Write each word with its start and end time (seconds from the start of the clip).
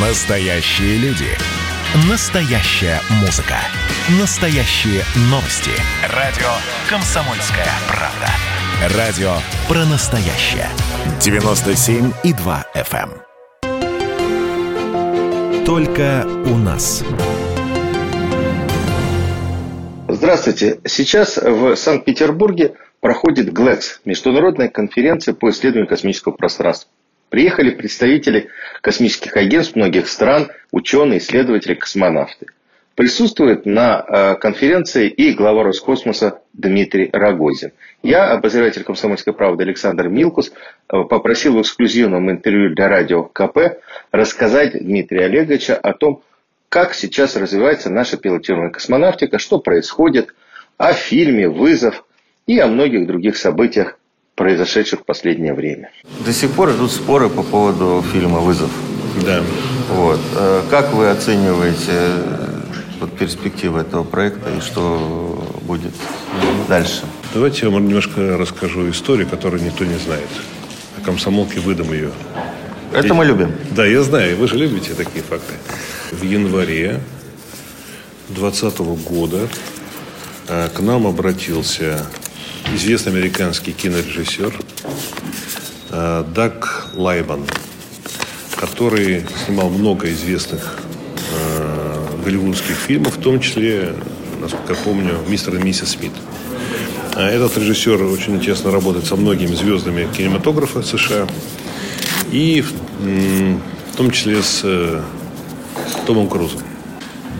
Настоящие 0.00 0.96
люди. 0.98 1.26
Настоящая 2.08 3.00
музыка. 3.20 3.56
Настоящие 4.20 5.02
новости. 5.28 5.72
Радио 6.14 6.46
«Комсомольская 6.88 7.66
правда». 7.88 8.28
Радио 8.96 9.32
про 9.66 9.84
настоящее. 9.86 10.68
97,2 11.18 12.64
FM. 12.76 13.10
эм. 13.64 15.64
Только 15.64 16.24
у 16.46 16.56
нас. 16.56 17.02
Здравствуйте. 20.06 20.78
Сейчас 20.84 21.38
в 21.38 21.74
Санкт-Петербурге 21.74 22.76
проходит 23.00 23.52
ГЛЭКС– 23.52 24.02
Международная 24.04 24.68
конференция 24.68 25.34
по 25.34 25.50
исследованию 25.50 25.88
космического 25.88 26.34
пространства. 26.34 26.88
Приехали 27.30 27.70
представители 27.70 28.48
космических 28.80 29.36
агентств 29.36 29.76
многих 29.76 30.08
стран, 30.08 30.50
ученые, 30.70 31.18
исследователи, 31.18 31.74
космонавты. 31.74 32.46
Присутствует 32.94 33.64
на 33.64 34.04
э, 34.04 34.34
конференции 34.36 35.08
и 35.08 35.32
глава 35.32 35.62
Роскосмоса 35.62 36.40
Дмитрий 36.52 37.10
Рогозин. 37.12 37.70
Я, 38.02 38.32
обозреватель 38.32 38.82
«Комсомольской 38.82 39.32
правды» 39.32 39.62
Александр 39.62 40.08
Милкус, 40.08 40.50
э, 40.50 41.04
попросил 41.08 41.56
в 41.56 41.60
эксклюзивном 41.60 42.30
интервью 42.30 42.74
для 42.74 42.88
радио 42.88 43.22
КП 43.22 43.78
рассказать 44.10 44.72
Дмитрия 44.72 45.26
Олеговича 45.26 45.76
о 45.76 45.92
том, 45.92 46.22
как 46.68 46.94
сейчас 46.94 47.36
развивается 47.36 47.88
наша 47.88 48.16
пилотируемая 48.16 48.70
космонавтика, 48.70 49.38
что 49.38 49.58
происходит, 49.58 50.34
о 50.76 50.92
фильме 50.92 51.48
«Вызов» 51.48 52.04
и 52.46 52.58
о 52.58 52.66
многих 52.66 53.06
других 53.06 53.36
событиях 53.36 53.97
произошедших 54.38 55.00
в 55.00 55.04
последнее 55.04 55.52
время. 55.52 55.90
До 56.24 56.32
сих 56.32 56.52
пор 56.52 56.70
идут 56.70 56.92
споры 56.92 57.28
по 57.28 57.42
поводу 57.42 58.04
фильма 58.12 58.38
«Вызов». 58.38 58.70
Да. 59.26 59.42
Вот. 59.90 60.20
Э, 60.36 60.62
Как 60.70 60.94
вы 60.94 61.10
оцениваете 61.10 61.90
э, 61.90 62.60
вот, 63.00 63.18
перспективы 63.18 63.80
этого 63.80 64.04
проекта 64.04 64.48
и 64.56 64.60
что 64.60 65.44
будет 65.62 65.92
дальше? 66.68 67.02
Давайте 67.34 67.66
я 67.66 67.72
вам 67.72 67.88
немножко 67.88 68.38
расскажу 68.38 68.88
историю, 68.88 69.26
которую 69.26 69.62
никто 69.64 69.84
не 69.84 69.98
знает. 69.98 70.28
О 70.96 71.04
комсомолке 71.04 71.58
выдам 71.58 71.92
ее. 71.92 72.12
Это 72.92 73.14
мы 73.14 73.24
любим. 73.24 73.52
Да, 73.72 73.84
я 73.84 74.02
знаю, 74.02 74.36
вы 74.36 74.46
же 74.46 74.56
любите 74.56 74.94
такие 74.94 75.24
факты. 75.24 75.54
В 76.12 76.22
январе 76.22 77.00
2020 78.28 78.78
года 79.04 79.48
э, 80.46 80.68
к 80.72 80.78
нам 80.80 81.08
обратился 81.08 82.06
известный 82.74 83.12
американский 83.12 83.72
кинорежиссер 83.72 84.54
э, 85.90 86.24
Даг 86.34 86.88
Лайман, 86.94 87.44
который 88.56 89.24
снимал 89.44 89.70
много 89.70 90.10
известных 90.12 90.78
э, 91.32 92.22
голливудских 92.24 92.76
фильмов, 92.76 93.16
в 93.16 93.20
том 93.20 93.40
числе, 93.40 93.94
насколько 94.40 94.74
я 94.74 94.78
помню, 94.78 95.18
«Мистер 95.28 95.56
и 95.56 95.62
миссис 95.62 95.90
Смит». 95.90 96.12
А 97.14 97.28
Этот 97.28 97.56
режиссер 97.56 98.02
очень 98.02 98.40
тесно 98.40 98.70
работает 98.70 99.06
со 99.06 99.16
многими 99.16 99.54
звездами 99.54 100.06
кинематографа 100.16 100.82
США. 100.82 101.26
И 102.30 102.62
в 102.62 103.96
том 103.96 104.10
числе 104.10 104.42
с 104.42 104.60
э, 104.62 105.02
Томом 106.06 106.28
Крузом. 106.28 106.67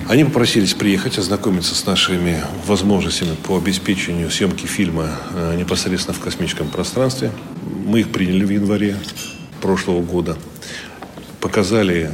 Они 0.09 0.25
попросились 0.25 0.73
приехать, 0.73 1.19
ознакомиться 1.19 1.75
с 1.75 1.85
нашими 1.85 2.43
возможностями 2.65 3.37
по 3.45 3.59
обеспечению 3.59 4.31
съемки 4.31 4.65
фильма 4.65 5.11
э, 5.35 5.55
непосредственно 5.55 6.17
в 6.17 6.21
космическом 6.21 6.69
пространстве. 6.69 7.31
Мы 7.85 8.01
их 8.01 8.11
приняли 8.11 8.43
в 8.47 8.49
январе 8.49 8.97
прошлого 9.61 10.01
года. 10.01 10.39
Показали 11.43 12.11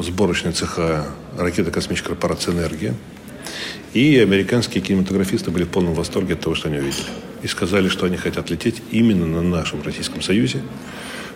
сборочные 0.00 0.52
цеха 0.52 1.06
ракеты 1.36 1.70
космической 1.70 2.08
корпорации 2.08 2.50
«Энергия». 2.50 2.94
И 3.92 4.18
американские 4.18 4.82
кинематографисты 4.82 5.50
были 5.50 5.64
в 5.64 5.68
полном 5.68 5.92
восторге 5.92 6.34
от 6.34 6.40
того, 6.40 6.54
что 6.54 6.68
они 6.68 6.78
увидели. 6.78 7.04
И 7.42 7.46
сказали, 7.46 7.88
что 7.88 8.06
они 8.06 8.16
хотят 8.16 8.48
лететь 8.48 8.82
именно 8.90 9.26
на 9.26 9.42
нашем 9.42 9.82
Российском 9.82 10.22
Союзе, 10.22 10.62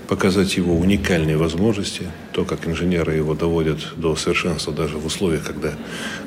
показать 0.08 0.56
его 0.56 0.74
уникальные 0.74 1.36
возможности, 1.36 2.06
то, 2.32 2.44
как 2.44 2.66
инженеры 2.66 3.14
его 3.14 3.34
доводят 3.34 3.78
до 3.96 4.16
совершенства 4.16 4.72
даже 4.72 4.96
в 4.96 5.04
условиях, 5.04 5.44
когда 5.44 5.74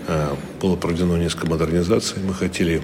э, 0.08 0.36
было 0.62 0.76
проведено 0.76 1.18
несколько 1.18 1.48
модернизаций. 1.48 2.18
Мы 2.24 2.36
хотели 2.36 2.84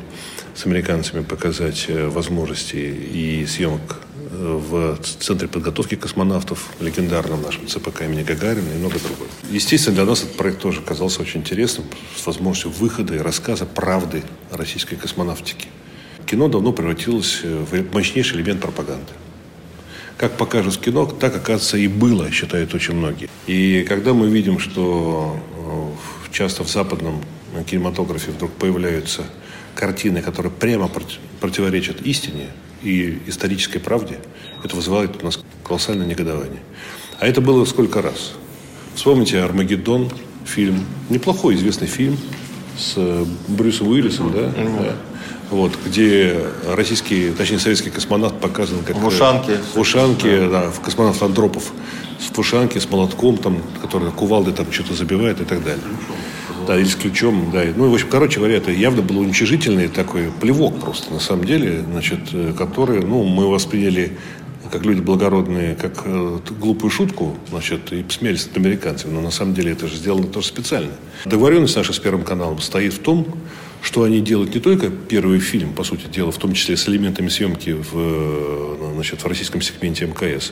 с 0.55 0.65
американцами 0.65 1.23
показать 1.23 1.85
э, 1.87 2.07
возможности 2.07 2.77
и 2.77 3.45
съемок 3.45 4.01
э, 4.31 4.59
в 4.69 4.97
Центре 5.19 5.47
подготовки 5.47 5.93
космонавтов, 5.93 6.67
легендарном 6.79 7.43
нашем 7.43 7.67
ЦПК 7.67 8.01
имени 8.01 8.23
Гагарина 8.23 8.71
и 8.73 8.77
много 8.79 8.97
другого. 8.97 9.29
Естественно, 9.51 9.97
для 9.97 10.05
нас 10.05 10.23
этот 10.23 10.35
проект 10.35 10.61
тоже 10.61 10.79
оказался 10.79 11.21
очень 11.21 11.41
интересным, 11.41 11.85
с 12.15 12.25
возможностью 12.25 12.71
выхода 12.71 13.13
и 13.13 13.19
рассказа 13.19 13.67
правды 13.67 14.23
российской 14.51 14.95
космонавтике. 14.95 15.67
Кино 16.25 16.47
давно 16.47 16.73
превратилось 16.73 17.41
в 17.43 17.93
мощнейший 17.93 18.39
элемент 18.39 18.61
пропаганды. 18.61 19.13
Как 20.17 20.35
покажут 20.35 20.75
в 20.75 20.79
кино, 20.79 21.05
так, 21.05 21.35
оказывается, 21.35 21.77
и 21.77 21.87
было, 21.87 22.31
считают 22.31 22.73
очень 22.73 22.95
многие. 22.95 23.29
И 23.45 23.85
когда 23.87 24.13
мы 24.13 24.27
видим, 24.29 24.57
что 24.59 25.39
э, 25.55 26.31
часто 26.33 26.63
в 26.63 26.69
западном 26.69 27.23
кинематографе 27.69 28.31
вдруг 28.31 28.51
появляются 28.53 29.23
картины, 29.75 30.21
которые 30.21 30.51
прямо 30.51 30.87
против- 30.87 31.19
противоречат 31.39 32.01
истине 32.01 32.47
и 32.81 33.21
исторической 33.27 33.79
правде, 33.79 34.17
это 34.63 34.75
вызывает 34.75 35.21
у 35.21 35.25
нас 35.25 35.39
колоссальное 35.63 36.07
негодование. 36.07 36.61
А 37.19 37.27
это 37.27 37.41
было 37.41 37.65
сколько 37.65 38.01
раз? 38.01 38.33
Вспомните 38.95 39.39
«Армагеддон», 39.39 40.11
фильм, 40.45 40.85
неплохой 41.09 41.55
известный 41.55 41.87
фильм 41.87 42.17
с 42.77 42.93
э, 42.95 43.25
Брюсом 43.47 43.89
Уиллисом, 43.89 44.31
да? 44.31 44.49
Да. 44.49 44.95
Вот, 45.49 45.77
где 45.85 46.41
российский, 46.67 47.31
точнее, 47.31 47.59
советский 47.59 47.89
космонавт 47.89 48.39
показан 48.39 48.79
как... 48.83 48.97
В 48.97 49.07
ушанке. 49.07 49.53
э, 49.53 49.57
В 49.75 49.79
ушанке, 49.79 50.49
да, 50.49 50.69
в 50.69 50.81
космонавт 50.81 51.21
Андропов. 51.23 51.71
В 52.19 52.39
ушанке, 52.39 52.81
с 52.81 52.89
молотком, 52.89 53.37
там, 53.37 53.61
который 53.81 54.11
кувалдой 54.11 54.53
там 54.53 54.71
что-то 54.71 54.93
забивает 54.93 55.39
и 55.39 55.45
так 55.45 55.63
далее. 55.63 55.83
Да, 56.67 56.77
или 56.77 56.85
с 56.85 56.95
ключом, 56.95 57.49
да. 57.53 57.63
Ну, 57.75 57.89
в 57.89 57.93
общем, 57.93 58.07
короче 58.09 58.39
говоря, 58.39 58.57
это 58.57 58.71
явно 58.71 59.01
был 59.01 59.19
уничижительный 59.19 59.87
такой 59.87 60.31
плевок 60.41 60.81
просто, 60.81 61.13
на 61.13 61.21
самом 61.21 61.45
деле, 61.45 61.81
значит, 61.89 62.19
э, 62.33 62.53
который, 62.57 62.99
ну, 63.01 63.23
мы 63.23 63.49
восприняли 63.49 64.17
как 64.69 64.83
люди 64.83 64.99
благородные, 64.99 65.75
как 65.75 66.01
э, 66.03 66.39
глупую 66.59 66.91
шутку, 66.91 67.37
значит, 67.49 67.93
и 67.93 68.03
посмеялись 68.03 68.47
над 68.47 68.57
американцами. 68.57 69.13
Но 69.13 69.21
на 69.21 69.31
самом 69.31 69.53
деле 69.53 69.71
это 69.71 69.87
же 69.87 69.95
сделано 69.95 70.27
тоже 70.27 70.47
специально. 70.47 70.91
Договоренность 71.23 71.77
наша 71.77 71.93
с 71.93 71.99
Первым 71.99 72.23
каналом 72.23 72.59
стоит 72.59 72.93
в 72.93 72.99
том, 72.99 73.25
что 73.87 74.03
они 74.03 74.19
делают 74.19 74.53
не 74.53 74.59
только 74.59 74.89
первый 74.89 75.39
фильм, 75.39 75.71
по 75.71 75.85
сути 75.85 76.07
дела, 76.07 76.33
в 76.33 76.37
том 76.37 76.51
числе 76.51 76.75
с 76.75 76.89
элементами 76.89 77.29
съемки 77.29 77.69
в, 77.69 77.93
э, 77.93 78.91
значит, 78.95 79.23
в 79.23 79.25
российском 79.25 79.61
сегменте 79.61 80.05
МКС, 80.05 80.51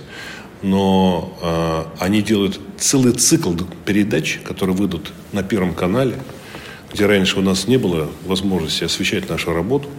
но 0.61 1.37
э, 1.41 2.03
они 2.05 2.21
делают 2.21 2.61
целый 2.77 3.11
цикл 3.11 3.53
передач, 3.83 4.39
которые 4.45 4.73
выйдут 4.77 5.11
на 5.33 5.43
Первом 5.43 5.75
канале, 5.75 6.15
где 6.93 7.07
раньше 7.07 7.37
у 7.37 7.41
нас 7.41 7.67
не 7.67 7.75
было 7.75 8.09
возможности 8.25 8.85
освещать 8.85 9.27
нашу 9.27 9.51
работу. 9.53 9.89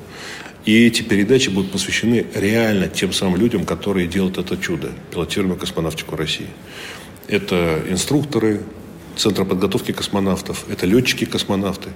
И 0.65 0.87
эти 0.87 1.03
передачи 1.03 1.51
будут 1.51 1.73
посвящены 1.73 2.25
реально 2.35 2.89
тем 2.89 3.13
самым 3.13 3.39
людям, 3.39 3.67
которые 3.67 4.07
делают 4.07 4.39
это 4.39 4.57
чудо, 4.57 4.93
пилотируемую 5.13 5.61
космонавтику 5.61 6.17
России. 6.17 6.49
Это 7.29 7.83
инструкторы 7.91 8.63
Центра 9.17 9.45
подготовки 9.45 9.93
космонавтов, 9.93 10.67
это 10.69 10.85
летчики-космонавты, 10.85 11.89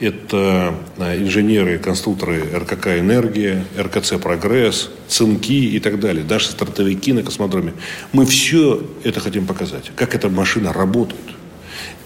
это 0.00 0.74
а, 0.96 1.16
инженеры, 1.16 1.78
конструкторы 1.78 2.44
РКК 2.58 2.98
«Энергия», 2.98 3.66
РКЦ 3.78 4.14
«Прогресс», 4.22 4.88
цинки 5.06 5.52
и 5.52 5.78
так 5.80 6.00
далее, 6.00 6.24
даже 6.24 6.46
стартовики 6.46 7.12
на 7.12 7.22
космодроме. 7.22 7.74
Мы 8.12 8.24
все 8.24 8.82
это 9.04 9.20
хотим 9.20 9.46
показать, 9.46 9.92
как 9.96 10.14
эта 10.14 10.30
машина 10.30 10.72
работает. 10.72 11.20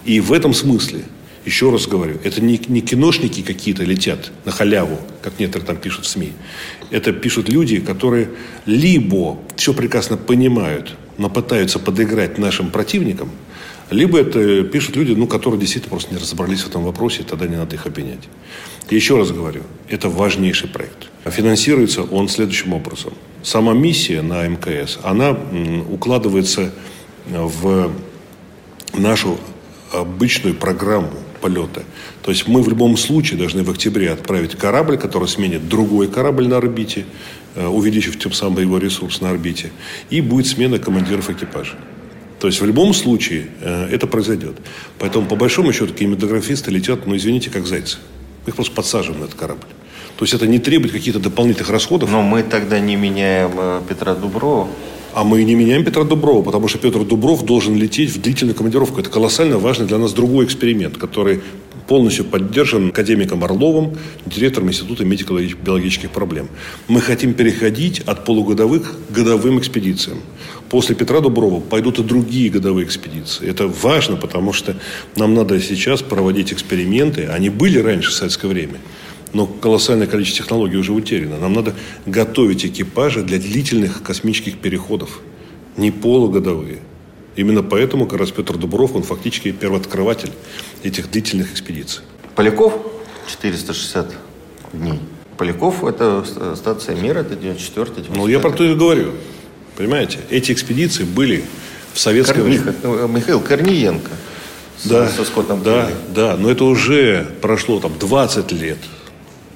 И 0.03 0.19
в 0.19 0.33
этом 0.33 0.53
смысле, 0.53 1.05
еще 1.45 1.71
раз 1.71 1.87
говорю, 1.87 2.17
это 2.23 2.41
не, 2.41 2.59
не 2.67 2.81
киношники 2.81 3.41
какие-то 3.41 3.83
летят 3.83 4.31
на 4.45 4.51
халяву, 4.51 4.99
как 5.21 5.39
некоторые 5.39 5.67
там 5.67 5.77
пишут 5.77 6.05
в 6.05 6.09
СМИ. 6.09 6.33
Это 6.89 7.13
пишут 7.13 7.47
люди, 7.49 7.79
которые 7.79 8.29
либо 8.65 9.39
все 9.55 9.73
прекрасно 9.73 10.17
понимают, 10.17 10.95
но 11.17 11.29
пытаются 11.29 11.79
подыграть 11.79 12.37
нашим 12.37 12.69
противникам, 12.69 13.31
либо 13.91 14.19
это 14.19 14.63
пишут 14.63 14.95
люди, 14.95 15.11
ну, 15.11 15.27
которые 15.27 15.59
действительно 15.59 15.91
просто 15.91 16.13
не 16.13 16.19
разобрались 16.19 16.61
в 16.61 16.69
этом 16.69 16.83
вопросе, 16.83 17.21
и 17.21 17.23
тогда 17.23 17.45
не 17.45 17.57
надо 17.57 17.75
их 17.75 17.85
обвинять. 17.85 18.29
Еще 18.89 19.17
раз 19.17 19.31
говорю, 19.31 19.61
это 19.89 20.09
важнейший 20.09 20.69
проект. 20.69 21.09
Финансируется 21.25 22.03
он 22.03 22.27
следующим 22.27 22.73
образом. 22.73 23.13
Сама 23.43 23.73
миссия 23.73 24.21
на 24.21 24.47
МКС, 24.47 24.97
она 25.03 25.37
укладывается 25.89 26.73
в 27.27 27.91
нашу 28.93 29.37
обычную 29.91 30.55
программу 30.55 31.11
полета. 31.41 31.83
То 32.21 32.31
есть 32.31 32.47
мы 32.47 32.61
в 32.61 32.69
любом 32.69 32.95
случае 32.97 33.39
должны 33.39 33.63
в 33.63 33.69
октябре 33.69 34.11
отправить 34.11 34.55
корабль, 34.55 34.97
который 34.97 35.27
сменит 35.27 35.67
другой 35.67 36.07
корабль 36.07 36.47
на 36.47 36.57
орбите, 36.57 37.05
э, 37.55 37.65
увеличив 37.65 38.19
тем 38.19 38.31
самым 38.31 38.59
его 38.59 38.77
ресурс 38.77 39.21
на 39.21 39.31
орбите, 39.31 39.71
и 40.11 40.21
будет 40.21 40.47
смена 40.47 40.77
командиров 40.77 41.29
экипажа. 41.29 41.77
То 42.41 42.47
есть 42.47 42.59
в 42.59 42.65
любом 42.65 42.91
случае 42.95 43.45
э, 43.61 43.89
это 43.91 44.07
произойдет. 44.07 44.55
Поэтому 44.97 45.27
по 45.27 45.35
большому 45.35 45.71
счету 45.73 45.93
кинематографисты 45.93 46.71
летят, 46.71 47.05
ну 47.05 47.15
извините, 47.15 47.51
как 47.51 47.67
зайцы. 47.67 47.99
Мы 48.45 48.49
их 48.49 48.55
просто 48.55 48.73
подсаживаем 48.73 49.21
на 49.21 49.25
этот 49.25 49.37
корабль. 49.39 49.67
То 50.17 50.23
есть 50.23 50.33
это 50.33 50.47
не 50.47 50.57
требует 50.57 50.91
каких-то 50.91 51.19
дополнительных 51.19 51.69
расходов. 51.69 52.11
Но 52.11 52.23
мы 52.23 52.41
тогда 52.41 52.79
не 52.79 52.95
меняем 52.95 53.51
э, 53.57 53.81
Петра 53.87 54.15
Дуброва. 54.15 54.67
А 55.13 55.25
мы 55.25 55.43
не 55.43 55.55
меняем 55.55 55.83
Петра 55.83 56.05
Дуброва, 56.05 56.41
потому 56.41 56.69
что 56.69 56.77
Петр 56.77 57.03
Дубров 57.03 57.43
должен 57.43 57.75
лететь 57.75 58.11
в 58.11 58.21
длительную 58.21 58.55
командировку. 58.55 59.01
Это 59.01 59.09
колоссально 59.09 59.57
важный 59.57 59.85
для 59.85 59.97
нас 59.97 60.13
другой 60.13 60.45
эксперимент, 60.45 60.97
который 60.97 61.41
полностью 61.87 62.23
поддержан 62.23 62.89
академиком 62.89 63.43
Орловым, 63.43 63.97
директором 64.25 64.69
Института 64.69 65.03
медико-биологических 65.03 66.09
проблем. 66.09 66.47
Мы 66.87 67.01
хотим 67.01 67.33
переходить 67.33 67.99
от 67.99 68.23
полугодовых 68.23 68.95
к 69.09 69.13
годовым 69.13 69.59
экспедициям. 69.59 70.19
После 70.69 70.95
Петра 70.95 71.19
Дуброва 71.19 71.59
пойдут 71.59 71.99
и 71.99 72.03
другие 72.03 72.49
годовые 72.49 72.85
экспедиции. 72.85 73.45
Это 73.45 73.67
важно, 73.67 74.15
потому 74.15 74.53
что 74.53 74.77
нам 75.17 75.33
надо 75.33 75.59
сейчас 75.59 76.01
проводить 76.01 76.53
эксперименты. 76.53 77.25
Они 77.25 77.49
были 77.49 77.79
раньше 77.79 78.11
в 78.11 78.13
советское 78.13 78.47
время. 78.47 78.77
Но 79.33 79.47
колоссальное 79.47 80.07
количество 80.07 80.43
технологий 80.43 80.77
уже 80.77 80.91
утеряно. 80.91 81.37
Нам 81.39 81.53
надо 81.53 81.73
готовить 82.05 82.65
экипажи 82.65 83.23
для 83.23 83.39
длительных 83.39 84.03
космических 84.03 84.57
переходов. 84.57 85.21
Не 85.77 85.91
полугодовые. 85.91 86.79
Именно 87.35 87.63
поэтому 87.63 88.07
как 88.07 88.19
раз 88.19 88.31
Петр 88.31 88.57
Дубров, 88.57 88.95
он 88.95 89.03
фактически 89.03 89.51
первооткрыватель 89.51 90.31
этих 90.83 91.09
длительных 91.09 91.53
экспедиций. 91.53 92.01
Поляков 92.35 92.73
460 93.27 94.13
дней. 94.73 94.99
Поляков– 95.37 95.83
это 95.85 96.25
стация 96.55 96.95
мира, 96.95 97.19
это 97.19 97.35
94 97.35 97.85
95 97.85 98.17
Ну, 98.17 98.27
я 98.27 98.39
про 98.39 98.51
то 98.51 98.63
и 98.65 98.75
говорю. 98.75 99.11
Понимаете? 99.77 100.19
Эти 100.29 100.51
экспедиции 100.51 101.03
были 101.03 101.45
в 101.93 101.99
советское 101.99 102.41
Кор... 102.41 102.43
время. 102.43 102.75
Э, 102.83 103.07
Михаил 103.09 103.39
Корниенко 103.39 104.11
да, 104.83 105.09
со 105.09 105.23
Скоттом 105.23 105.63
да, 105.63 105.89
да, 106.13 106.37
но 106.37 106.49
это 106.49 106.63
уже 106.65 107.27
прошло 107.41 107.79
там 107.79 107.93
20 107.99 108.51
лет 108.51 108.77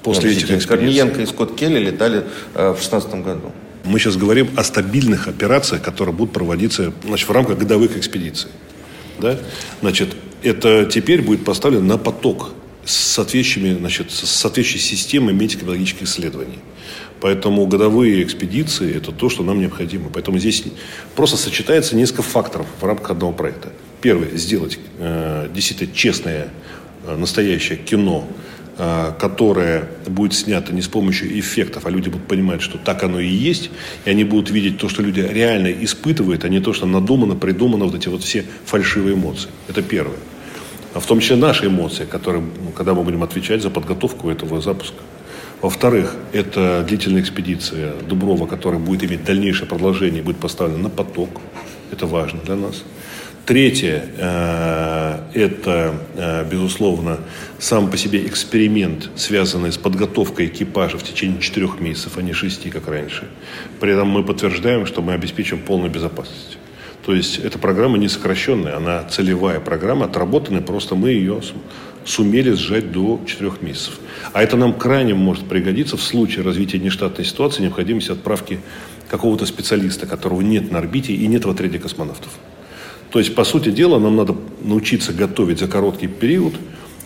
после 0.06 0.30
Нет, 0.30 0.38
этих 0.38 0.50
экспедиций. 0.52 0.68
Корниенко 0.68 1.22
и 1.22 1.26
Скотт 1.26 1.56
Келли 1.56 1.80
летали 1.80 2.22
э, 2.54 2.74
в 2.78 2.80
16 2.80 3.10
году. 3.24 3.52
Мы 3.84 3.98
сейчас 3.98 4.16
говорим 4.16 4.48
о 4.56 4.62
стабильных 4.62 5.26
операциях, 5.26 5.82
которые 5.82 6.14
будут 6.14 6.32
проводиться 6.32 6.92
значит, 7.04 7.28
в 7.28 7.32
рамках 7.32 7.58
годовых 7.58 7.96
экспедиций. 7.96 8.50
Да? 9.18 9.36
Значит, 9.80 10.16
это 10.44 10.84
теперь 10.84 11.22
будет 11.22 11.44
поставлено 11.44 11.82
на 11.82 11.98
поток 11.98 12.52
с 12.84 12.94
соответствующими, 12.94 13.76
значит, 13.78 14.12
с 14.12 14.30
соответствующей 14.30 14.78
системой 14.78 15.34
медико-биологических 15.34 16.04
исследований. 16.04 16.60
Поэтому 17.20 17.66
годовые 17.66 18.22
экспедиции– 18.22 18.94
это 18.96 19.10
то, 19.10 19.28
что 19.28 19.42
нам 19.42 19.58
необходимо. 19.58 20.08
Поэтому 20.12 20.38
здесь 20.38 20.62
просто 21.16 21.36
сочетается 21.36 21.96
несколько 21.96 22.22
факторов 22.22 22.66
в 22.80 22.84
рамках 22.84 23.10
одного 23.10 23.32
проекта. 23.32 23.72
Первый– 24.02 24.28
сделать 24.38 24.78
э, 24.98 25.48
действительно 25.52 25.92
честное, 25.92 26.48
э, 27.06 27.16
настоящее 27.16 27.78
кино, 27.78 28.28
которое 28.76 29.88
будет 30.06 30.34
снято 30.34 30.74
не 30.74 30.82
с 30.82 30.88
помощью 30.88 31.38
эффектов, 31.38 31.86
а 31.86 31.90
люди 31.90 32.10
будут 32.10 32.26
понимать, 32.26 32.60
что 32.60 32.76
так 32.76 33.02
оно 33.02 33.20
и 33.20 33.26
есть, 33.28 33.70
и 34.04 34.10
они 34.10 34.24
будут 34.24 34.50
видеть 34.50 34.78
то, 34.78 34.88
что 34.88 35.02
люди 35.02 35.20
реально 35.20 35.68
испытывают, 35.68 36.44
а 36.44 36.48
не 36.48 36.60
то, 36.60 36.74
что 36.74 36.86
надумано, 36.86 37.36
придумано, 37.36 37.86
вот 37.86 37.94
эти 37.94 38.08
вот 38.08 38.22
все 38.22 38.44
фальшивые 38.66 39.14
эмоции. 39.14 39.48
Это 39.68 39.82
первое. 39.82 40.18
А 40.92 41.00
в 41.00 41.06
том 41.06 41.20
числе 41.20 41.36
наши 41.36 41.66
эмоции, 41.66 42.04
которые, 42.04 42.42
ну, 42.42 42.70
когда 42.70 42.94
мы 42.94 43.02
будем 43.02 43.22
отвечать 43.22 43.62
за 43.62 43.70
подготовку 43.70 44.30
этого 44.30 44.60
запуска. 44.60 45.02
Во-вторых, 45.62 46.14
это 46.32 46.84
длительная 46.86 47.22
экспедиция 47.22 47.94
Дуброва, 48.08 48.46
которая 48.46 48.80
будет 48.80 49.04
иметь 49.04 49.24
дальнейшее 49.24 49.66
продолжение, 49.66 50.22
будет 50.22 50.36
поставлена 50.36 50.84
на 50.84 50.90
поток. 50.90 51.40
Это 51.90 52.06
важно 52.06 52.40
для 52.44 52.56
нас. 52.56 52.82
Третье, 53.46 54.02
э, 54.18 55.18
это, 55.34 55.94
э, 56.16 56.44
безусловно, 56.50 57.20
сам 57.60 57.88
по 57.92 57.96
себе 57.96 58.26
эксперимент, 58.26 59.08
связанный 59.14 59.70
с 59.70 59.76
подготовкой 59.76 60.46
экипажа 60.46 60.98
в 60.98 61.04
течение 61.04 61.40
четырех 61.40 61.78
месяцев, 61.78 62.18
а 62.18 62.22
не 62.22 62.32
шести, 62.32 62.70
как 62.70 62.88
раньше. 62.88 63.28
При 63.78 63.92
этом 63.92 64.08
мы 64.08 64.24
подтверждаем, 64.24 64.84
что 64.84 65.00
мы 65.00 65.12
обеспечим 65.12 65.60
полную 65.60 65.92
безопасность. 65.92 66.58
То 67.04 67.14
есть 67.14 67.38
эта 67.38 67.56
программа 67.56 67.98
не 67.98 68.08
сокращенная, 68.08 68.78
она 68.78 69.04
целевая 69.04 69.60
программа, 69.60 70.06
отработанная, 70.06 70.60
просто 70.60 70.96
мы 70.96 71.10
ее 71.10 71.40
сумели 72.04 72.50
сжать 72.50 72.90
до 72.90 73.20
4 73.28 73.52
месяцев. 73.60 74.00
А 74.32 74.42
это 74.42 74.56
нам 74.56 74.72
крайне 74.74 75.14
может 75.14 75.48
пригодиться 75.48 75.96
в 75.96 76.02
случае 76.02 76.44
развития 76.44 76.80
нештатной 76.80 77.24
ситуации, 77.24 77.62
необходимости 77.62 78.10
отправки 78.10 78.58
какого-то 79.08 79.46
специалиста, 79.46 80.04
которого 80.08 80.40
нет 80.40 80.72
на 80.72 80.78
орбите 80.80 81.12
и 81.12 81.28
нет 81.28 81.44
в 81.44 81.50
отряде 81.50 81.78
космонавтов. 81.78 82.32
То 83.10 83.18
есть, 83.18 83.34
по 83.34 83.44
сути 83.44 83.70
дела, 83.70 83.98
нам 83.98 84.16
надо 84.16 84.34
научиться 84.62 85.12
готовить 85.12 85.58
за 85.58 85.68
короткий 85.68 86.08
период 86.08 86.54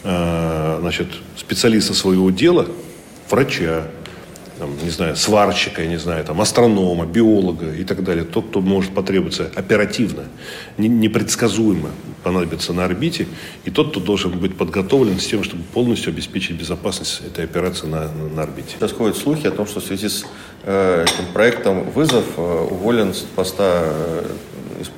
э, 0.04 0.78
значит, 0.80 1.08
специалиста 1.36 1.94
своего 1.94 2.30
дела, 2.30 2.66
врача, 3.28 3.84
там, 4.60 4.70
не 4.82 4.90
знаю, 4.90 5.16
сварщика, 5.16 5.82
я 5.82 5.88
не 5.88 5.98
знаю, 5.98 6.22
там, 6.24 6.40
астронома, 6.40 7.06
биолога 7.06 7.72
и 7.74 7.82
так 7.82 8.04
далее. 8.04 8.24
Тот, 8.24 8.48
кто 8.48 8.60
может 8.60 8.92
потребоваться 8.92 9.50
оперативно, 9.54 10.24
не- 10.76 10.88
непредсказуемо 10.88 11.88
понадобится 12.22 12.74
на 12.74 12.84
орбите, 12.84 13.26
и 13.64 13.70
тот, 13.70 13.90
кто 13.90 14.00
должен 14.00 14.32
быть 14.32 14.56
подготовлен 14.56 15.18
с 15.18 15.26
тем, 15.26 15.42
чтобы 15.44 15.62
полностью 15.62 16.12
обеспечить 16.12 16.60
безопасность 16.60 17.22
этой 17.26 17.44
операции 17.44 17.86
на, 17.86 18.10
на, 18.12 18.42
орбите. 18.42 18.76
Сейчас 18.78 18.92
ходят 18.92 19.16
слухи 19.16 19.46
о 19.46 19.50
том, 19.50 19.66
что 19.66 19.80
в 19.80 19.84
связи 19.84 20.08
с 20.10 20.26
э, 20.64 21.04
этим 21.04 21.32
проектом 21.32 21.90
«Вызов» 21.90 22.24
э, 22.36 22.66
уволен 22.70 23.14
с 23.14 23.20
поста 23.20 23.84
э, 23.84 24.26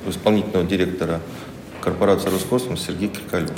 исполнительного 0.07 0.65
директора 0.65 1.21
корпорации 1.81 2.29
«Роскосмос» 2.29 2.85
Сергей 2.85 3.09
Киркалев. 3.09 3.51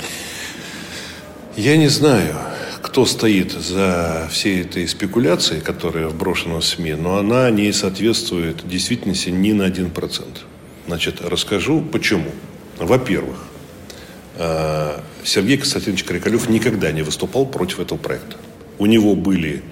Я 1.56 1.76
не 1.76 1.88
знаю, 1.88 2.34
кто 2.82 3.06
стоит 3.06 3.52
за 3.52 4.28
всей 4.30 4.62
этой 4.62 4.86
спекуляцией, 4.86 5.60
которая 5.60 6.08
вброшена 6.08 6.56
в 6.56 6.64
СМИ, 6.64 6.94
но 6.94 7.16
она 7.18 7.50
не 7.50 7.72
соответствует 7.72 8.66
действительности 8.68 9.30
ни 9.30 9.52
на 9.52 9.64
один 9.64 9.90
процент. 9.90 10.44
Значит, 10.86 11.20
расскажу 11.22 11.80
почему. 11.80 12.30
Во-первых, 12.78 13.38
э, 14.36 15.00
Сергей 15.24 15.56
Константинович 15.56 16.04
Крикалев 16.04 16.48
никогда 16.48 16.92
не 16.92 17.02
выступал 17.02 17.46
против 17.46 17.80
этого 17.80 17.98
проекта. 17.98 18.36
У 18.78 18.86
него 18.86 19.14
были 19.14 19.62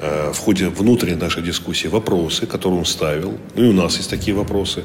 в 0.00 0.38
ходе 0.38 0.68
внутренней 0.68 1.16
нашей 1.16 1.42
дискуссии 1.42 1.88
вопросы, 1.88 2.46
которые 2.46 2.78
он 2.78 2.84
ставил. 2.86 3.36
Ну 3.56 3.64
и 3.64 3.68
у 3.68 3.72
нас 3.72 3.96
есть 3.96 4.08
такие 4.08 4.34
вопросы. 4.36 4.84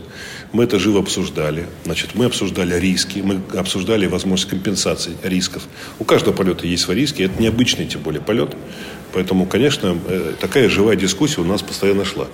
Мы 0.53 0.63
это 0.63 0.79
живо 0.79 0.99
обсуждали. 0.99 1.67
Значит, 1.85 2.11
мы 2.15 2.25
обсуждали 2.25 2.79
риски, 2.79 3.19
мы 3.19 3.39
обсуждали 3.57 4.07
возможность 4.07 4.49
компенсации 4.49 5.11
рисков. 5.21 5.67
У 5.99 6.03
каждого 6.03 6.33
полета 6.33 6.65
есть 6.65 6.83
свои 6.83 6.97
риски. 6.97 7.23
Это 7.23 7.39
необычный, 7.41 7.85
тем 7.85 8.01
более, 8.01 8.21
полет. 8.21 8.55
Поэтому, 9.13 9.45
конечно, 9.45 9.95
э, 10.07 10.33
такая 10.39 10.67
живая 10.67 10.95
дискуссия 10.95 11.41
у 11.41 11.45
нас 11.45 11.61
постоянно 11.61 12.05
шла. 12.05 12.25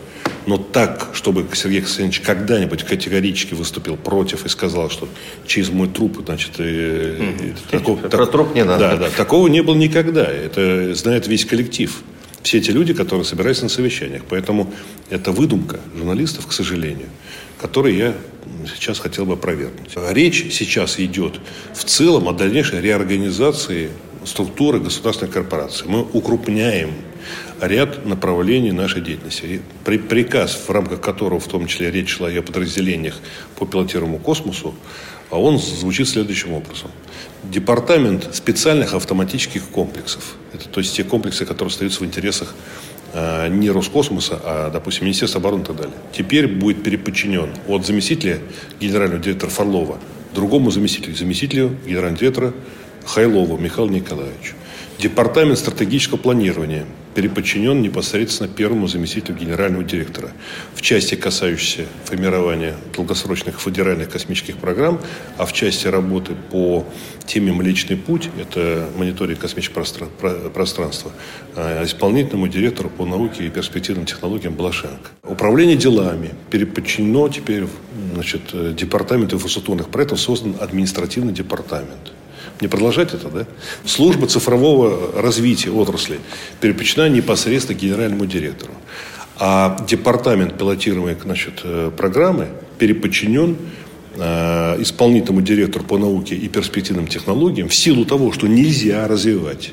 Но 0.46 0.58
так, 0.58 1.10
чтобы 1.13 1.46
Сергей 1.54 1.82
Константинович 1.82 2.22
когда-нибудь 2.22 2.84
категорически 2.84 3.56
выступил 3.56 3.98
против 3.98 4.46
и 4.46 4.50
сказал, 4.50 4.89
что 4.89 5.10
через 5.46 5.70
мой 5.70 5.89
труп, 5.89 6.22
значит, 6.25 6.51
э, 6.60 7.34
э, 7.39 7.54
такого- 7.70 7.98
Про 7.98 8.25
труп 8.25 8.56
не 8.56 8.63
надо. 8.63 8.92
Да, 8.92 8.96
да. 8.96 9.10
Такого 9.10 9.50
не 9.50 9.62
было 9.62 9.75
никогда. 9.75 10.24
Это 10.24 10.96
знает 10.96 11.27
весь 11.27 11.44
коллектив. 11.44 12.01
Все 12.43 12.60
эти 12.60 12.72
люди, 12.72 12.93
которые 12.93 13.25
собираются 13.25 13.63
на 13.63 13.69
совещаниях. 13.69 14.24
Поэтому 14.29 14.74
это 15.10 15.31
выдумка 15.31 15.79
журналистов, 15.96 16.48
к 16.48 16.51
сожалению, 16.51 17.10
которую 17.60 17.96
я 17.96 18.15
сейчас 18.65 19.00
хотел 19.00 19.25
бы 19.25 19.34
опровергнуть. 19.34 19.91
Речь 20.12 20.46
сейчас 20.51 21.00
идет 21.00 21.39
в 21.74 21.84
целом 21.84 22.27
о 22.27 22.34
дальнейшей 22.34 22.81
реорганизации 22.81 23.89
структуры 24.25 24.79
государственной 24.79 25.31
корпорации. 25.31 25.86
Мы 25.88 26.01
укрупняем 26.01 26.91
ряд 27.62 28.05
направлений 28.05 28.72
нашей 28.72 29.01
деятельности. 29.01 29.46
И 29.46 29.62
при- 29.84 29.98
приказ, 29.98 30.55
в 30.67 30.69
рамках 30.72 31.01
которого 31.01 31.39
в 31.39 31.48
том 31.48 31.67
числе 31.67 31.91
речь 31.91 32.10
шла 32.10 32.31
и 32.31 32.38
о 32.38 32.41
подразделениях 32.41 33.19
по 33.58 33.65
пилотируемому 33.65 34.19
космосу, 34.19 34.74
а 35.29 35.39
он 35.39 35.60
звучит 35.60 36.08
следующим 36.08 36.53
образом. 36.53 36.89
Департамент 37.43 38.36
специальных 38.36 38.93
автоматических 38.93 39.63
комплексов. 39.69 40.36
Это 40.53 40.67
то 40.67 40.79
есть 40.81 40.96
те 40.96 41.03
комплексы, 41.03 41.46
которые 41.46 41.72
остаются 41.72 42.01
в 42.01 42.05
интересах 42.05 42.53
э, 43.13 43.48
не 43.48 43.69
Роскосмоса, 43.69 44.39
а, 44.43 44.69
допустим, 44.69 45.05
Министерства 45.05 45.39
обороны 45.39 45.62
и 45.62 45.65
так 45.65 45.75
далее. 45.77 45.93
Теперь 46.12 46.48
будет 46.48 46.84
переподчинен 46.84 47.53
от 47.67 47.86
заместителя 47.86 48.39
генерального 48.79 49.22
директора 49.24 49.50
Фарлова 49.50 50.00
другому 50.34 50.72
заместителю, 50.72 51.15
заместителю 51.15 51.75
генерального 51.86 52.17
директора 52.17 52.53
Хайлову 53.05 53.58
Михаилу 53.58 53.89
Николаевичу. 53.89 54.55
Департамент 55.00 55.58
стратегического 55.58 56.17
планирования 56.17 56.86
переподчинен 57.16 57.82
непосредственно 57.82 58.50
первому 58.50 58.88
заместителю 58.88 59.38
генерального 59.38 59.84
директора. 59.84 60.32
В 60.75 60.82
части, 60.82 61.16
касающейся 61.16 61.86
формирования 62.06 62.75
долгосрочных 62.96 63.60
федеральных 63.60 64.10
космических 64.10 64.58
программ, 64.58 65.00
а 65.38 65.46
в 65.46 65.54
части 65.54 65.88
работы 65.88 66.34
по 66.51 66.86
теме 67.25 67.51
«Млечный 67.51 67.98
путь», 67.98 68.30
это 68.39 68.89
мониторинг 68.98 69.39
космического 69.39 69.84
пространства, 70.50 71.12
а, 71.56 71.84
исполнительному 71.84 72.48
директору 72.48 72.89
по 72.89 73.06
науке 73.06 73.46
и 73.46 73.50
перспективным 73.50 74.06
технологиям 74.06 74.54
Балашенко. 74.54 75.12
Управление 75.24 75.78
делами 75.78 76.32
переподчинено 76.50 77.30
теперь 77.30 77.66
значит, 78.13 78.75
департаменту 78.75 79.36
инфраструктурных 79.36 79.89
проектов, 79.89 80.20
создан 80.20 80.56
административный 80.60 81.34
департамент. 81.34 82.13
Не 82.62 82.68
продолжать 82.68 83.13
это, 83.13 83.30
да? 83.30 83.46
Служба 83.86 84.28
цифрового 84.28 85.22
развития 85.22 85.72
отрасли 85.72 86.20
перепечена 86.60 87.08
непосредственно 87.08 87.78
генеральному 87.78 88.25
директору. 88.25 88.74
А 89.38 89.86
департамент 89.88 90.58
пилотируемой 90.58 91.16
значит, 91.24 91.62
э, 91.63 91.92
программы 91.96 92.50
переподчинен 92.78 93.56
э, 94.16 94.82
исполнительному 94.82 95.42
директору 95.42 95.86
по 95.86 95.98
науке 95.98 96.36
и 96.36 96.50
перспективным 96.50 97.08
технологиям 97.08 97.70
в 97.70 97.75
силу 97.75 98.04
того, 98.04 98.34
что 98.34 98.48
нельзя 98.48 99.08
развивать 99.08 99.72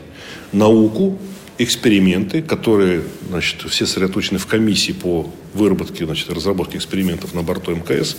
науку, 0.52 1.18
эксперименты, 1.58 2.42
которые 2.42 3.02
значит, 3.28 3.62
все 3.68 3.86
сосредоточены 3.86 4.38
в 4.38 4.46
комиссии 4.46 4.92
по 4.92 5.28
выработке, 5.54 6.04
значит, 6.04 6.30
разработке 6.30 6.76
экспериментов 6.76 7.34
на 7.34 7.42
борту 7.42 7.74
МКС. 7.74 8.16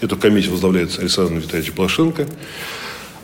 Эту 0.00 0.16
комиссию 0.16 0.52
возглавляет 0.52 0.98
Александр 0.98 1.34
Витальевич 1.34 1.72
Блашенко. 1.72 2.26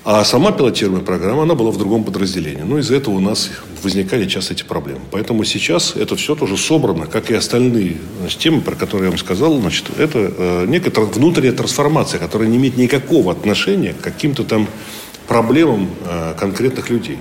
А 0.05 0.23
сама 0.23 0.53
пилотируемая 0.53 1.03
программа, 1.03 1.45
она 1.45 1.55
была 1.55 1.71
в 1.71 1.79
другом 1.79 2.05
подразделении. 2.05 2.61
Ну, 2.61 2.77
из-за 2.77 2.97
этого 2.97 3.15
у 3.15 3.21
нас 3.21 3.51
возникали 3.83 4.27
часто 4.27 4.53
эти 4.53 4.63
проблемы. 4.63 5.01
Поэтому 5.11 5.45
сейчас 5.45 5.97
это 5.97 6.15
все 6.15 6.35
тоже 6.35 6.59
собрано, 6.59 7.07
как 7.07 7.31
и 7.31 7.35
остальные 7.35 7.97
значит, 8.21 8.39
темы, 8.39 8.61
про 8.61 8.75
которые 8.75 9.05
я 9.07 9.11
вам 9.11 9.19
сказал. 9.19 9.59
Значит, 9.59 9.87
это 9.99 10.31
э, 10.37 10.67
некая 10.69 10.91
внутренняя 10.91 11.53
трансформация, 11.53 12.21
которая 12.21 12.49
не 12.49 12.59
имеет 12.59 12.77
никакого 12.77 13.33
отношения 13.33 13.95
к 13.95 14.03
каким-то 14.03 14.45
там 14.45 14.69
проблемам 15.27 15.89
э, 16.05 16.35
конкретных 16.39 16.91
людей. 16.91 17.19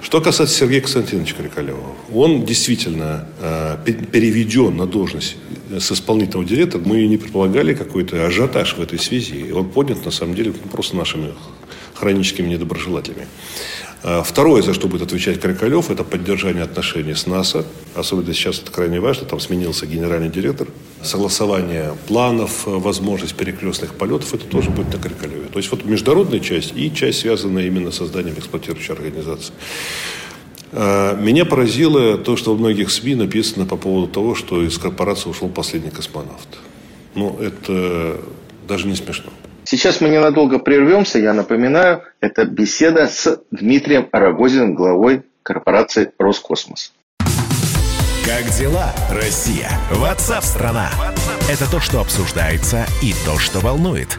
Что 0.00 0.22
касается 0.22 0.56
Сергея 0.56 0.80
Константиновича 0.80 1.34
Крикалева, 1.36 1.84
он 2.14 2.46
действительно 2.46 3.28
э, 3.40 3.76
переведен 4.10 4.78
на 4.78 4.86
должность 4.86 5.36
с 5.70 5.92
исполнительного 5.92 6.48
директора. 6.48 6.82
Мы 6.82 7.06
не 7.06 7.18
предполагали 7.18 7.74
какой-то 7.74 8.26
ажиотаж 8.26 8.76
в 8.78 8.80
этой 8.80 8.98
связи. 8.98 9.52
Он 9.52 9.68
поднят, 9.68 10.02
на 10.04 10.10
самом 10.10 10.34
деле, 10.34 10.52
просто 10.72 10.96
нашими 10.96 11.34
хроническими 12.02 12.48
недоброжелателями. 12.48 13.28
А, 14.02 14.24
второе, 14.24 14.60
за 14.62 14.74
что 14.74 14.88
будет 14.88 15.02
отвечать 15.02 15.40
Крикалев, 15.40 15.88
это 15.88 16.02
поддержание 16.02 16.64
отношений 16.64 17.14
с 17.14 17.26
НАСА. 17.26 17.64
Особенно 17.94 18.34
сейчас 18.34 18.58
это 18.58 18.72
крайне 18.72 18.98
важно. 18.98 19.24
Там 19.24 19.38
сменился 19.38 19.86
генеральный 19.86 20.28
директор. 20.28 20.66
Согласование 21.00 21.94
планов, 22.08 22.66
возможность 22.66 23.36
перекрестных 23.36 23.94
полетов, 23.94 24.34
это 24.34 24.46
тоже 24.46 24.70
будет 24.70 24.92
на 24.92 24.98
Крикалеве. 24.98 25.46
То 25.46 25.60
есть 25.60 25.70
вот 25.70 25.84
международная 25.84 26.40
часть 26.40 26.72
и 26.74 26.92
часть, 26.92 27.20
связанная 27.20 27.68
именно 27.68 27.92
с 27.92 27.98
созданием 27.98 28.36
эксплуатирующей 28.36 28.92
организации. 28.94 29.54
А, 30.72 31.14
меня 31.14 31.44
поразило 31.44 32.18
то, 32.18 32.36
что 32.36 32.56
в 32.56 32.58
многих 32.58 32.90
СМИ 32.90 33.14
написано 33.14 33.64
по 33.64 33.76
поводу 33.76 34.08
того, 34.08 34.34
что 34.34 34.60
из 34.64 34.76
корпорации 34.76 35.30
ушел 35.30 35.48
последний 35.48 35.90
космонавт. 35.90 36.48
Ну, 37.14 37.38
это 37.38 38.20
даже 38.66 38.88
не 38.88 38.96
смешно. 38.96 39.30
Сейчас 39.72 40.02
мы 40.02 40.10
ненадолго 40.10 40.58
прервемся. 40.58 41.18
Я 41.18 41.32
напоминаю, 41.32 42.02
это 42.20 42.44
беседа 42.44 43.06
с 43.06 43.40
Дмитрием 43.50 44.06
Арагозиным, 44.12 44.74
главой 44.74 45.22
корпорации 45.42 46.12
«Роскосмос». 46.18 46.92
Как 47.18 48.44
дела, 48.58 48.92
Россия? 49.10 49.70
Ватсап-страна! 49.90 50.90
Это 51.50 51.70
то, 51.70 51.80
что 51.80 52.02
обсуждается 52.02 52.84
и 53.00 53.14
то, 53.24 53.38
что 53.38 53.60
волнует. 53.60 54.18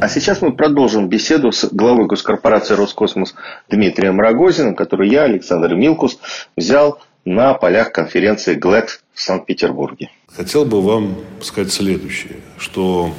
А 0.00 0.08
сейчас 0.08 0.40
мы 0.40 0.52
продолжим 0.52 1.10
беседу 1.10 1.52
с 1.52 1.68
главой 1.70 2.06
госкорпорации 2.06 2.72
«Роскосмос» 2.72 3.34
Дмитрием 3.68 4.18
Рогозиным, 4.18 4.74
который 4.74 5.10
я, 5.10 5.24
Александр 5.24 5.74
Милкус, 5.74 6.18
взял 6.56 7.00
на 7.26 7.52
полях 7.52 7.92
конференции 7.92 8.54
ГЛЭК 8.54 9.02
в 9.12 9.20
Санкт-Петербурге. 9.20 10.08
Хотел 10.34 10.64
бы 10.64 10.80
вам 10.80 11.16
сказать 11.42 11.70
следующее, 11.70 12.36
что 12.56 13.12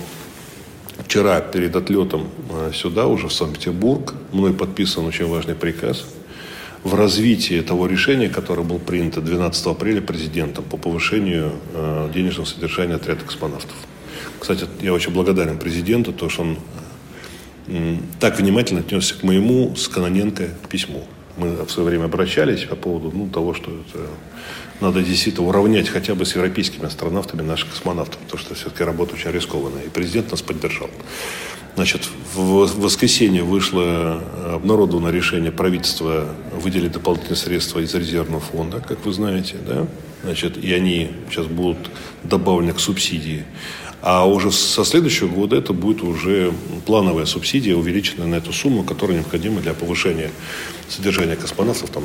вчера 1.06 1.40
перед 1.40 1.76
отлетом 1.76 2.30
э, 2.50 2.72
сюда, 2.74 3.06
уже 3.06 3.28
в 3.28 3.34
Санкт-Петербург, 3.34 4.16
мной 4.32 4.52
подписан 4.52 5.06
очень 5.06 5.28
важный 5.28 5.54
приказ 5.54 6.04
в 6.84 6.96
развитии 6.96 7.62
того 7.62 7.86
решения, 7.86 8.28
которое 8.28 8.64
было 8.64 8.80
принято 8.80 9.22
12 9.22 9.68
апреля 9.68 10.02
президентом 10.02 10.64
по 10.64 10.78
повышению 10.78 11.52
э, 11.76 12.10
денежного 12.12 12.48
содержания 12.48 12.96
отряда 12.96 13.24
космонавтов. 13.24 13.76
Кстати, 14.42 14.66
я 14.82 14.92
очень 14.92 15.14
благодарен 15.14 15.60
президенту, 15.60 16.14
то, 16.14 16.28
что 16.28 16.42
он 16.42 16.58
так 18.20 18.40
внимательно 18.40 18.80
отнесся 18.80 19.14
к 19.14 19.22
моему 19.22 19.76
с 19.76 19.88
Каноненко 19.88 20.50
письму. 20.68 21.06
Мы 21.38 21.64
в 21.64 21.70
свое 21.70 21.90
время 21.90 22.06
обращались 22.06 22.66
по 22.66 22.76
поводу 22.76 23.16
ну, 23.16 23.30
того, 23.30 23.54
что 23.54 23.70
это 23.70 24.08
надо 24.82 25.04
действительно 25.04 25.48
уравнять 25.48 25.90
хотя 25.90 26.16
бы 26.16 26.26
с 26.26 26.34
европейскими 26.34 26.88
астронавтами 26.88 27.44
наших 27.44 27.70
космонавтов, 27.70 28.18
потому 28.18 28.40
что 28.40 28.56
все-таки 28.56 28.84
работа 28.84 29.14
очень 29.14 29.30
рискованная. 29.30 29.84
И 29.84 29.90
президент 29.90 30.32
нас 30.32 30.42
поддержал. 30.42 30.90
Значит, 31.76 32.10
в 32.34 32.66
воскресенье 32.82 33.44
вышло 33.44 34.24
обнародовано 34.54 35.10
решение 35.10 35.52
правительства 35.52 36.26
выделить 36.52 36.94
дополнительные 36.94 37.38
средства 37.38 37.80
из 37.80 37.94
резервного 37.94 38.42
фонда, 38.42 38.80
как 38.86 39.06
вы 39.06 39.14
знаете, 39.14 39.56
да? 39.66 39.88
Значит, 40.24 40.58
и 40.58 40.74
они 40.74 41.12
сейчас 41.30 41.46
будут 41.46 41.92
добавлены 42.24 42.74
к 42.74 42.80
субсидии. 42.80 43.46
А 44.02 44.26
уже 44.28 44.52
со 44.52 44.84
следующего 44.84 45.28
года 45.28 45.56
это 45.56 45.74
будет 45.74 46.02
уже 46.02 46.54
плановая 46.88 47.26
субсидия, 47.26 47.76
увеличенная 47.76 48.26
на 48.26 48.36
эту 48.36 48.52
сумму, 48.52 48.84
которая 48.84 49.18
необходима 49.18 49.62
для 49.62 49.74
повышения 49.74 50.32
содержания 50.90 51.36
космонавтов. 51.36 51.92
Там, 51.92 52.04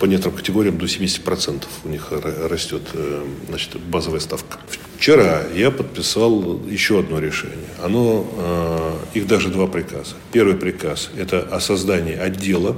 по 0.00 0.06
некоторым 0.06 0.36
категориям 0.36 0.76
до 0.76 0.86
70% 0.86 1.64
у 1.84 1.88
них 1.88 2.10
растет 2.10 2.82
э, 2.94 3.24
значит, 3.48 3.78
базовая 3.80 4.18
ставка. 4.18 4.58
Вчера 4.98 5.42
я 5.54 5.70
подписал 5.70 6.60
еще 6.66 6.98
одно 6.98 7.20
решение. 7.20 7.68
Оно, 7.80 8.26
э, 8.36 9.18
их 9.18 9.28
даже 9.28 9.48
два 9.48 9.68
приказа. 9.68 10.16
Первый 10.32 10.56
приказ– 10.56 11.10
это 11.16 11.42
о 11.42 11.60
создании 11.60 12.16
отдела 12.16 12.76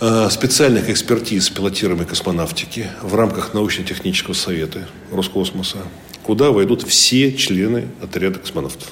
э, 0.00 0.28
специальных 0.30 0.88
экспертиз 0.88 1.50
пилотируемой 1.50 2.06
космонавтики 2.06 2.90
в 3.02 3.16
рамках 3.16 3.54
научно-технического 3.54 4.34
совета 4.34 4.88
Роскосмоса 5.10 5.78
куда 6.26 6.50
войдут 6.50 6.82
все 6.82 7.32
члены 7.32 7.86
отряда 8.02 8.40
космонавтов. 8.40 8.88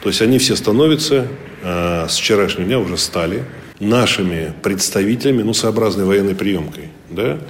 То 0.00 0.08
есть 0.08 0.22
они 0.22 0.38
все 0.38 0.54
становятся, 0.54 1.26
э, 1.62 2.06
с 2.08 2.16
вчерашнего 2.16 2.64
дня 2.64 2.78
уже 2.78 2.96
стали 2.96 3.44
нашими 3.80 4.54
представителями, 4.62 5.42
ну, 5.42 5.52
сообразной 5.54 6.04
военной 6.04 6.36
приемкой, 6.36 6.90
да, 7.10 7.40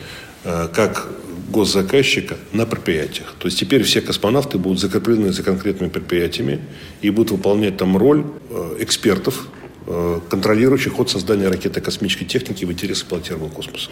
э, 0.45 0.69
как 0.73 1.09
госзаказчика 1.51 2.37
на 2.53 2.65
предприятиях. 2.65 3.35
То 3.39 3.49
есть 3.49 3.59
теперь 3.59 3.83
все 3.83 4.01
космонавты 4.01 4.57
будут 4.57 4.81
закреплены 4.81 5.31
за 5.33 5.43
конкретными 5.43 5.91
предприятиями 5.91 6.61
и 7.03 7.11
будут 7.11 7.33
выполнять 7.33 7.77
там 7.77 7.99
роль 7.99 8.25
э, 8.49 8.77
экспертов, 8.81 9.47
э, 9.87 10.21
контролирующих 10.31 10.95
ход 10.95 11.11
создания 11.11 11.49
ракеты 11.49 11.83
космической 11.83 12.25
техники 12.25 12.65
в 12.65 12.73
интересах 12.73 13.09
пилотируемого 13.09 13.51
космоса. 13.51 13.91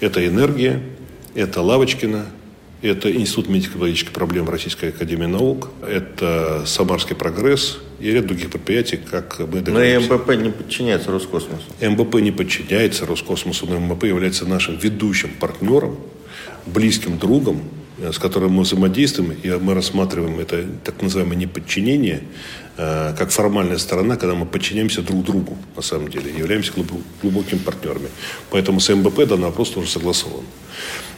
Это 0.00 0.26
энергия, 0.26 0.82
это 1.34 1.60
Лавочкина, 1.60 2.26
это 2.82 3.12
Институт 3.12 3.48
медико-биологических 3.48 4.12
проблем 4.12 4.48
Российской 4.48 4.90
Академии 4.90 5.26
Наук, 5.26 5.70
это 5.86 6.62
Самарский 6.66 7.16
прогресс 7.16 7.78
и 7.98 8.10
ряд 8.10 8.26
других 8.26 8.50
предприятий, 8.50 8.98
как 8.98 9.40
мы 9.40 9.60
Но 9.60 9.82
и 9.82 9.98
МБП 9.98 10.36
не 10.36 10.50
подчиняется 10.50 11.10
Роскосмосу. 11.10 11.64
МБП 11.80 12.16
не 12.16 12.30
подчиняется 12.30 13.06
Роскосмосу, 13.06 13.66
но 13.66 13.80
МБП 13.80 14.04
является 14.04 14.46
нашим 14.46 14.76
ведущим 14.76 15.30
партнером, 15.40 15.96
близким 16.66 17.18
другом, 17.18 17.62
э, 17.98 18.12
с 18.12 18.18
которым 18.18 18.52
мы 18.52 18.62
взаимодействуем, 18.62 19.32
и 19.32 19.50
мы 19.50 19.74
рассматриваем 19.74 20.38
это 20.38 20.64
так 20.84 21.02
называемое 21.02 21.36
неподчинение 21.36 22.22
э, 22.76 23.14
как 23.18 23.30
формальная 23.30 23.78
сторона, 23.78 24.16
когда 24.16 24.36
мы 24.36 24.46
подчиняемся 24.46 25.02
друг 25.02 25.24
другу, 25.24 25.58
на 25.74 25.82
самом 25.82 26.08
деле, 26.08 26.30
являемся 26.30 26.72
глубокими 27.22 27.58
партнерами. 27.58 28.08
Поэтому 28.50 28.78
с 28.78 28.94
МБП 28.94 29.26
данный 29.26 29.46
вопрос 29.46 29.70
тоже 29.70 29.88
согласован. 29.88 30.44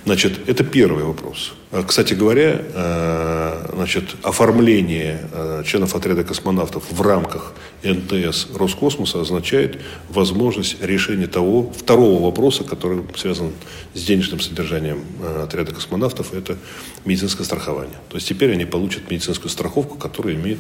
Значит, 0.05 0.49
это 0.49 0.65
первый 0.65 1.05
вопрос. 1.05 1.53
А, 1.73 1.85
кстати 1.85 2.15
говоря, 2.15 2.63
э, 2.75 3.67
значит, 3.75 4.17
оформление 4.23 5.21
э, 5.33 5.63
членов 5.65 5.95
отряда 5.95 6.25
космонавтов 6.25 6.85
в 6.91 7.03
рамках 7.03 7.53
НТС 7.85 8.49
Роскосмоса 8.57 9.21
означает 9.21 9.79
возможность 10.09 10.83
решения 10.83 11.27
того 11.27 11.71
второго 11.71 12.23
вопроса, 12.25 12.65
который 12.65 13.03
связан 13.17 13.53
с 13.95 14.03
денежным 14.03 14.41
содержанием 14.41 15.05
э, 15.23 15.45
отряда 15.45 15.73
космонавтов, 15.73 16.33
это 16.33 16.57
медицинское 17.05 17.45
страхование. 17.45 17.97
То 18.09 18.17
есть 18.17 18.27
теперь 18.27 18.53
они 18.53 18.65
получат 18.65 19.11
медицинскую 19.11 19.51
страховку, 19.51 19.97
которую 19.97 20.35
имеет 20.37 20.59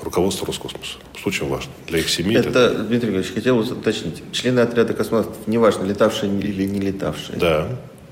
руководство 0.00 0.46
Роскосмоса. 0.46 0.98
Что 1.14 1.28
очень 1.28 1.48
важно 1.48 1.72
для 1.86 1.98
их 1.98 2.08
семей. 2.08 2.36
Это, 2.36 2.48
это... 2.48 2.74
Дмитрий 2.84 3.10
Григорьевич, 3.10 3.34
хотел 3.34 3.58
уточнить. 3.58 4.22
Члены 4.32 4.60
отряда 4.60 4.94
космонавтов, 4.94 5.36
неважно, 5.46 5.84
летавшие 5.84 6.32
или 6.32 6.64
не 6.64 6.80
летавшие. 6.80 7.38
Да. 7.38 7.68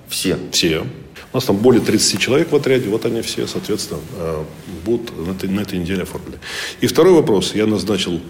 Все? 0.08 0.36
Все. 0.52 0.86
У 1.32 1.36
нас 1.36 1.46
там 1.46 1.56
более 1.56 1.82
30 1.82 2.20
человек 2.20 2.52
в 2.52 2.56
отряде, 2.56 2.88
вот 2.88 3.04
они 3.06 3.20
все, 3.20 3.48
соответственно, 3.48 3.98
э, 4.16 4.44
будут 4.84 5.26
на 5.26 5.32
этой, 5.32 5.48
на 5.48 5.60
этой 5.60 5.80
неделе 5.80 6.02
оформлены. 6.02 6.38
И 6.80 6.86
второй 6.86 7.12
вопрос. 7.12 7.54
Я 7.54 7.66
назначил 7.66 8.20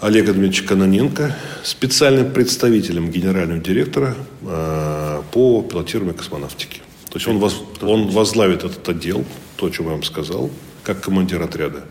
Олега 0.00 0.32
Дмитриевича 0.32 0.66
Каноненко 0.66 1.36
специальным 1.62 2.32
представителем 2.32 3.10
генерального 3.10 3.60
директора 3.60 4.16
э, 4.42 5.22
по 5.30 5.62
пилотируемой 5.62 6.16
космонавтике. 6.16 6.80
То 7.08 7.18
есть 7.18 7.28
он, 7.28 7.38
воз, 7.38 7.62
он 7.80 8.08
возглавит 8.08 8.64
этот 8.64 8.88
отдел, 8.88 9.24
то, 9.56 9.66
о 9.66 9.70
чем 9.70 9.86
я 9.86 9.92
вам 9.92 10.02
сказал, 10.02 10.50
как 10.82 11.00
командир 11.00 11.40
отряда. 11.40 11.84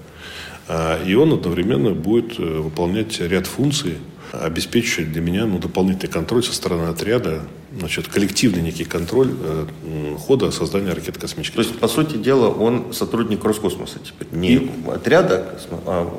Э, 0.68 1.00
и 1.08 1.16
он 1.16 1.32
одновременно 1.32 1.92
будет 1.92 2.38
выполнять 2.38 3.18
ряд 3.22 3.48
функций, 3.48 3.96
обеспечивающих 4.34 5.12
для 5.12 5.22
меня 5.22 5.46
ну, 5.46 5.60
дополнительный 5.60 6.12
контроль 6.12 6.44
со 6.44 6.54
стороны 6.54 6.90
отряда 6.90 7.44
значит, 7.78 8.08
коллективный 8.08 8.62
некий 8.62 8.84
контроль 8.84 9.32
э, 9.32 10.16
хода 10.20 10.52
создания 10.52 10.92
ракет 10.92 11.18
космических. 11.18 11.56
То 11.56 11.62
есть, 11.62 11.80
по 11.80 11.88
сути 11.88 12.18
дела, 12.18 12.50
он 12.50 12.94
сотрудник 12.94 13.44
Роскосмоса 13.44 14.00
теперь, 14.00 14.28
не 14.32 14.56
и... 14.56 14.72
отряда, 14.92 15.58
а 15.86 16.12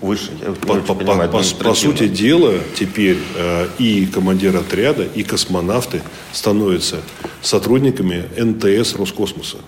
выше. 0.00 0.30
По, 0.62 0.76
по, 0.76 0.94
понимаю, 0.94 1.30
по, 1.30 1.42
по 1.64 1.74
сути 1.74 2.06
дела, 2.06 2.54
теперь 2.76 3.18
э, 3.34 3.68
и 3.78 4.06
командир 4.06 4.56
отряда, 4.56 5.04
и 5.04 5.24
космонавты 5.24 6.02
становятся 6.32 6.98
сотрудниками 7.42 8.24
НТС 8.36 8.94
Роскосмоса. 8.94 9.58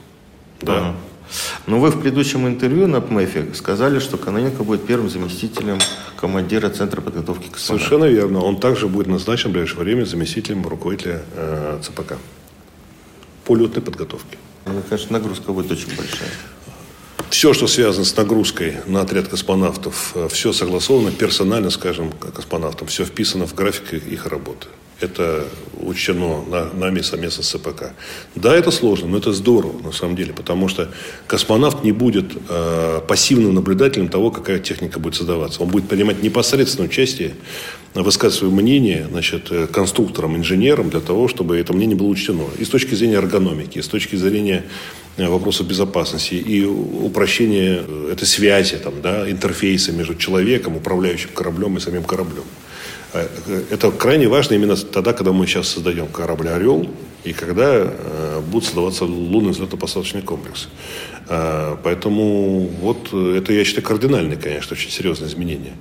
Да. 0.61 0.79
Ага. 0.79 0.97
Но 1.67 1.79
вы 1.79 1.91
в 1.91 2.01
предыдущем 2.01 2.47
интервью 2.47 2.87
на 2.87 3.01
ПМЭФе 3.01 3.55
сказали, 3.55 3.99
что 3.99 4.17
Каноненко 4.17 4.65
будет 4.65 4.87
первым 4.87 5.11
заместителем 5.11 5.79
командира 6.17 6.71
Центра 6.71 7.01
подготовки 7.01 7.49
к 7.49 7.59
Совершенно 7.59 8.05
верно. 8.05 8.41
Он 8.41 8.59
также 8.59 8.89
будет 8.89 9.07
назначен 9.07 9.51
в 9.51 9.53
ближайшее 9.53 9.81
время 9.81 10.05
заместителем 10.05 10.67
руководителя 10.67 11.23
э, 11.35 11.79
ЦПК 11.83 12.15
по 13.45 13.57
летной 13.57 13.83
подготовке. 13.83 14.39
Мне 14.67 14.83
кажется, 14.89 15.13
нагрузка 15.13 15.53
будет 15.53 15.71
очень 15.71 15.89
большая. 15.97 16.31
Все, 17.31 17.53
что 17.53 17.67
связано 17.67 18.05
с 18.05 18.17
нагрузкой 18.17 18.79
на 18.87 19.03
отряд 19.03 19.29
космонавтов, 19.29 20.13
э, 20.15 20.29
все 20.31 20.53
согласовано 20.53 21.11
персонально, 21.11 21.71
скажем, 21.71 22.11
космонавтам, 22.35 22.89
все 22.89 23.05
вписано 23.05 23.47
в 23.47 23.55
график 23.55 23.93
их 23.93 24.27
работы. 24.27 24.69
Это 25.01 25.45
учтено 25.81 26.43
нами 26.75 27.03
совместно 27.03 27.45
с 27.45 27.51
ЦПК. 27.51 27.93
Да, 28.35 28.57
это 28.57 28.73
сложно, 28.73 29.09
но 29.09 29.19
это 29.19 29.33
здорово 29.33 29.81
на 29.81 29.93
самом 29.93 30.17
деле, 30.17 30.33
потому 30.33 30.69
что 30.69 30.89
космонавт 31.29 31.85
не 31.85 31.93
будет 31.93 32.33
э, 32.49 33.01
пассивным 33.07 33.55
наблюдателем 33.55 34.09
того, 34.09 34.31
какая 34.31 34.59
техника 34.59 34.99
будет 34.99 35.15
создаваться. 35.15 35.63
Он 35.63 35.69
будет 35.69 35.89
принимать 35.89 36.23
непосредственное 36.23 36.89
участие, 36.89 37.35
высказывать 37.95 38.39
свое 38.39 38.53
мнение 38.53 39.07
значит, 39.11 39.51
э, 39.51 39.67
конструкторам, 39.67 40.37
инженерам 40.37 40.91
для 40.91 41.01
того, 41.01 41.29
чтобы 41.29 41.59
это 41.59 41.73
мнение 41.73 41.97
было 41.97 42.09
учтено. 42.09 42.45
И 42.59 42.65
с 42.65 42.69
точки 42.69 42.95
зрения 42.95 43.17
эргономики, 43.17 43.79
и 43.79 43.83
с 43.83 43.89
точки 43.89 44.17
зрения 44.17 44.65
э, 45.17 45.27
вопросов 45.27 45.67
безопасности 45.67 46.35
и 46.35 46.65
упрощения 46.65 47.83
э, 47.87 48.11
этой 48.13 48.27
связи, 48.27 48.77
там, 48.77 49.01
да, 49.03 49.31
интерфейса 49.31 49.93
между 49.93 50.15
человеком, 50.15 50.77
управляющим 50.77 51.31
кораблем 51.35 51.77
и 51.77 51.81
самим 51.81 52.05
кораблем. 52.05 52.45
Это 53.71 53.91
крайне 53.91 54.29
важно 54.29 54.55
именно 54.55 54.77
тогда, 54.77 55.15
когда 55.15 55.33
мы 55.33 55.47
сейчас 55.47 55.69
создаем 55.69 56.09
корабль 56.09 56.51
«Орел», 56.51 56.91
и 57.25 57.33
когда 57.33 57.91
будут 58.47 58.67
создаваться 58.67 59.07
лунный 59.07 59.53
взлетно-посадочный 59.53 60.21
комплекс. 60.23 60.69
Поэтому 61.27 62.69
вот 62.81 63.13
это, 63.13 63.53
я 63.53 63.65
считаю, 63.65 63.87
кардинальное, 63.87 64.37
конечно, 64.37 64.75
очень 64.75 64.91
серьезное 64.91 65.29
изменение 65.29 65.73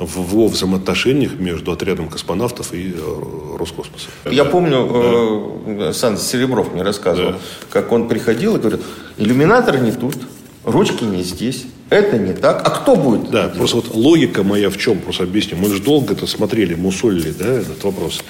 в, 0.00 0.16
в 0.16 0.48
взаимоотношениях 0.48 1.38
между 1.38 1.72
отрядом 1.72 2.08
космонавтов 2.08 2.72
и 2.72 2.94
э, 2.96 3.56
Роскосмосом. 3.58 4.10
Я 4.30 4.44
да. 4.44 4.50
помню, 4.50 5.52
да. 5.66 5.88
Э, 5.88 5.92
Сан 5.92 6.16
Серебров 6.16 6.72
мне 6.72 6.82
рассказывал, 6.82 7.32
да. 7.32 7.38
как 7.70 7.92
он 7.92 8.08
приходил 8.08 8.56
и 8.56 8.58
говорит, 8.58 8.80
иллюминатор 9.18 9.78
не 9.78 9.92
тут, 9.92 10.16
ручки 10.64 11.04
не 11.04 11.22
здесь, 11.22 11.66
это 11.90 12.18
не 12.18 12.32
так. 12.32 12.66
А 12.66 12.70
кто 12.70 12.96
будет? 12.96 13.30
Да, 13.30 13.48
просто 13.48 13.76
вот 13.76 13.94
логика 13.94 14.42
моя 14.42 14.70
в 14.70 14.78
чем, 14.78 14.98
просто 14.98 15.24
объясню. 15.24 15.58
Мы 15.58 15.68
же 15.68 15.82
долго 15.82 16.14
это 16.14 16.26
смотрели, 16.26 16.74
мусолили, 16.74 17.30
да, 17.30 17.46
этот 17.46 17.84
вопрос. 17.84 18.22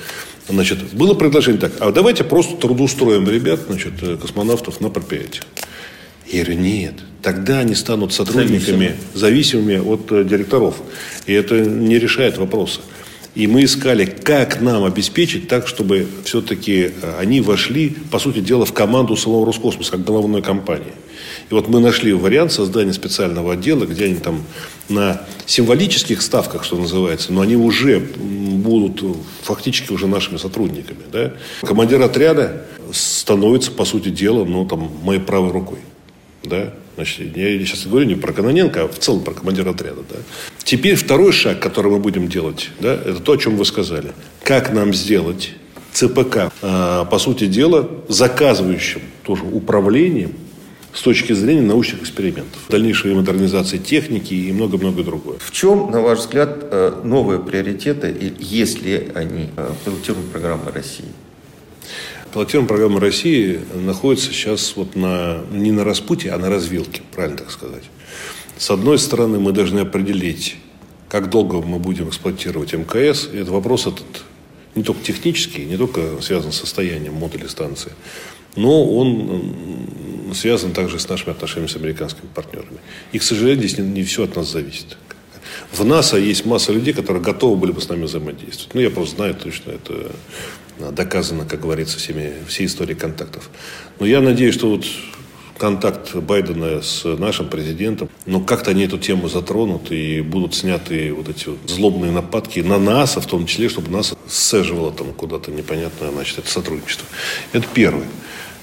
Значит, 0.48 0.92
было 0.92 1.14
предложение 1.14 1.60
так, 1.60 1.72
а 1.78 1.92
давайте 1.92 2.24
просто 2.24 2.56
трудоустроим 2.56 3.28
ребят, 3.28 3.60
значит, 3.68 3.92
э, 4.02 4.16
космонавтов 4.16 4.80
на 4.80 4.90
предприятие. 4.90 5.42
Я 6.30 6.44
говорю, 6.44 6.60
нет, 6.60 6.94
тогда 7.22 7.58
они 7.58 7.74
станут 7.74 8.12
сотрудниками, 8.12 8.94
зависимыми 9.14 9.76
от 9.76 10.10
э, 10.12 10.24
директоров. 10.24 10.76
И 11.26 11.32
это 11.32 11.60
не 11.60 11.98
решает 11.98 12.38
вопроса. 12.38 12.80
И 13.34 13.46
мы 13.46 13.64
искали, 13.64 14.04
как 14.06 14.60
нам 14.60 14.84
обеспечить 14.84 15.46
так, 15.46 15.68
чтобы 15.68 16.06
все-таки 16.24 16.90
э, 17.02 17.14
они 17.18 17.40
вошли, 17.40 17.90
по 18.10 18.18
сути 18.18 18.40
дела, 18.40 18.64
в 18.64 18.72
команду 18.72 19.16
самого 19.16 19.46
Роскосмоса, 19.46 19.92
как 19.92 20.04
головной 20.04 20.42
компании. 20.42 20.92
И 21.50 21.54
вот 21.54 21.68
мы 21.68 21.80
нашли 21.80 22.12
вариант 22.12 22.52
создания 22.52 22.92
специального 22.92 23.54
отдела, 23.54 23.84
где 23.84 24.06
они 24.06 24.16
там 24.16 24.44
на 24.88 25.22
символических 25.46 26.22
ставках, 26.22 26.64
что 26.64 26.76
называется, 26.76 27.32
но 27.32 27.40
они 27.40 27.56
уже 27.56 27.98
будут 27.98 29.02
фактически 29.42 29.92
уже 29.92 30.06
нашими 30.06 30.36
сотрудниками. 30.36 31.00
Да? 31.12 31.32
Командир 31.62 32.00
отряда 32.02 32.66
становится, 32.92 33.70
по 33.70 33.84
сути 33.84 34.08
дела, 34.08 34.44
ну, 34.44 34.64
там, 34.66 34.90
моей 35.02 35.20
правой 35.20 35.52
рукой. 35.52 35.78
Да? 36.42 36.72
Значит, 36.96 37.36
я 37.36 37.58
сейчас 37.64 37.86
говорю 37.86 38.06
не 38.06 38.14
про 38.14 38.32
Каноненко, 38.32 38.84
а 38.84 38.88
в 38.88 38.98
целом 38.98 39.22
про 39.22 39.32
командира 39.32 39.70
отряда. 39.70 40.02
Да? 40.08 40.16
Теперь 40.64 40.96
второй 40.96 41.32
шаг, 41.32 41.60
который 41.60 41.90
мы 41.90 41.98
будем 41.98 42.28
делать, 42.28 42.70
да, 42.80 42.94
это 42.94 43.20
то, 43.20 43.32
о 43.32 43.36
чем 43.36 43.56
вы 43.56 43.64
сказали. 43.64 44.12
Как 44.44 44.72
нам 44.72 44.92
сделать 44.92 45.52
ЦПК, 45.92 46.52
э, 46.62 47.04
по 47.10 47.18
сути 47.18 47.46
дела, 47.46 47.88
заказывающим 48.08 49.00
тоже 49.24 49.44
управлением 49.44 50.32
с 50.92 51.02
точки 51.02 51.32
зрения 51.32 51.62
научных 51.62 52.02
экспериментов, 52.02 52.60
дальнейшей 52.68 53.14
модернизации 53.14 53.78
техники 53.78 54.34
и 54.34 54.52
много-много 54.52 55.02
другое. 55.02 55.38
В 55.38 55.52
чем, 55.52 55.90
на 55.90 56.00
ваш 56.00 56.20
взгляд, 56.20 56.58
э, 56.62 57.00
новые 57.04 57.40
приоритеты, 57.40 58.34
если 58.38 59.10
они 59.14 59.50
э, 59.56 59.70
пилотируют 59.84 60.30
программы 60.30 60.70
России? 60.72 61.06
Пилотируемая 62.32 62.68
программа 62.68 63.00
России 63.00 63.60
находится 63.74 64.32
сейчас 64.32 64.76
вот 64.76 64.94
на, 64.94 65.40
не 65.50 65.72
на 65.72 65.82
распутье, 65.82 66.32
а 66.32 66.38
на 66.38 66.48
развилке, 66.48 67.02
правильно 67.14 67.38
так 67.38 67.50
сказать. 67.50 67.82
С 68.56 68.70
одной 68.70 68.98
стороны, 68.98 69.40
мы 69.40 69.52
должны 69.52 69.80
определить, 69.80 70.56
как 71.08 71.28
долго 71.28 71.60
мы 71.60 71.78
будем 71.78 72.08
эксплуатировать 72.08 72.72
МКС. 72.72 73.28
И 73.32 73.38
это 73.38 73.50
вопрос 73.50 73.86
этот 73.86 74.06
не 74.74 74.84
только 74.84 75.02
технический, 75.02 75.64
не 75.64 75.76
только 75.76 76.20
связан 76.22 76.52
с 76.52 76.58
состоянием 76.58 77.14
модуля 77.14 77.48
станции, 77.48 77.92
но 78.54 78.84
он 78.84 79.44
связан 80.34 80.72
также 80.72 81.00
с 81.00 81.08
нашими 81.08 81.30
отношениями 81.30 81.68
с 81.68 81.76
американскими 81.76 82.28
партнерами. 82.32 82.78
И, 83.10 83.18
к 83.18 83.22
сожалению, 83.24 83.66
здесь 83.66 83.78
не, 83.78 83.88
не 83.88 84.02
все 84.04 84.24
от 84.24 84.36
нас 84.36 84.52
зависит. 84.52 84.96
В 85.72 85.84
НАСА 85.84 86.18
есть 86.18 86.46
масса 86.46 86.72
людей, 86.72 86.94
которые 86.94 87.22
готовы 87.22 87.56
были 87.56 87.72
бы 87.72 87.80
с 87.80 87.88
нами 87.88 88.04
взаимодействовать. 88.04 88.74
Ну, 88.74 88.80
я 88.80 88.90
просто 88.90 89.16
знаю 89.16 89.34
точно, 89.34 89.72
это 89.72 90.12
доказано, 90.92 91.44
как 91.44 91.60
говорится, 91.60 91.98
всеми, 91.98 92.32
всей 92.48 92.66
историей 92.66 92.96
контактов. 92.96 93.50
Но 93.98 94.06
я 94.06 94.20
надеюсь, 94.20 94.54
что 94.54 94.70
вот 94.70 94.84
контакт 95.60 96.14
Байдена 96.16 96.80
с 96.80 97.04
нашим 97.04 97.48
президентом, 97.48 98.08
но 98.24 98.40
как-то 98.40 98.70
они 98.70 98.84
эту 98.84 98.98
тему 98.98 99.28
затронут 99.28 99.92
и 99.92 100.22
будут 100.22 100.54
сняты 100.54 101.12
вот 101.12 101.28
эти 101.28 101.48
вот 101.48 101.58
злобные 101.66 102.10
нападки 102.10 102.60
на 102.60 102.78
НАСА, 102.78 103.20
в 103.20 103.26
том 103.26 103.46
числе, 103.46 103.68
чтобы 103.68 103.90
нас 103.90 104.14
сцеживало 104.26 104.90
там 104.90 105.12
куда-то 105.12 105.50
непонятное, 105.50 106.10
значит, 106.10 106.38
это 106.38 106.50
сотрудничество. 106.50 107.06
Это 107.52 107.66
первое. 107.74 108.06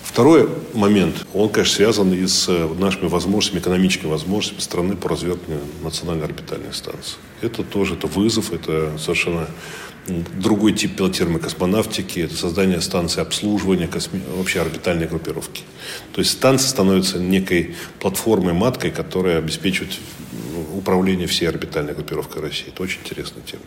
Второй 0.08 0.50
момент, 0.74 1.28
он, 1.34 1.50
конечно, 1.50 1.76
связан 1.76 2.14
и 2.14 2.26
с 2.26 2.48
э, 2.48 2.68
нашими 2.80 3.08
возможностями, 3.08 3.60
экономическими 3.60 4.10
возможностями 4.10 4.62
страны 4.62 4.96
по 4.96 5.10
развертыванию 5.10 5.62
национальной 5.84 6.24
орбитальной 6.24 6.74
станции. 6.74 7.18
Это 7.42 7.62
тоже 7.62 7.96
это 7.96 8.08
вызов, 8.08 8.54
это 8.54 8.98
совершенно 8.98 9.48
другой 10.08 10.72
тип 10.72 10.96
пилотируемой 10.96 11.42
космонавтики, 11.42 12.22
это 12.22 12.36
создание 12.38 12.80
станции 12.80 13.22
обслуживания 13.22 13.88
косми... 13.88 14.22
вообще 14.38 14.62
орбитальной 14.62 15.08
группировки. 15.08 15.64
То 16.14 16.20
есть 16.20 16.32
станция 16.32 16.70
становится 16.70 17.20
некой 17.20 17.76
платформой, 18.00 18.54
маткой, 18.54 18.92
которая 18.92 19.40
обеспечивает 19.40 19.94
управления 20.74 21.28
всей 21.28 21.48
орбитальной 21.48 21.94
группировкой 21.94 22.42
России. 22.42 22.68
Это 22.68 22.84
очень 22.84 23.00
интересная 23.04 23.44
тема. 23.44 23.64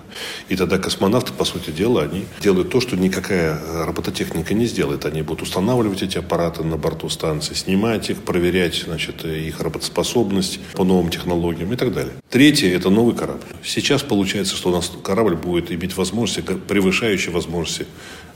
И 0.49 0.57
тогда 0.57 0.79
космонавты, 0.79 1.33
по 1.33 1.45
сути 1.45 1.71
дела, 1.71 2.03
они 2.03 2.25
делают 2.41 2.71
то, 2.71 2.81
что 2.81 2.97
никакая 2.97 3.61
робототехника 3.85 4.55
не 4.55 4.67
сделает. 4.67 5.05
Они 5.05 5.23
будут 5.23 5.43
устанавливать 5.43 6.03
эти 6.03 6.19
аппараты 6.19 6.63
на 6.65 6.77
борту 6.77 7.09
станции, 7.09 7.55
снимать 7.55 8.11
их, 8.11 8.23
проверять 8.23 8.83
значит, 8.87 9.25
их 9.25 9.61
работоспособность 9.61 10.61
по 10.75 10.85
новым 10.85 11.11
технологиям 11.11 11.73
и 11.73 11.77
так 11.77 11.93
далее. 11.93 12.13
Третье– 12.29 12.75
это 12.77 12.91
новый 12.91 13.15
корабль. 13.15 13.47
Сейчас 13.65 14.03
получается, 14.03 14.57
что 14.57 14.71
у 14.71 14.73
нас 14.73 14.93
корабль 15.03 15.35
будет 15.35 15.73
иметь 15.73 15.97
возможности, 15.97 16.41
превышающие 16.41 17.33
возможности 17.33 17.87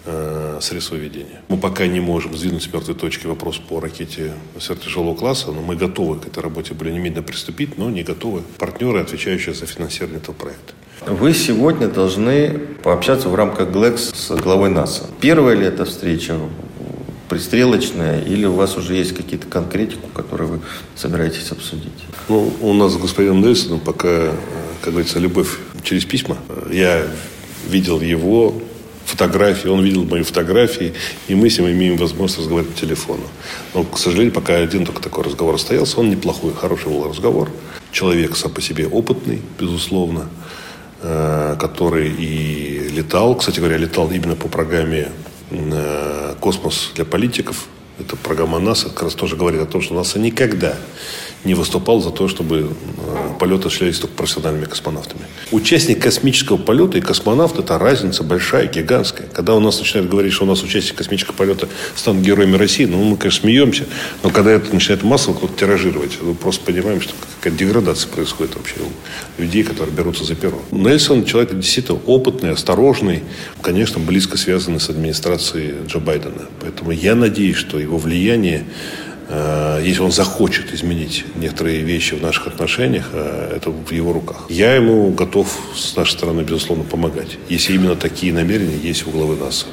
э, 0.05 0.59
средства 0.61 0.97
ведения. 0.97 1.43
Мы 1.49 1.57
пока 1.57 1.87
не 1.87 2.01
можем 2.01 2.37
сдвинуть 2.37 2.63
с 2.63 2.73
мертвой 2.73 2.95
точки 2.95 3.27
вопрос 3.27 3.59
по 3.59 3.81
ракете 3.81 4.33
сверхтяжелого 4.59 5.15
класса, 5.15 5.53
но 5.53 5.61
мы 5.61 5.77
готовы 5.77 6.19
к 6.19 6.27
этой 6.27 6.43
работе 6.43 6.75
были 6.75 6.91
немедленно 6.91 7.23
приступить, 7.23 7.79
но 7.79 7.91
не 7.91 8.03
готовы 8.03 8.43
партнеры, 8.59 9.01
отвечающие 9.01 9.55
за 9.55 9.67
финансирование 9.67 10.21
этого 10.21 10.35
проекта. 10.35 10.75
Вы 11.07 11.35
сегодня 11.35 11.89
должны 11.89 12.59
пообщаться 12.83 13.29
в 13.29 13.35
рамках 13.35 13.71
ГЛЭКС 13.71 14.13
с 14.15 14.31
главой 14.37 14.71
НАСА. 14.71 15.05
Первая 15.21 15.55
ли 15.55 15.67
это 15.67 15.85
встреча? 15.85 16.35
пристрелочная, 17.29 18.21
или 18.23 18.45
у 18.45 18.53
вас 18.53 18.77
уже 18.77 18.95
есть 18.95 19.15
какие-то 19.15 19.47
конкретику, 19.47 20.09
которые 20.15 20.49
вы 20.49 20.61
собираетесь 20.95 21.51
обсудить? 21.51 21.93
Ну, 22.29 22.53
у 22.61 22.73
нас 22.75 22.93
с 22.93 22.97
господином 22.97 23.41
Нельсоном 23.41 23.81
пока, 23.81 24.09
э, 24.09 24.33
как 24.83 24.93
говорится, 24.93 25.19
любовь 25.19 25.59
через 25.83 26.05
письма. 26.05 26.37
Я 26.71 27.03
видел 27.69 28.01
его 28.01 28.55
фотографии, 29.05 29.69
он 29.69 29.83
видел 29.83 30.05
мои 30.05 30.23
фотографии, 30.23 30.95
и 31.29 31.35
мы 31.35 31.51
с 31.51 31.59
ним 31.59 31.71
имеем 31.71 31.97
возможность 31.97 32.39
разговаривать 32.39 32.75
по 32.75 32.81
телефону. 32.81 33.25
Но, 33.75 33.85
к 33.85 33.99
сожалению, 33.99 34.33
пока 34.33 34.57
один 34.57 34.85
только 34.85 35.03
такой 35.03 35.25
разговор 35.25 35.59
состоялся, 35.59 36.01
он 36.01 36.11
неплохой, 36.11 36.53
хороший 36.55 36.89
был 36.89 37.09
разговор. 37.09 37.51
Человек 37.93 38.37
сам 38.37 38.51
по 38.51 38.61
себе 38.61 38.87
опытный, 38.87 39.41
безусловно, 39.59 40.29
э, 41.03 41.57
который 41.59 42.11
и 42.11 42.89
летал, 42.89 43.37
кстати 43.37 43.61
говоря, 43.61 43.77
летал 43.77 44.11
именно 44.11 44.37
по 44.37 44.49
программе 44.49 45.09
э, 45.51 46.35
«Космос 46.41 46.91
для 46.95 47.05
политиков», 47.05 47.69
это 47.99 48.17
программа 48.17 48.59
НАСА 48.59 48.89
как 48.89 49.05
раз 49.05 49.15
тоже 49.15 49.37
говорит 49.37 49.61
о 49.61 49.67
том, 49.67 49.81
что 49.81 49.95
НАСА 49.95 50.19
никогда 50.19 50.77
не 51.45 51.55
выступал 51.55 52.01
за 52.01 52.11
то, 52.11 52.27
чтобы 52.27 52.71
э, 52.99 53.24
полеты 53.35 53.67
осуществлялись 53.67 53.99
только 53.99 54.15
профессиональными 54.17 54.65
космонавтами. 54.65 55.23
Участник 55.51 56.03
космического 56.03 56.57
полета 56.57 56.99
и 56.99 57.01
космонавт– 57.01 57.59
это 57.59 57.79
разница 57.79 58.23
большая, 58.23 58.67
гигантская. 58.67 59.27
Когда 59.33 59.55
у 59.55 59.61
нас 59.61 59.79
начинают 59.79 60.11
говорить, 60.11 60.33
что 60.33 60.45
у 60.45 60.47
нас 60.47 60.63
участники 60.63 60.97
космического 60.97 61.35
полета 61.35 61.69
станут 61.95 62.23
героями 62.23 62.57
России, 62.57 62.85
ну, 62.85 63.03
мы, 63.03 63.17
конечно, 63.17 63.43
смеемся, 63.43 63.85
но 64.23 64.31
когда 64.31 64.53
это 64.53 64.73
начинает 64.73 65.03
массово 65.03 65.35
кто-то 65.35 65.59
тиражировать, 65.59 66.19
мы 66.23 66.35
просто 66.35 66.65
понимаем, 66.65 67.01
что 67.01 67.13
какая 67.41 67.59
деградация 67.59 68.11
происходит 68.11 68.57
вообще 68.57 68.77
у 69.39 69.43
людей, 69.43 69.63
которые 69.63 69.95
берутся 69.95 70.25
за 70.25 70.35
перо. 70.35 70.61
Нельсон– 70.71 71.25
человек 71.27 71.55
действительно 71.55 71.99
опытный, 72.07 72.51
осторожный, 72.51 73.23
конечно, 73.63 74.01
близко 74.01 74.37
связанный 74.39 74.81
с 74.81 74.89
администрацией 74.89 75.75
Джо 75.87 75.99
Байдена. 75.99 76.49
Поэтому 76.61 76.91
я 76.91 77.15
надеюсь, 77.15 77.57
что 77.57 77.79
его 77.79 77.99
влияние 77.99 78.65
если 79.83 80.03
он 80.03 80.13
захочет 80.13 80.73
изменить 80.75 81.25
некоторые 81.35 81.81
вещи 81.81 82.15
в 82.15 82.23
наших 82.23 82.47
отношениях, 82.47 83.11
э, 83.13 83.57
это 83.57 83.71
в 83.71 83.91
его 83.93 84.13
руках. 84.13 84.47
Я 84.49 84.75
ему 84.75 85.11
готов 85.11 85.59
с 85.75 85.97
нашей 85.97 86.13
стороны, 86.13 86.43
безусловно, 86.43 86.85
помогать, 86.85 87.39
если 87.49 87.75
именно 87.75 87.97
такие 87.97 88.33
намерения 88.33 88.77
есть 88.77 89.07
у 89.07 89.11
главы 89.11 89.37
НАСА. 89.37 89.67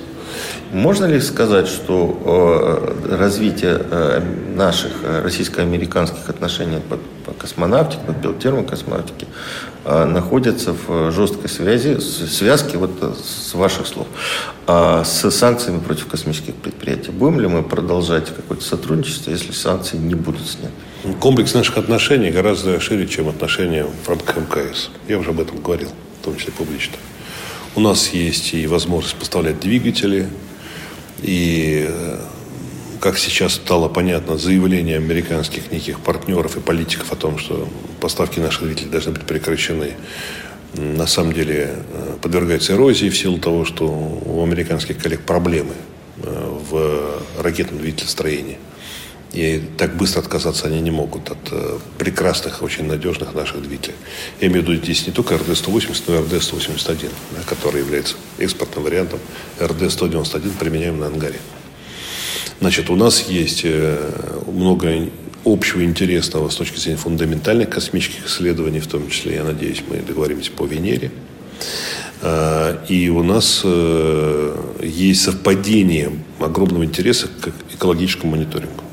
Можно 0.72 1.06
ли 1.06 1.20
сказать, 1.20 1.67
что 1.67 2.96
э, 3.10 3.15
развитие 3.17 3.78
э, 3.80 4.22
наших 4.56 4.91
э, 5.04 5.22
российско-американских 5.22 6.30
отношений 6.30 6.80
по, 6.80 6.98
по 7.26 7.34
космонавтике, 7.34 8.02
по 8.08 8.12
биотермокосмонавтике 8.12 9.28
находится 9.84 10.74
в 10.74 11.12
жесткой 11.12 11.50
связи, 11.50 11.98
связке, 12.00 12.78
вот 12.78 12.91
с 13.02 13.56
ваших 13.56 13.88
слов, 13.88 14.08
э, 14.67 15.04
с 15.04 15.32
санкциями 15.32 15.80
против 15.80 16.08
космических 16.08 16.56
предприятий? 16.56 17.12
Будем 17.12 17.39
ли 17.39 17.48
мы 17.48 17.63
продолжать 17.63 18.34
какое-то 18.34 18.63
сотрудничество, 18.63 19.32
если 19.32 19.52
санкции 19.52 19.98
не 19.98 20.15
будут 20.15 20.48
сняты? 20.48 20.74
Комплекс 21.20 21.54
наших 21.54 21.78
отношений 21.78 22.30
гораздо 22.32 22.80
шире, 22.80 23.08
чем 23.08 23.28
отношения 23.28 23.86
в 23.86 24.08
рамках 24.08 24.38
МКС. 24.38 24.89
Я 25.08 25.17
уже 25.17 25.32
об 25.32 25.39
этом 25.39 25.60
говорил, 25.62 25.89
в 26.22 26.26
том 26.26 26.38
числе 26.38 26.54
публично. 26.54 26.96
У 27.74 27.80
нас 27.80 28.10
есть 28.10 28.54
и 28.54 28.68
возможность 28.68 29.16
поставлять 29.16 29.62
двигатели, 29.62 30.28
и, 31.22 31.86
э, 31.88 32.20
как 33.00 33.18
сейчас 33.18 33.54
стало 33.54 33.88
понятно, 33.88 34.38
заявление 34.38 34.98
американских 34.98 35.72
неких 35.72 36.02
партнеров 36.02 36.58
и 36.58 36.60
политиков 36.60 37.14
о 37.14 37.16
том, 37.16 37.38
что 37.38 37.70
поставки 38.02 38.42
наших 38.42 38.64
двигателей 38.64 38.90
должны 38.90 39.14
быть 39.14 39.24
прекращены, 39.24 39.94
на 40.74 41.08
самом 41.08 41.32
деле 41.32 41.70
э, 41.94 42.18
подвергается 42.22 42.74
эрозии 42.74 43.08
в 43.08 43.18
силу 43.18 43.38
того, 43.38 43.64
что 43.64 43.88
у 43.88 44.44
американских 44.44 44.98
коллег 44.98 45.22
проблемы 45.22 45.76
э, 46.18 46.58
в 46.70 47.22
ракетном 47.42 47.80
двигателестроении. 47.80 48.58
И 49.34 49.62
так 49.78 49.96
быстро 49.96 50.20
отказаться 50.20 50.67
они 50.67 50.82
не 50.82 50.91
могут 50.91 51.30
от 51.30 51.38
э, 51.52 51.78
прекрасных, 51.98 52.62
очень 52.62 52.86
надежных 52.86 53.34
наших 53.34 53.62
двигателей. 53.62 53.96
Я 54.41 54.48
имею 54.48 54.65
в 54.65 54.67
виду 54.67 54.84
здесь 54.84 55.08
не 55.08 55.13
только 55.13 55.36
РД-180, 55.36 56.04
но 56.08 56.15
и 56.15 56.17
РД-181, 56.17 57.10
да, 57.32 57.44
который 57.46 57.80
является 57.80 58.15
экспортным 58.39 58.84
вариантом. 58.84 59.20
РД-191 59.60 60.58
применяем 60.60 61.00
на 61.00 61.08
ангаре. 61.08 61.39
Значит, 62.60 62.89
у 62.89 62.98
нас 62.98 63.30
есть 63.30 63.62
э, 63.63 64.41
много 64.48 65.10
общего 65.46 65.84
интересного 65.84 66.50
с 66.50 66.56
точки 66.56 66.78
зрения 66.78 66.98
фундаментальных 66.98 67.70
космических 67.70 68.28
исследований, 68.28 68.82
в 68.82 68.88
том 68.88 69.10
числе, 69.10 69.36
я 69.36 69.44
надеюсь, 69.46 69.82
мы 69.89 69.98
договоримся 69.98 70.52
по 70.52 70.65
Венере. 70.65 71.10
Э, 72.22 72.78
и 72.89 73.08
у 73.08 73.24
нас 73.24 73.62
э, 73.63 74.56
есть 74.84 75.22
совпадение 75.24 76.12
огромного 76.39 76.84
интереса 76.84 77.28
к 77.28 77.54
экологическому 77.74 78.36
мониторингу. 78.36 78.84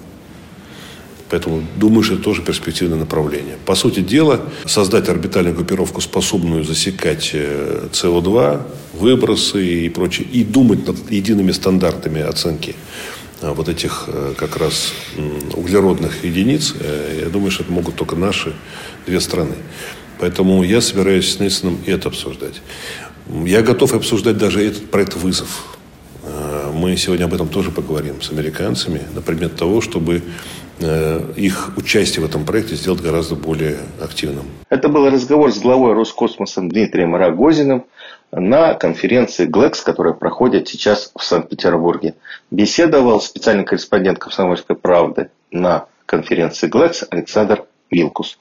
Поэтому 1.31 1.63
думаю, 1.77 2.03
что 2.03 2.15
это 2.15 2.23
тоже 2.23 2.43
перспективное 2.43 2.99
направление. 2.99 3.57
По 3.67 3.75
сути 3.75 4.01
дела, 4.01 4.41
создать 4.65 5.09
орбитальную 5.09 5.55
группировку, 5.55 6.01
способную 6.01 6.65
засекать 6.65 7.31
э, 7.35 7.89
СО2, 7.93 8.63
выбросы 8.95 9.85
и 9.85 9.89
прочее, 9.91 10.27
и 10.33 10.43
думать 10.43 10.87
над 10.87 11.11
едиными 11.11 11.53
стандартами 11.53 12.23
оценки 12.23 12.75
э, 13.43 13.53
вот 13.53 13.69
этих 13.69 14.05
э, 14.07 14.35
как 14.39 14.57
раз 14.57 14.93
углеродных 15.53 16.25
единиц, 16.25 16.75
я 17.23 17.29
думаю, 17.29 17.51
что 17.51 17.65
это 17.65 17.73
могут 17.73 17.97
только 17.97 18.17
наши 18.17 18.55
две 19.07 19.21
страны. 19.21 19.57
Поэтому 20.19 20.63
я 20.63 20.81
собираюсь 20.81 21.35
с 21.35 21.41
Нельсоном 21.41 21.79
это 21.87 22.09
обсуждать. 22.09 22.63
Я 23.45 23.63
готов 23.63 23.93
обсуждать 23.93 24.39
даже 24.39 24.65
этот 24.65 24.91
проект 24.91 25.15
«Вызов». 25.15 25.77
Мы 26.73 26.97
сегодня 26.97 27.25
об 27.25 27.35
этом 27.35 27.49
тоже 27.49 27.71
поговорим 27.71 28.23
с 28.23 28.31
американцами 28.31 29.03
на 29.15 29.21
предмет 29.21 29.57
того, 29.57 29.81
чтобы 29.81 30.23
их 30.81 31.73
участие 31.77 32.25
в 32.25 32.29
этом 32.29 32.45
проекте 32.45 32.75
сделать 32.75 33.01
гораздо 33.01 33.35
более 33.35 33.79
активным. 34.03 34.47
Это 34.69 34.89
был 34.89 35.09
разговор 35.09 35.53
с 35.53 35.59
главой 35.59 35.95
Роскосмоса 35.95 36.61
Дмитрием 36.61 37.15
Рогозиным 37.17 37.85
на 38.31 38.75
конференции 38.75 39.47
ГЛЭКС, 39.47 39.83
которая 39.83 40.15
проходит 40.15 40.69
сейчас 40.69 41.11
в 41.17 41.23
Санкт-Петербурге. 41.23 42.15
Беседовал 42.51 43.21
специальный 43.21 43.65
корреспондент 43.65 44.19
«Комсомольской 44.19 44.77
правды» 44.77 45.31
на 45.51 45.87
конференции 46.07 46.67
ГЛЭКС 46.67 47.05
Александр 47.11 47.65
Вилкус. 47.91 48.39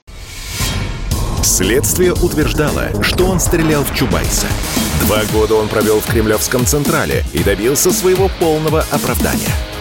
Следствие 1.44 2.12
утверждало, 2.12 3.02
что 3.02 3.26
он 3.26 3.40
стрелял 3.40 3.84
в 3.84 3.96
Чубайса. 3.96 4.48
Два 5.06 5.22
года 5.32 5.56
он 5.56 5.70
провел 5.70 6.00
в 6.00 6.12
Кремлевском 6.12 6.66
Централе 6.66 7.24
и 7.34 7.44
добился 7.44 7.92
своего 7.92 8.30
полного 8.40 8.82
оправдания– 8.92 9.54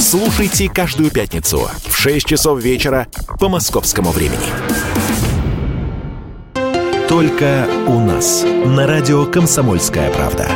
Слушайте 0.00 0.70
каждую 0.74 1.10
пятницу 1.10 1.58
в 1.58 1.94
6 1.94 2.26
часов 2.26 2.58
вечера 2.62 3.06
по 3.38 3.50
московскому 3.50 4.10
времени. 4.10 4.48
Только 7.06 7.68
у 7.86 8.00
нас 8.00 8.42
на 8.42 8.86
радио 8.86 9.26
«Комсомольская 9.26 10.10
правда». 10.10 10.48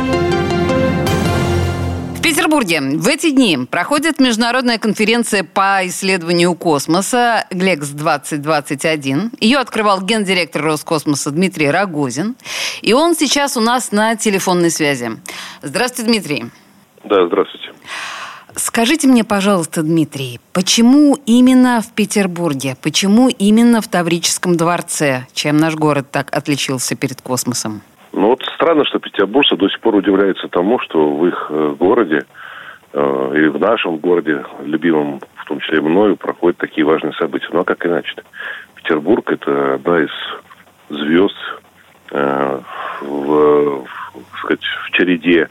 Петербурге 2.23 2.81
в 2.81 3.07
эти 3.07 3.29
дни 3.29 3.59
проходит 3.69 4.19
международная 4.19 4.79
конференция 4.79 5.43
по 5.43 5.85
исследованию 5.85 6.55
космоса 6.55 7.45
ГЛЕКС-2021. 7.51 9.37
Ее 9.39 9.59
открывал 9.59 10.01
гендиректор 10.01 10.63
Роскосмоса 10.63 11.29
Дмитрий 11.29 11.69
Рогозин. 11.69 12.35
И 12.81 12.93
он 12.93 13.15
сейчас 13.15 13.57
у 13.57 13.61
нас 13.61 13.91
на 13.91 14.15
телефонной 14.15 14.71
связи. 14.71 15.11
Здравствуйте, 15.61 16.09
Дмитрий. 16.09 16.45
Да, 17.03 17.27
здравствуйте. 17.27 17.73
Скажите 18.57 19.07
мне, 19.07 19.25
пожалуйста, 19.25 19.83
Дмитрий, 19.83 20.39
почему 20.53 21.17
именно 21.25 21.81
в 21.81 21.93
Петербурге, 21.93 22.75
почему 22.81 23.27
именно 23.27 23.81
в 23.81 23.87
Таврическом 23.89 24.55
дворце, 24.55 25.25
чем 25.33 25.57
наш 25.57 25.75
город 25.75 26.07
так 26.09 26.33
отличился 26.33 26.95
перед 26.95 27.21
космосом? 27.21 27.81
Ну 28.13 28.27
вот 28.27 28.41
странно, 28.55 28.85
что 28.85 28.99
петербуржцы 28.99 29.57
до 29.57 29.67
сих 29.67 29.81
пор 29.81 29.95
удивляются 29.95 30.47
тому, 30.47 30.79
что 30.79 31.11
в 31.17 31.27
их 31.27 31.47
э, 31.49 31.75
городе 31.77 32.25
э, 32.93 33.31
и 33.35 33.47
в 33.49 33.59
нашем 33.59 33.97
городе, 33.97 34.45
любимом, 34.63 35.19
в 35.35 35.45
том 35.45 35.59
числе 35.59 35.81
мною, 35.81 36.15
проходят 36.15 36.57
такие 36.57 36.85
важные 36.85 37.11
события. 37.13 37.49
Ну 37.51 37.59
а 37.59 37.65
как 37.65 37.85
иначе-то? 37.85 38.23
Петербург– 38.75 39.29
это 39.31 39.73
одна 39.75 39.99
из 39.99 40.11
звезд 40.89 41.35
э, 42.11 42.59
в, 43.01 43.83
в, 43.83 43.87
сказать, 44.39 44.63
в 44.63 44.91
череде 44.91 45.49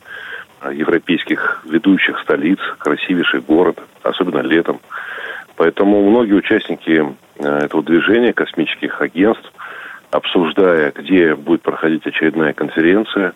европейских 0.72 1.62
ведущих 1.64 2.18
столиц, 2.20 2.59
красивейший 2.79 3.40
город, 3.40 3.79
особенно 4.03 4.40
летом. 4.40 4.81
Поэтому 5.57 6.09
многие 6.09 6.35
участники 6.35 7.05
э, 7.38 7.59
этого 7.64 7.83
движения 7.83 8.33
космических 8.33 9.00
агентств– 9.00 9.53
обсуждая, 10.14 10.92
где 10.92 11.35
будет 11.35 11.62
проходить 11.62 12.07
очередная 12.07 12.53
конференция, 12.53 13.35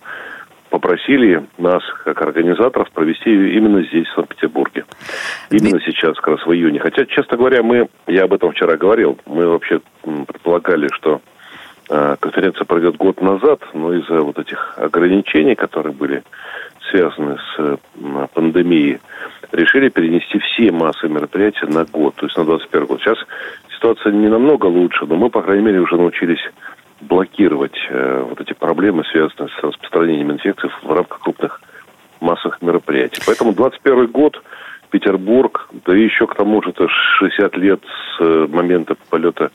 попросили 0.71 1.45
нас, 1.57 1.83
как 2.05 2.23
организаторов, 2.23 2.91
провести 2.93 3.31
ее 3.31 3.55
именно 3.57 3.83
здесь, 3.83 4.07
в 4.07 4.15
Санкт-Петербурге. 4.15 4.85
Именно 5.51 5.81
сейчас, 5.81 6.17
как 6.17 6.29
раз 6.29 6.47
в 6.47 6.53
июне. 6.53 6.79
Хотя, 6.79 7.05
честно 7.07 7.37
говоря, 7.37 7.63
мы, 7.65 7.89
я 8.07 8.25
об 8.25 8.33
этом 8.33 8.53
вчера 8.53 8.77
говорил, 8.77 9.19
мы 9.27 9.49
вообще 9.49 9.81
предполагали, 10.03 10.89
что 10.93 11.21
конференция 11.89 12.65
пройдет 12.65 12.97
год 12.97 13.21
назад, 13.21 13.61
но 13.73 13.95
из-за 13.95 14.21
вот 14.21 14.39
этих 14.39 14.75
ограничений, 14.79 15.55
которые 15.55 15.95
были 15.95 16.23
связаны 16.91 17.37
с 17.39 17.59
э, 17.59 17.77
пандемией, 18.35 18.99
решили 19.53 19.89
перенести 19.89 20.39
все 20.39 20.71
массы 20.71 21.09
мероприятий 21.09 21.67
на 21.67 21.85
год, 21.85 22.15
то 22.17 22.27
есть 22.27 22.37
на 22.37 22.45
21 22.45 22.87
год. 22.87 23.01
Сейчас 23.01 23.19
ситуация 23.75 24.13
не 24.13 24.29
намного 24.29 24.67
лучше, 24.67 25.07
но 25.07 25.17
мы, 25.17 25.31
по 25.31 25.43
крайней 25.43 25.65
мере, 25.65 25.81
уже 25.81 25.97
научились 25.97 26.41
блокировать 27.01 27.77
э, 27.91 28.25
вот 28.29 28.41
эти 28.41 28.53
проблемы, 28.53 29.05
связанные 29.05 29.49
с 29.49 29.63
распространением 29.63 30.33
инфекций 30.33 30.71
в 30.83 30.93
рамках 30.93 31.21
крупных 31.21 31.61
массовых 32.21 32.61
мероприятий. 32.63 33.23
Поэтому 33.27 33.53
21 33.53 34.09
год, 34.09 34.43
Петербург, 34.91 35.69
да 35.87 35.97
и 35.97 36.03
еще 36.03 36.27
к 36.27 36.35
тому 36.35 36.63
же 36.63 36.71
это 36.71 36.89
60 36.89 37.57
лет 37.57 37.81
с 37.85 38.21
э, 38.21 38.47
момента 38.49 38.97
полета 39.11 39.51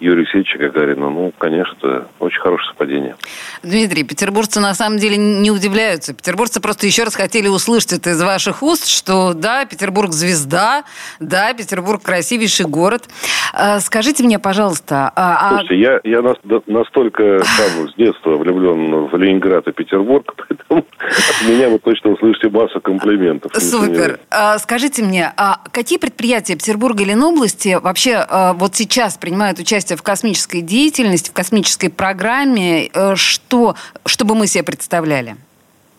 Юрия 0.00 0.22
Алексеевича 0.22 0.58
Гагарина, 0.58 1.10
ну, 1.10 1.32
конечно, 1.36 1.76
это 1.76 2.08
очень 2.18 2.40
хорошее 2.40 2.68
совпадение. 2.70 3.16
Дмитрий, 3.62 4.02
петербуржцы 4.02 4.58
на 4.58 4.74
самом 4.74 4.98
деле 4.98 5.18
не 5.18 5.50
удивляются. 5.50 6.14
Петербуржцы 6.14 6.60
просто 6.60 6.86
еще 6.86 7.04
раз 7.04 7.14
хотели 7.14 7.48
услышать 7.48 7.92
это 7.92 8.10
из 8.10 8.22
ваших 8.22 8.62
уст, 8.62 8.86
что 8.86 9.34
да, 9.34 9.66
Петербург 9.66 10.12
звезда, 10.12 10.84
да, 11.20 11.52
Петербург 11.52 12.02
красивейший 12.02 12.66
город. 12.66 13.08
А, 13.52 13.80
скажите 13.80 14.24
мне, 14.24 14.38
пожалуйста... 14.38 15.12
А... 15.14 15.36
а 15.36 15.58
Слушайте, 15.58 15.80
я, 15.80 16.00
я 16.04 16.22
настолько 16.66 17.42
сам 17.44 17.88
с 17.90 17.94
детства 17.96 18.38
влюблен 18.38 19.06
в 19.06 19.16
Ленинград 19.16 19.68
и 19.68 19.72
Петербург, 19.72 20.34
поэтому 20.48 20.86
от 20.98 21.48
меня 21.48 21.68
вы 21.68 21.78
точно 21.78 22.12
услышите 22.12 22.48
массу 22.48 22.80
комплиментов. 22.80 23.52
Супер. 23.54 24.18
А, 24.30 24.58
скажите 24.58 25.02
мне, 25.02 25.30
а 25.36 25.60
какие 25.72 25.98
предприятия 25.98 26.54
Петербурга 26.54 27.02
или 27.02 27.10
Ленобласти 27.10 27.78
вообще 27.82 28.24
вот 28.54 28.76
сейчас 28.76 29.18
принимают 29.18 29.58
участие 29.58 29.89
участие 29.90 29.96
в 29.96 30.02
космической 30.02 30.62
деятельности, 30.62 31.30
в 31.30 31.34
космической 31.34 31.88
программе, 31.88 32.88
э, 32.92 33.14
что, 33.16 33.74
чтобы 34.06 34.34
мы 34.34 34.46
себе 34.46 34.64
представляли? 34.64 35.36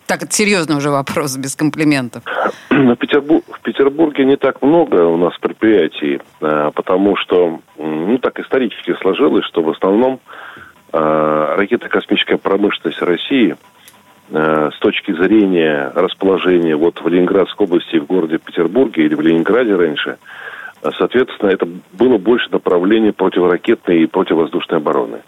Так, 0.07 0.23
это 0.23 0.33
серьезный 0.33 0.75
уже 0.75 0.89
вопрос, 0.89 1.37
без 1.37 1.55
комплиментов. 1.55 2.23
В, 2.69 2.95
в 2.95 3.59
Петербурге 3.63 4.25
не 4.25 4.35
так 4.35 4.61
много 4.61 5.05
у 5.05 5.17
нас 5.17 5.33
предприятий, 5.39 6.19
э, 6.41 6.71
потому 6.73 7.15
что, 7.17 7.59
ну, 7.77 8.17
так 8.17 8.39
исторически 8.39 8.95
сложилось, 9.01 9.45
что 9.45 9.61
в 9.61 9.69
основном 9.69 10.19
э, 10.93 11.55
ракетно-космическая 11.57 12.37
промышленность 12.37 13.01
России 13.01 13.55
с 14.33 14.79
точки 14.79 15.11
зрения 15.11 15.91
расположения 15.93 16.77
вот 16.77 17.01
в 17.01 17.07
Ленинградской 17.09 17.67
области, 17.67 17.97
в 17.97 18.05
городе 18.05 18.37
Петербурге 18.37 19.03
или 19.03 19.13
в 19.13 19.19
Ленинграде 19.19 19.75
раньше– 19.75 20.17
Соответственно, 20.97 21.49
это 21.49 21.67
было 21.93 22.17
больше 22.17 22.49
направление 22.51 23.13
противоракетной 23.13 24.03
и 24.03 24.07
противовоздушной 24.07 24.79
обороны. 24.79 25.21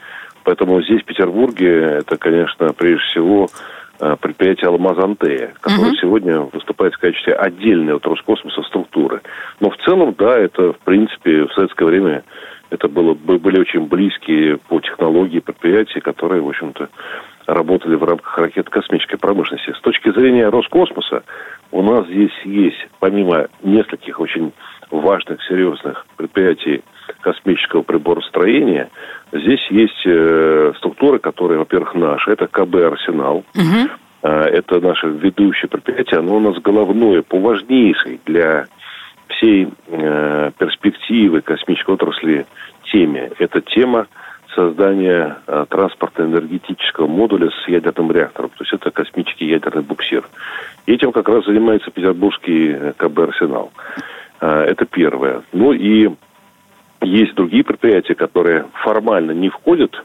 Поэтому 0.43 0.81
здесь, 0.81 1.01
в 1.01 1.05
Петербурге, 1.05 1.99
это, 1.99 2.17
конечно, 2.17 2.73
прежде 2.73 3.05
всего 3.05 3.47
э, 3.99 4.15
предприятие 4.19 4.69
«Алмаз-Антея», 4.69 5.53
которое 5.61 5.91
uh-huh. 5.91 6.01
сегодня 6.01 6.39
выступает 6.41 6.95
в 6.95 6.99
качестве 6.99 7.33
отдельной 7.33 7.95
от 7.95 8.05
Роскосмоса 8.05 8.61
структуры. 8.63 9.21
Но 9.59 9.69
в 9.69 9.77
целом, 9.77 10.13
да, 10.17 10.37
это, 10.37 10.73
в 10.73 10.79
принципе, 10.79 11.45
в 11.45 11.53
советское 11.53 11.85
время 11.85 12.23
это 12.71 12.87
было, 12.89 13.13
были 13.13 13.59
очень 13.59 13.85
близкие 13.85 14.57
по 14.57 14.79
технологии 14.79 15.39
предприятия, 15.39 16.01
которые, 16.01 16.41
в 16.41 16.49
общем-то, 16.49 16.89
работали 17.45 17.95
в 17.95 18.03
рамках 18.03 18.37
ракет-космической 18.37 19.17
промышленности. 19.17 19.73
С 19.77 19.81
точки 19.81 20.11
зрения 20.11 20.49
Роскосмоса 20.49 21.23
у 21.71 21.81
нас 21.83 22.07
здесь 22.07 22.31
есть, 22.43 22.87
помимо 22.99 23.47
нескольких 23.61 24.19
очень 24.19 24.53
важных, 24.99 25.41
серьезных 25.43 26.05
предприятий 26.17 26.83
космического 27.21 27.81
приборостроения, 27.81 28.89
здесь 29.31 29.65
есть 29.69 30.05
э, 30.05 30.73
структуры, 30.77 31.19
которые, 31.19 31.59
во-первых, 31.59 31.95
наши. 31.95 32.31
Это 32.31 32.47
КБ 32.47 32.75
«Арсенал». 32.75 33.43
Угу. 33.55 33.89
Э, 34.23 34.29
это 34.45 34.79
наше 34.79 35.07
ведущее 35.07 35.69
предприятие. 35.69 36.19
Оно 36.19 36.35
у 36.35 36.39
нас 36.39 36.57
головное 36.61 37.21
по 37.21 37.39
важнейшей 37.39 38.19
для 38.25 38.67
всей 39.29 39.69
э, 39.87 40.51
перспективы 40.57 41.41
космической 41.41 41.91
отрасли 41.91 42.45
теме. 42.91 43.31
Это 43.39 43.61
тема 43.61 44.07
создания 44.55 45.37
э, 45.47 45.65
транспортно-энергетического 45.69 47.07
модуля 47.07 47.49
с 47.49 47.67
ядерным 47.67 48.11
реактором. 48.11 48.49
То 48.49 48.63
есть 48.63 48.73
это 48.73 48.91
космический 48.91 49.47
ядерный 49.47 49.81
буксир. 49.81 50.23
И 50.85 50.93
этим 50.93 51.11
как 51.11 51.27
раз 51.27 51.45
занимается 51.45 51.91
петербургский 51.91 52.71
э, 52.71 52.93
КБ 52.97 53.19
«Арсенал». 53.19 53.71
А, 54.43 54.65
это 54.65 54.85
первое. 54.85 55.43
Ну 55.53 55.71
и 55.71 56.09
есть 57.01 57.33
другие 57.35 57.63
предприятия, 57.63 58.13
которые 58.13 58.65
формально 58.83 59.31
не 59.31 59.47
входят 59.47 59.95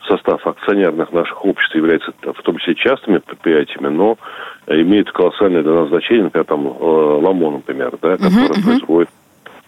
в 0.00 0.06
состав 0.06 0.46
акционерных 0.46 1.12
наших 1.12 1.44
обществ, 1.44 1.74
являются 1.74 2.12
в 2.22 2.42
том 2.42 2.56
числе 2.56 2.74
частными 2.74 3.18
предприятиями, 3.18 3.88
но 3.88 4.16
имеют 4.66 5.12
колоссальное 5.12 5.62
для 5.62 5.72
нас 5.72 5.88
значение, 5.88 6.24
например, 6.24 6.46
там 6.46 6.66
э, 6.66 6.70
Ламон, 7.22 7.54
например, 7.54 7.90
да, 8.00 8.16
который 8.16 8.48
uh-huh, 8.48 8.64
производит 8.64 9.10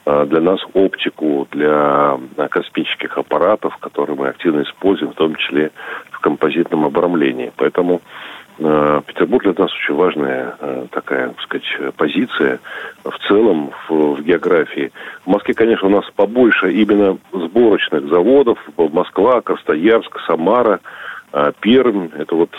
а, 0.06 0.24
для 0.24 0.40
нас 0.40 0.60
оптику 0.72 1.46
для 1.50 2.18
космических 2.50 3.18
аппаратов, 3.18 3.76
которые 3.76 4.16
мы 4.16 4.28
активно 4.28 4.62
используем, 4.62 5.12
в 5.12 5.16
том 5.16 5.34
числе 5.36 5.70
в 6.10 6.20
композитном 6.20 6.86
обрамлении. 6.86 7.52
Поэтому 7.56 8.00
Э, 8.00 8.00
Петербург 8.56 9.42
для 9.42 9.54
нас 9.56 9.72
очень 9.74 9.94
важная 9.94 10.54
э, 10.60 10.86
такая, 10.92 11.30
так 11.30 11.40
сказать, 11.40 11.94
позиция 11.96 12.60
в 13.02 13.18
целом 13.26 13.72
в, 13.88 14.14
в 14.14 14.22
географии. 14.22 14.92
В 15.24 15.30
Москве, 15.30 15.54
конечно, 15.54 15.88
у 15.88 15.90
нас 15.90 16.04
побольше 16.14 16.72
именно 16.72 17.18
сборочных 17.32 18.08
заводов. 18.08 18.58
Москва, 18.76 19.40
Красноярск, 19.40 20.20
Самара, 20.26 20.78
э, 21.32 21.52
Пермь, 21.60 22.10
это 22.16 22.36
вот, 22.36 22.50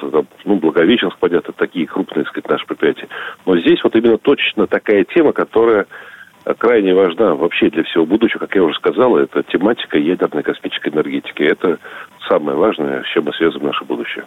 ну, 0.43 0.55
Благовещенск, 0.57 1.17
понятно, 1.17 1.53
такие 1.53 1.87
крупные, 1.87 2.25
так 2.25 2.31
сказать, 2.31 2.49
наши 2.49 2.65
предприятия. 2.65 3.07
Но 3.45 3.57
здесь 3.57 3.81
вот 3.81 3.95
именно 3.95 4.17
точно 4.17 4.67
такая 4.67 5.05
тема, 5.05 5.31
которая 5.31 5.85
крайне 6.53 6.93
важна 6.93 7.35
вообще 7.35 7.69
для 7.69 7.83
всего 7.83 8.05
будущего, 8.05 8.39
как 8.39 8.55
я 8.55 8.63
уже 8.63 8.75
сказал, 8.75 9.17
это 9.17 9.43
тематика 9.43 9.97
ядерной 9.97 10.43
космической 10.43 10.89
энергетики. 10.89 11.41
Это 11.41 11.79
самое 12.27 12.57
важное, 12.57 13.03
с 13.03 13.07
чем 13.13 13.25
мы 13.25 13.33
связываем 13.33 13.67
наше 13.67 13.83
будущее. 13.85 14.25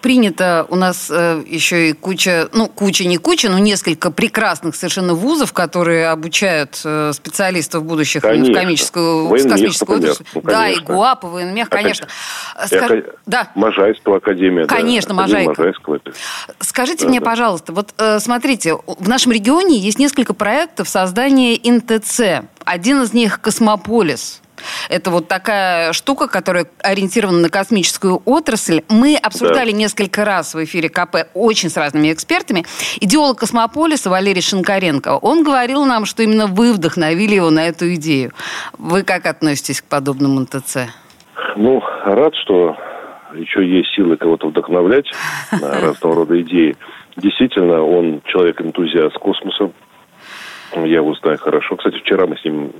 Принято 0.00 0.66
у 0.68 0.76
нас 0.76 1.10
э, 1.10 1.42
еще 1.46 1.90
и 1.90 1.92
куча, 1.92 2.48
ну, 2.52 2.68
куча 2.68 3.06
не 3.06 3.18
куча, 3.18 3.50
но 3.50 3.58
несколько 3.58 4.10
прекрасных 4.10 4.74
совершенно 4.74 5.14
вузов, 5.14 5.52
которые 5.52 6.08
обучают 6.08 6.80
э, 6.84 7.12
специалистов 7.12 7.84
будущих 7.84 8.22
конечно. 8.22 8.52
в 8.52 8.56
комическую, 8.56 9.26
в 9.26 9.30
космическую 9.30 9.98
отрасль. 9.98 10.24
Ну, 10.34 10.42
да, 10.42 10.68
и 10.68 10.80
ГУАП, 10.80 11.24
и 11.24 11.26
ВНМЕХ, 11.26 11.68
конечно. 11.68 12.08
Скаж... 12.66 12.90
Ака... 12.90 13.02
Да. 13.26 13.48
Можайского 13.54 14.16
академия. 14.16 14.66
Конечно, 14.66 15.14
да, 15.14 15.22
Можайка. 15.22 15.72
Скажите 16.60 17.04
да, 17.04 17.08
мне, 17.08 17.20
да. 17.20 17.26
пожалуйста, 17.26 17.72
вот 17.72 17.94
э, 17.98 18.18
смотрите, 18.18 18.74
в 18.74 19.08
нашем 19.08 19.32
регионе 19.32 19.78
есть 19.78 19.98
несколько 19.98 20.34
проектов 20.34 20.88
создания 20.88 21.45
НТЦ. 21.54 22.44
Один 22.64 23.02
из 23.02 23.12
них 23.12 23.40
«Космополис». 23.40 24.42
Это 24.88 25.10
вот 25.10 25.28
такая 25.28 25.92
штука, 25.92 26.28
которая 26.28 26.66
ориентирована 26.82 27.40
на 27.40 27.48
космическую 27.48 28.22
отрасль. 28.24 28.82
Мы 28.88 29.16
обсуждали 29.16 29.70
да. 29.70 29.76
несколько 29.76 30.24
раз 30.24 30.54
в 30.54 30.64
эфире 30.64 30.88
КП 30.88 31.28
очень 31.34 31.70
с 31.70 31.76
разными 31.76 32.12
экспертами. 32.12 32.64
Идеолог 33.00 33.38
космополиса 33.38 34.10
Валерий 34.10 34.42
Шинкаренко, 34.42 35.16
он 35.16 35.44
говорил 35.44 35.84
нам, 35.84 36.04
что 36.04 36.22
именно 36.22 36.46
вы 36.46 36.72
вдохновили 36.72 37.34
его 37.34 37.50
на 37.50 37.68
эту 37.68 37.94
идею. 37.94 38.32
Вы 38.78 39.02
как 39.02 39.26
относитесь 39.26 39.82
к 39.82 39.84
подобному 39.84 40.40
НТЦ? 40.40 40.88
Ну, 41.56 41.82
рад, 42.04 42.34
что 42.42 42.76
еще 43.34 43.66
есть 43.66 43.94
силы 43.94 44.16
кого-то 44.16 44.48
вдохновлять 44.48 45.06
на 45.52 45.80
разного 45.80 46.14
рода 46.16 46.40
идеи. 46.40 46.76
Действительно, 47.16 47.82
он 47.82 48.22
человек-энтузиаст 48.26 49.16
космоса. 49.18 49.70
Я 50.84 50.96
его 50.96 51.14
знаю 51.14 51.38
хорошо. 51.38 51.76
Кстати, 51.76 51.98
вчера 51.98 52.26
мы 52.26 52.36
с 52.36 52.44
ним 52.44 52.72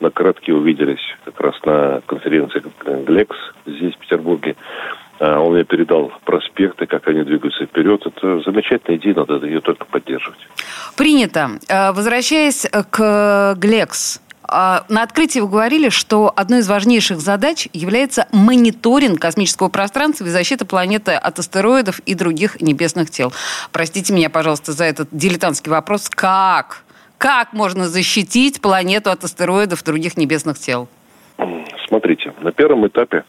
на 0.00 0.10
коротке 0.10 0.52
увиделись 0.52 1.02
как 1.24 1.40
раз 1.40 1.54
на 1.64 2.00
конференции 2.06 2.62
Глекс 3.06 3.36
здесь, 3.66 3.94
в 3.94 3.98
Петербурге. 3.98 4.56
А, 5.20 5.40
он 5.40 5.54
мне 5.54 5.64
передал 5.64 6.12
проспекты, 6.24 6.86
как 6.86 7.06
они 7.08 7.22
двигаются 7.22 7.66
вперед. 7.66 8.02
Это 8.06 8.40
замечательная 8.40 8.98
идея, 8.98 9.14
надо 9.14 9.44
ее 9.46 9.60
только 9.60 9.84
поддерживать. 9.86 10.40
Принято. 10.96 11.50
А, 11.68 11.92
возвращаясь 11.92 12.66
к 12.90 13.54
Глекс, 13.56 14.20
а, 14.46 14.84
на 14.88 15.02
открытии 15.02 15.40
вы 15.40 15.48
говорили, 15.48 15.88
что 15.88 16.32
одной 16.34 16.60
из 16.60 16.68
важнейших 16.68 17.20
задач 17.20 17.68
является 17.72 18.26
мониторинг 18.32 19.20
космического 19.20 19.68
пространства 19.68 20.26
и 20.26 20.28
защита 20.28 20.66
планеты 20.66 21.12
от 21.12 21.38
астероидов 21.38 22.00
и 22.00 22.14
других 22.14 22.60
небесных 22.60 23.10
тел. 23.10 23.32
Простите 23.72 24.12
меня, 24.12 24.30
пожалуйста, 24.30 24.72
за 24.72 24.84
этот 24.84 25.08
дилетантский 25.12 25.70
вопрос. 25.70 26.08
Как? 26.10 26.83
Как 27.24 27.54
можно 27.54 27.84
защитить 27.84 28.60
планету 28.60 29.10
от 29.10 29.24
астероидов 29.24 29.80
и 29.80 29.84
других 29.86 30.18
небесных 30.18 30.58
тел? 30.58 30.88
Смотрите, 31.88 32.34
на 32.42 32.52
первом 32.52 32.86
этапе 32.86 33.24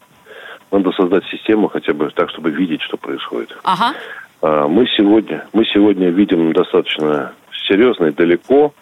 надо 0.70 0.92
создать 0.92 1.24
систему 1.30 1.68
хотя 1.68 1.94
бы 1.94 2.10
так, 2.14 2.28
чтобы 2.28 2.50
видеть, 2.50 2.82
что 2.82 2.98
происходит. 2.98 3.56
Ага. 3.64 3.94
А, 4.42 4.68
мы 4.68 4.86
сегодня, 4.98 5.46
мы 5.54 5.64
сегодня 5.64 6.10
видим 6.10 6.52
достаточно 6.52 7.32
серьезно 7.66 8.04
и 8.04 8.10
далеко 8.10 8.74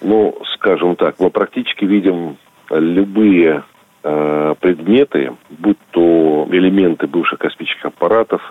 ну, 0.00 0.36
скажем 0.54 0.96
так, 0.96 1.20
мы 1.20 1.30
практически 1.30 1.84
видим 1.84 2.36
любые 2.70 3.62
э, 4.02 4.54
предметы, 4.58 5.32
будь 5.50 5.78
то 5.92 6.48
элементы 6.50 7.06
бывших 7.06 7.38
космических 7.38 7.84
аппаратов, 7.84 8.42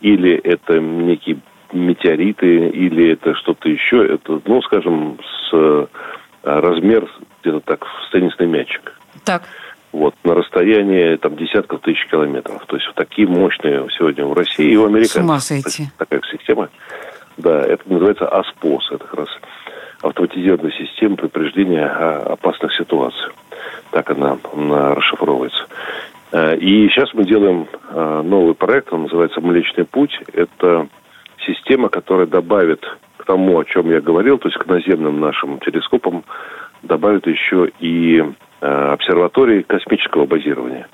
или 0.00 0.32
это 0.32 0.78
некие 0.78 1.38
метеориты, 1.72 2.68
или 2.68 3.12
это 3.12 3.34
что-то 3.34 3.68
еще, 3.68 4.06
это, 4.06 4.40
ну, 4.44 4.62
скажем, 4.62 5.18
с 5.20 5.50
э, 5.52 5.86
размер 6.42 7.08
где-то 7.42 7.60
так 7.60 7.84
в 7.84 8.10
теннисный 8.10 8.46
мячик. 8.46 8.98
Так. 9.24 9.42
Вот, 9.92 10.14
на 10.24 10.34
расстоянии 10.34 11.16
там 11.16 11.36
десятков 11.36 11.80
тысяч 11.82 12.06
километров. 12.10 12.64
То 12.66 12.76
есть 12.76 12.86
вот 12.86 12.96
такие 12.96 13.28
мощные 13.28 13.86
сегодня 13.98 14.24
в 14.24 14.32
России 14.32 14.72
и 14.72 14.76
в 14.76 14.86
Америке. 14.86 15.10
С 15.10 15.16
ума 15.16 15.38
сойти. 15.38 15.88
Такая 15.98 16.22
система. 16.30 16.70
Да, 17.36 17.60
это 17.60 17.82
называется 17.86 18.26
АСПОС. 18.26 18.90
Это 18.92 19.04
как 19.04 19.14
раз 19.14 19.28
автоматизированная 20.00 20.72
система 20.72 21.16
предупреждения 21.16 21.86
опасных 21.86 22.74
ситуаций. 22.74 23.32
Так 23.90 24.10
она, 24.10 24.38
она 24.54 24.94
расшифровывается. 24.94 25.66
Э, 26.32 26.56
и 26.56 26.88
сейчас 26.88 27.12
мы 27.12 27.24
делаем 27.24 27.68
э, 27.90 28.22
новый 28.24 28.54
проект, 28.54 28.92
он 28.92 29.02
называется 29.02 29.40
«Млечный 29.40 29.84
путь». 29.84 30.18
Это 30.32 30.88
система, 31.46 31.88
которая 31.88 32.26
добавит 32.26 32.84
к 33.16 33.24
тому, 33.24 33.58
о 33.58 33.64
чем 33.64 33.90
я 33.90 34.00
говорил, 34.00 34.38
то 34.38 34.48
есть 34.48 34.58
к 34.58 34.66
наземным 34.66 35.20
нашим 35.20 35.58
телескопам, 35.60 36.24
добавит 36.82 37.26
еще 37.26 37.70
и 37.78 38.18
э, 38.18 38.66
обсерватории 38.66 39.62
космического 39.62 40.26
базирования. 40.26 40.88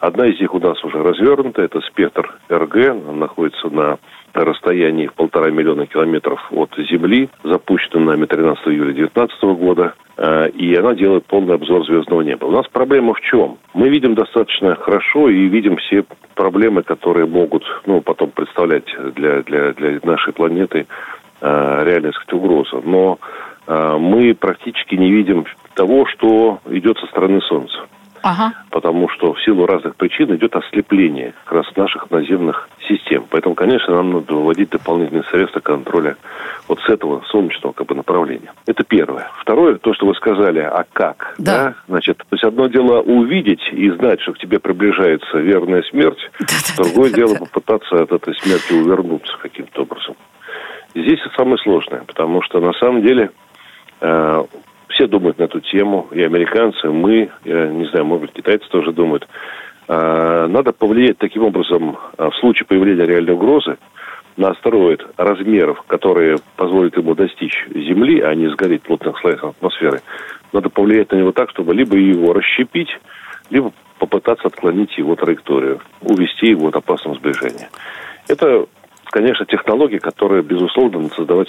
Одна 0.00 0.26
из 0.26 0.40
них 0.40 0.52
у 0.54 0.58
нас 0.58 0.82
уже 0.84 1.02
развернута, 1.02 1.62
это 1.62 1.80
спектр 1.82 2.38
РГ, 2.50 3.08
он 3.08 3.18
находится 3.18 3.68
на 3.68 3.98
расстоянии 4.34 5.06
в 5.06 5.14
полтора 5.14 5.50
миллиона 5.50 5.86
километров 5.86 6.40
от 6.50 6.70
Земли, 6.90 7.28
запущена 7.42 8.04
нами 8.04 8.26
13 8.26 8.66
июля 8.68 8.92
2019 8.92 9.42
года, 9.58 9.94
э, 10.16 10.50
и 10.50 10.74
она 10.74 10.94
делает 10.94 11.26
полный 11.26 11.54
обзор 11.54 11.84
звездного 11.86 12.22
неба. 12.22 12.46
У 12.46 12.50
нас 12.50 12.66
проблема 12.68 13.14
в 13.14 13.20
чем? 13.20 13.58
Мы 13.74 13.88
видим 13.88 14.14
достаточно 14.14 14.74
хорошо 14.76 15.28
и 15.28 15.48
видим 15.48 15.76
все 15.76 16.04
проблемы, 16.34 16.82
которые 16.82 17.26
могут 17.26 17.64
ну, 17.86 18.00
потом 18.00 18.30
представлять 18.30 18.86
для, 19.14 19.42
для, 19.42 19.72
для 19.72 20.00
нашей 20.02 20.32
планеты 20.32 20.86
э, 21.40 21.82
реальную 21.84 22.12
сказать, 22.14 22.32
угрозу. 22.32 22.82
Но 22.84 23.18
э, 23.66 23.96
мы 23.98 24.34
практически 24.34 24.96
не 24.96 25.10
видим 25.10 25.44
того, 25.74 26.06
что 26.06 26.60
идет 26.70 26.98
со 26.98 27.06
стороны 27.06 27.40
Солнца. 27.42 27.86
Ага. 28.24 28.54
Потому 28.70 29.10
что 29.10 29.34
в 29.34 29.42
силу 29.42 29.66
разных 29.66 29.96
причин 29.96 30.34
идет 30.34 30.56
ослепление 30.56 31.34
как 31.44 31.52
раз 31.52 31.76
наших 31.76 32.10
наземных 32.10 32.70
систем. 32.88 33.26
Поэтому, 33.28 33.54
конечно, 33.54 33.94
нам 33.94 34.12
надо 34.12 34.34
вводить 34.34 34.70
дополнительные 34.70 35.24
средства 35.24 35.60
контроля 35.60 36.16
вот 36.66 36.80
с 36.80 36.88
этого 36.88 37.22
солнечного 37.28 37.74
как 37.74 37.86
бы, 37.86 37.94
направления. 37.94 38.54
Это 38.66 38.82
первое. 38.82 39.30
Второе, 39.42 39.76
то, 39.76 39.92
что 39.92 40.06
вы 40.06 40.14
сказали, 40.14 40.60
а 40.60 40.86
как? 40.90 41.34
Да. 41.36 41.64
да? 41.64 41.74
Значит, 41.86 42.16
то 42.16 42.26
есть 42.32 42.44
одно 42.44 42.68
дело 42.68 43.02
увидеть 43.02 43.60
и 43.72 43.90
знать, 43.90 44.22
что 44.22 44.32
к 44.32 44.38
тебе 44.38 44.58
приближается 44.58 45.36
верная 45.36 45.82
смерть, 45.82 46.30
да, 46.40 46.82
другое 46.82 47.10
да, 47.10 47.16
дело 47.16 47.34
да, 47.34 47.40
попытаться 47.40 48.02
от 48.04 48.10
этой 48.10 48.34
смерти 48.36 48.72
увернуться 48.72 49.36
каким-то 49.42 49.82
образом. 49.82 50.16
Здесь 50.94 51.20
это 51.20 51.36
самое 51.36 51.58
сложное, 51.58 52.04
потому 52.06 52.40
что 52.40 52.58
на 52.60 52.72
самом 52.72 53.02
деле 53.02 53.32
э, 54.00 54.44
все 54.94 55.06
думают 55.06 55.38
на 55.38 55.44
эту 55.44 55.60
тему, 55.60 56.08
и 56.12 56.22
американцы, 56.22 56.88
мы, 56.88 57.30
я 57.44 57.66
не 57.66 57.86
знаю, 57.86 58.06
может 58.06 58.26
быть, 58.26 58.32
китайцы 58.32 58.66
тоже 58.68 58.92
думают. 58.92 59.28
А, 59.88 60.46
надо 60.46 60.72
повлиять 60.72 61.18
таким 61.18 61.44
образом 61.44 61.98
а, 62.16 62.30
в 62.30 62.36
случае 62.36 62.66
появления 62.66 63.04
реальной 63.04 63.34
угрозы 63.34 63.76
на 64.36 64.48
астероид 64.50 65.04
размеров, 65.16 65.82
которые 65.86 66.38
позволят 66.56 66.96
ему 66.96 67.14
достичь 67.14 67.66
Земли, 67.70 68.20
а 68.20 68.34
не 68.34 68.48
сгореть 68.48 68.82
в 68.82 68.86
плотных 68.86 69.18
слоях 69.20 69.44
атмосферы. 69.44 70.00
Надо 70.52 70.70
повлиять 70.70 71.12
на 71.12 71.16
него 71.16 71.32
так, 71.32 71.50
чтобы 71.50 71.74
либо 71.74 71.96
его 71.96 72.32
расщепить, 72.32 72.88
либо 73.50 73.72
попытаться 73.98 74.48
отклонить 74.48 74.96
его 74.96 75.14
траекторию, 75.14 75.80
увести 76.00 76.48
его 76.48 76.68
от 76.68 76.76
опасного 76.76 77.16
сближения. 77.16 77.68
Это, 78.28 78.66
конечно, 79.06 79.46
технологии, 79.46 79.98
которые, 79.98 80.42
безусловно, 80.42 81.00
надо 81.00 81.14
создавать 81.14 81.48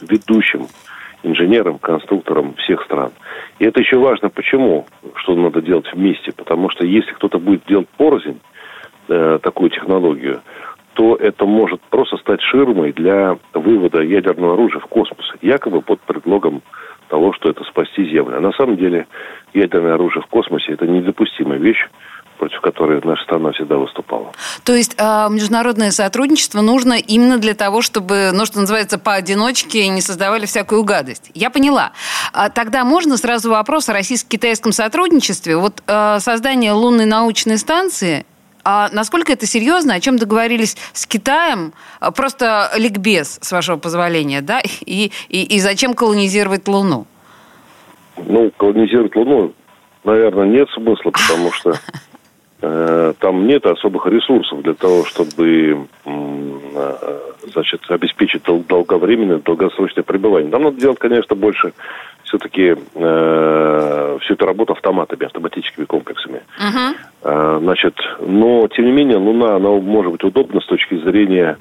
ведущим 0.00 0.66
инженерам, 1.22 1.78
конструкторам 1.78 2.54
всех 2.54 2.82
стран. 2.84 3.10
И 3.58 3.64
это 3.64 3.80
еще 3.80 3.98
важно, 3.98 4.28
почему, 4.28 4.86
что 5.16 5.34
надо 5.34 5.60
делать 5.60 5.92
вместе. 5.92 6.32
Потому 6.32 6.70
что 6.70 6.86
если 6.86 7.12
кто-то 7.12 7.38
будет 7.38 7.64
делать 7.66 7.88
порознь 7.96 8.40
э, 9.08 9.38
такую 9.42 9.70
технологию, 9.70 10.40
то 10.94 11.14
это 11.14 11.46
может 11.46 11.80
просто 11.82 12.16
стать 12.16 12.40
ширмой 12.42 12.92
для 12.92 13.38
вывода 13.54 14.02
ядерного 14.02 14.54
оружия 14.54 14.80
в 14.80 14.86
космос, 14.86 15.32
якобы 15.42 15.80
под 15.80 16.00
предлогом 16.00 16.62
того, 17.08 17.32
что 17.32 17.50
это 17.50 17.64
спасти 17.64 18.04
Землю. 18.10 18.36
А 18.36 18.40
на 18.40 18.52
самом 18.52 18.76
деле 18.76 19.06
ядерное 19.54 19.94
оружие 19.94 20.22
в 20.22 20.26
космосе– 20.26 20.66
это 20.72 20.86
недопустимая 20.86 21.58
вещь, 21.58 21.88
против 22.38 22.60
которой 22.60 23.00
наша 23.04 23.22
страна 23.24 23.52
всегда 23.52 23.76
выступала. 23.76 24.32
То 24.64 24.74
есть 24.74 24.94
э, 24.96 25.26
международное 25.30 25.90
сотрудничество 25.90 26.60
нужно 26.60 26.94
именно 26.94 27.38
для 27.38 27.54
того, 27.54 27.82
чтобы, 27.82 28.30
ну, 28.32 28.46
что 28.46 28.60
называется, 28.60 28.98
поодиночке 28.98 29.88
не 29.88 30.00
создавали 30.00 30.46
всякую 30.46 30.84
гадость. 30.84 31.30
Я 31.34 31.50
поняла. 31.50 31.92
А 32.32 32.48
тогда 32.48 32.84
можно 32.84 33.16
сразу 33.16 33.50
вопрос 33.50 33.88
о 33.88 33.92
российско-китайском 33.92 34.72
сотрудничестве. 34.72 35.56
Вот 35.56 35.82
э, 35.86 36.18
создание 36.20 36.72
лунной 36.72 37.06
научной 37.06 37.58
станции 37.58 38.24
а 38.70 38.90
насколько 38.92 39.32
это 39.32 39.46
серьезно? 39.46 39.94
О 39.94 40.00
чем 40.00 40.18
договорились 40.18 40.76
с 40.92 41.06
Китаем? 41.06 41.72
А, 42.00 42.10
просто 42.10 42.70
ликбез, 42.76 43.38
с 43.40 43.50
вашего 43.50 43.78
позволения, 43.78 44.42
да? 44.42 44.60
И, 44.84 45.10
и, 45.30 45.42
и 45.42 45.60
зачем 45.60 45.94
колонизировать 45.94 46.68
Луну? 46.68 47.06
Ну, 48.18 48.50
колонизировать 48.58 49.16
Луну, 49.16 49.54
наверное, 50.04 50.46
нет 50.46 50.68
смысла, 50.74 51.10
потому 51.10 51.50
что 51.52 51.78
там 52.60 53.46
нет 53.46 53.66
особых 53.66 54.06
ресурсов 54.06 54.62
для 54.62 54.74
того, 54.74 55.04
чтобы 55.04 55.86
э, 56.04 57.18
значит, 57.52 57.80
обеспечить 57.88 58.42
долговременное, 58.44 59.38
долгосрочное 59.38 60.04
пребывание. 60.04 60.50
Нам 60.50 60.62
надо 60.62 60.80
делать, 60.80 60.98
конечно, 60.98 61.36
больше 61.36 61.72
все-таки 62.24 62.74
э, 62.94 64.18
всю 64.22 64.34
эту 64.34 64.46
работу 64.46 64.72
автоматами, 64.74 65.24
автоматическими 65.24 65.84
комплексами. 65.84 66.42
Uh-huh. 66.58 66.94
Э, 67.22 67.58
значит, 67.60 67.94
но, 68.20 68.68
тем 68.68 68.86
не 68.86 68.92
менее, 68.92 69.16
Луна, 69.16 69.56
она 69.56 69.70
может 69.70 70.12
быть 70.12 70.24
удобна 70.24 70.60
с 70.60 70.66
точки 70.66 70.96
зрения 70.98 71.58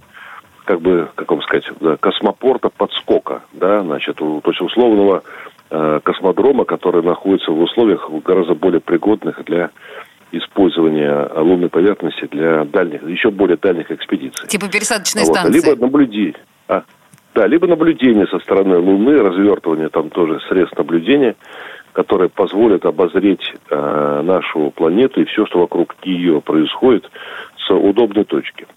как 0.65 0.81
бы, 0.81 1.07
как 1.15 1.31
вам 1.31 1.41
сказать, 1.43 1.63
да, 1.79 1.95
космопорта 1.95 2.69
подскока, 2.69 3.41
да, 3.53 3.81
значит, 3.83 4.21
у, 4.21 4.41
то 4.41 4.51
есть 4.51 4.62
условного 4.62 5.23
э, 5.69 6.01
космодрома, 6.03 6.65
который 6.65 7.01
находится 7.01 7.51
в 7.51 7.62
условиях 7.62 8.10
гораздо 8.25 8.53
более 8.53 8.81
пригодных 8.81 9.45
для 9.45 9.69
использования 10.31 11.29
лунной 11.35 11.69
поверхности 11.69 12.27
для 12.31 12.65
дальних, 12.65 13.03
еще 13.03 13.31
более 13.31 13.57
дальних 13.57 13.91
экспедиций. 13.91 14.47
Типа 14.47 14.67
пересадочной 14.69 15.23
вот. 15.23 15.35
станции. 15.35 15.59
Либо 15.59 15.81
наблюдение. 15.81 16.35
А, 16.67 16.83
да, 17.33 17.47
либо 17.47 17.67
наблюдение 17.67 18.27
со 18.27 18.39
стороны 18.39 18.77
Луны, 18.77 19.17
развертывание 19.21 19.89
там 19.89 20.09
тоже 20.09 20.39
средств 20.49 20.77
наблюдения, 20.77 21.35
которые 21.93 22.29
позволят 22.29 22.85
обозреть 22.85 23.53
э, 23.69 24.21
нашу 24.23 24.71
планету 24.71 25.21
и 25.21 25.25
все, 25.25 25.45
что 25.45 25.59
вокруг 25.59 25.95
нее 26.05 26.41
происходит, 26.41 27.09
с 27.57 27.71
удобной 27.71 28.23
точки. 28.23 28.67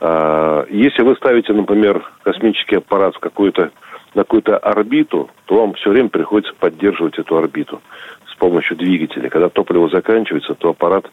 Э, 0.00 0.64
если 0.70 1.02
вы 1.02 1.14
ставите, 1.16 1.52
например, 1.52 2.02
космический 2.22 2.76
аппарат 2.76 3.14
в 3.16 3.20
какую-то 3.20 3.70
на 4.14 4.22
какую-то 4.22 4.58
орбиту, 4.58 5.30
то 5.46 5.60
вам 5.60 5.74
все 5.74 5.90
время 5.90 6.08
приходится 6.08 6.52
поддерживать 6.58 7.18
эту 7.18 7.36
орбиту 7.36 7.80
помощью 8.40 8.76
двигателя. 8.76 9.28
Когда 9.28 9.48
топливо 9.48 9.88
заканчивается, 9.88 10.54
то 10.54 10.70
аппарат 10.70 11.04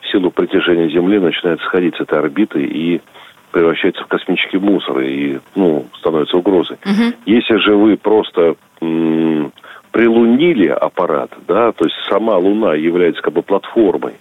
в 0.00 0.10
силу 0.10 0.30
притяжения 0.30 0.88
Земли 0.88 1.18
начинает 1.18 1.60
сходить 1.60 1.96
с 1.96 2.00
этой 2.00 2.18
орбиты 2.18 2.62
и 2.62 3.02
превращается 3.50 4.02
в 4.04 4.06
космический 4.06 4.58
мусор 4.58 5.00
и 5.00 5.38
ну, 5.54 5.86
становится 5.98 6.36
угрозой. 6.38 6.78
Угу. 6.84 7.16
Если 7.26 7.56
же 7.58 7.74
вы 7.74 7.96
просто 7.96 8.54
м- 8.80 9.52
прилунили 9.90 10.68
аппарат, 10.68 11.30
да, 11.46 11.72
то 11.72 11.84
есть 11.84 11.96
сама 12.08 12.36
Луна 12.36 12.74
является 12.74 13.20
как 13.22 13.32
бы 13.34 13.42
платформой 13.42 14.14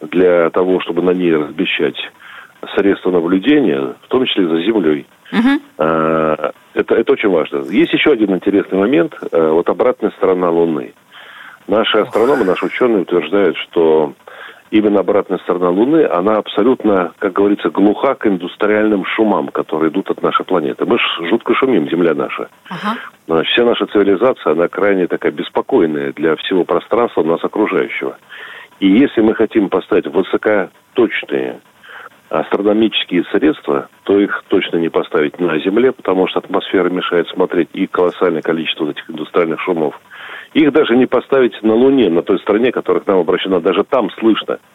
для 0.00 0.50
того, 0.50 0.80
чтобы 0.80 1.02
на 1.02 1.10
ней 1.10 1.34
размещать 1.34 1.96
средства 2.76 3.10
наблюдения, 3.10 3.94
в 4.02 4.08
том 4.08 4.26
числе 4.26 4.48
за 4.48 4.60
Землей. 4.62 5.06
Угу. 5.32 5.60
Это, 6.74 6.94
это 6.94 7.12
очень 7.12 7.28
важно. 7.28 7.64
Есть 7.70 7.92
еще 7.92 8.12
один 8.12 8.34
интересный 8.34 8.78
момент. 8.78 9.14
Э, 9.30 9.50
вот 9.50 9.68
обратная 9.68 10.10
сторона 10.10 10.50
Луны. 10.50 10.92
Наши 11.68 11.98
астрономы, 11.98 12.44
наши 12.44 12.66
ученые 12.66 13.02
утверждают, 13.02 13.56
что 13.56 14.14
именно 14.70 15.00
обратная 15.00 15.38
сторона 15.38 15.70
Луны, 15.70 16.04
она 16.04 16.36
абсолютно, 16.36 17.12
как 17.18 17.32
говорится, 17.34 17.70
глуха 17.70 18.14
к 18.14 18.26
индустриальным 18.26 19.04
шумам, 19.04 19.48
которые 19.48 19.90
идут 19.90 20.10
от 20.10 20.22
нашей 20.22 20.44
планеты. 20.44 20.84
Мы 20.86 20.98
же 20.98 21.28
жутко 21.28 21.54
шумим, 21.54 21.88
Земля 21.88 22.14
наша. 22.14 22.48
Ага. 22.68 22.98
Значит, 23.26 23.52
вся 23.52 23.64
наша 23.64 23.86
цивилизация, 23.86 24.52
она 24.52 24.68
крайне 24.68 25.06
такая 25.06 25.30
беспокойная 25.30 26.12
для 26.12 26.34
всего 26.36 26.64
пространства 26.64 27.22
нас 27.22 27.44
окружающего. 27.44 28.16
И 28.80 28.88
если 28.88 29.20
мы 29.20 29.34
хотим 29.34 29.68
поставить 29.68 30.06
высокоточные 30.06 31.60
астрономические 32.30 33.24
средства, 33.30 33.88
то 34.04 34.18
их 34.18 34.42
точно 34.48 34.78
не 34.78 34.88
поставить 34.88 35.38
на 35.38 35.58
Земле, 35.60 35.92
потому 35.92 36.26
что 36.28 36.38
атмосфера 36.38 36.88
мешает 36.88 37.28
смотреть 37.28 37.68
и 37.74 37.86
колоссальное 37.86 38.40
количество 38.40 38.90
этих 38.90 39.08
индустриальных 39.10 39.60
шумов. 39.60 40.00
Их 40.54 40.72
даже 40.72 40.96
не 40.96 41.06
поставить 41.06 41.62
на 41.62 41.74
Луне, 41.74 42.10
на 42.10 42.22
той 42.22 42.38
стороне, 42.40 42.72
которая 42.72 43.02
к 43.02 43.06
нам 43.06 43.18
обращена, 43.18 43.60
даже 43.60 43.84
там 43.84 44.10
слышно. 44.18 44.58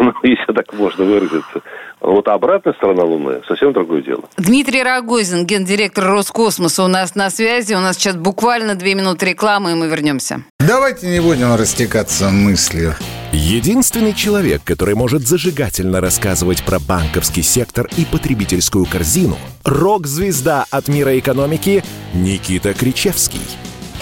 Ну, 0.00 0.12
если 0.22 0.52
так 0.52 0.72
можно 0.74 1.04
выразиться. 1.04 1.62
Вот 2.00 2.28
обратная 2.28 2.74
сторона 2.74 3.04
Луны 3.04 3.40
совсем 3.46 3.72
другое 3.72 4.02
дело. 4.02 4.24
Дмитрий 4.36 4.82
Рогозин, 4.82 5.46
гендиректор 5.46 6.04
Роскосмоса, 6.04 6.84
у 6.84 6.88
нас 6.88 7.14
на 7.14 7.30
связи. 7.30 7.74
У 7.74 7.80
нас 7.80 7.96
сейчас 7.96 8.16
буквально 8.16 8.74
две 8.74 8.94
минуты 8.94 9.26
рекламы, 9.26 9.72
и 9.72 9.74
мы 9.74 9.88
вернемся. 9.88 10.42
Давайте 10.58 11.08
не 11.08 11.20
будем 11.20 11.54
растекаться 11.54 12.28
мыслью. 12.30 12.94
Единственный 13.32 14.14
человек, 14.14 14.62
который 14.64 14.94
может 14.94 15.22
зажигательно 15.22 16.00
рассказывать 16.00 16.64
про 16.64 16.78
банковский 16.78 17.42
сектор 17.42 17.88
и 17.96 18.04
потребительскую 18.04 18.84
корзину– 18.84 19.36
рок-звезда 19.64 20.64
от 20.70 20.88
мира 20.88 21.18
экономики 21.18 21.82
Никита 22.14 22.74
Кричевский. 22.74 23.40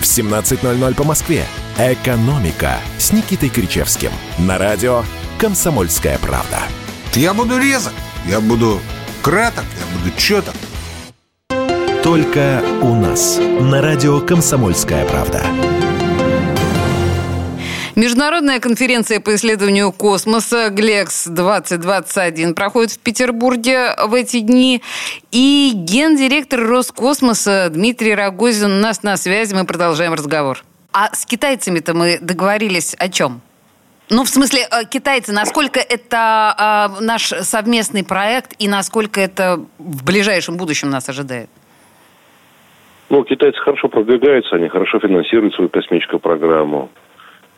в 0.00 0.02
17.00 0.02 0.94
по 0.94 1.04
Москве. 1.04 1.44
«Экономика» 1.78 2.78
с 2.98 3.12
Никитой 3.12 3.48
Кричевским. 3.48 4.10
На 4.38 4.58
радио 4.58 5.04
«Комсомольская 5.38 6.18
правда». 6.18 6.58
Я 7.14 7.34
буду 7.34 7.58
резок, 7.58 7.92
я 8.26 8.40
буду 8.40 8.80
краток, 9.22 9.64
я 9.78 9.98
буду 9.98 10.16
четок. 10.16 10.54
Только 12.02 12.62
у 12.82 12.94
нас. 12.94 13.38
На 13.38 13.82
радио 13.82 14.20
«Комсомольская 14.20 15.04
правда». 15.06 15.42
Международная 17.98 18.60
конференция 18.60 19.18
по 19.18 19.34
исследованию 19.34 19.90
космоса 19.90 20.70
ГЛЕКС-2021 20.70 22.54
проходит 22.54 22.92
в 22.92 23.00
Петербурге 23.00 23.96
в 24.06 24.14
эти 24.14 24.38
дни. 24.38 24.82
И 25.32 25.72
гендиректор 25.74 26.60
Роскосмоса 26.60 27.68
Дмитрий 27.70 28.14
Рогозин 28.14 28.70
у 28.70 28.80
нас 28.80 29.02
на 29.02 29.16
связи. 29.16 29.52
Мы 29.52 29.66
продолжаем 29.66 30.12
разговор. 30.12 30.62
А 30.92 31.12
с 31.12 31.26
китайцами-то 31.26 31.92
мы 31.92 32.20
договорились 32.20 32.94
о 33.00 33.08
чем? 33.08 33.40
Ну, 34.10 34.22
в 34.22 34.28
смысле, 34.28 34.60
э, 34.70 34.84
китайцы, 34.88 35.32
насколько 35.32 35.80
это 35.80 36.94
э, 37.00 37.02
наш 37.02 37.22
совместный 37.24 38.04
проект 38.04 38.54
и 38.60 38.68
насколько 38.68 39.20
это 39.20 39.58
в 39.78 40.04
ближайшем 40.04 40.56
будущем 40.56 40.88
нас 40.88 41.08
ожидает? 41.08 41.50
Ну, 43.10 43.24
китайцы 43.24 43.58
хорошо 43.58 43.88
продвигаются, 43.88 44.54
они 44.54 44.68
хорошо 44.68 45.00
финансируют 45.00 45.56
свою 45.56 45.68
космическую 45.68 46.20
программу 46.20 46.90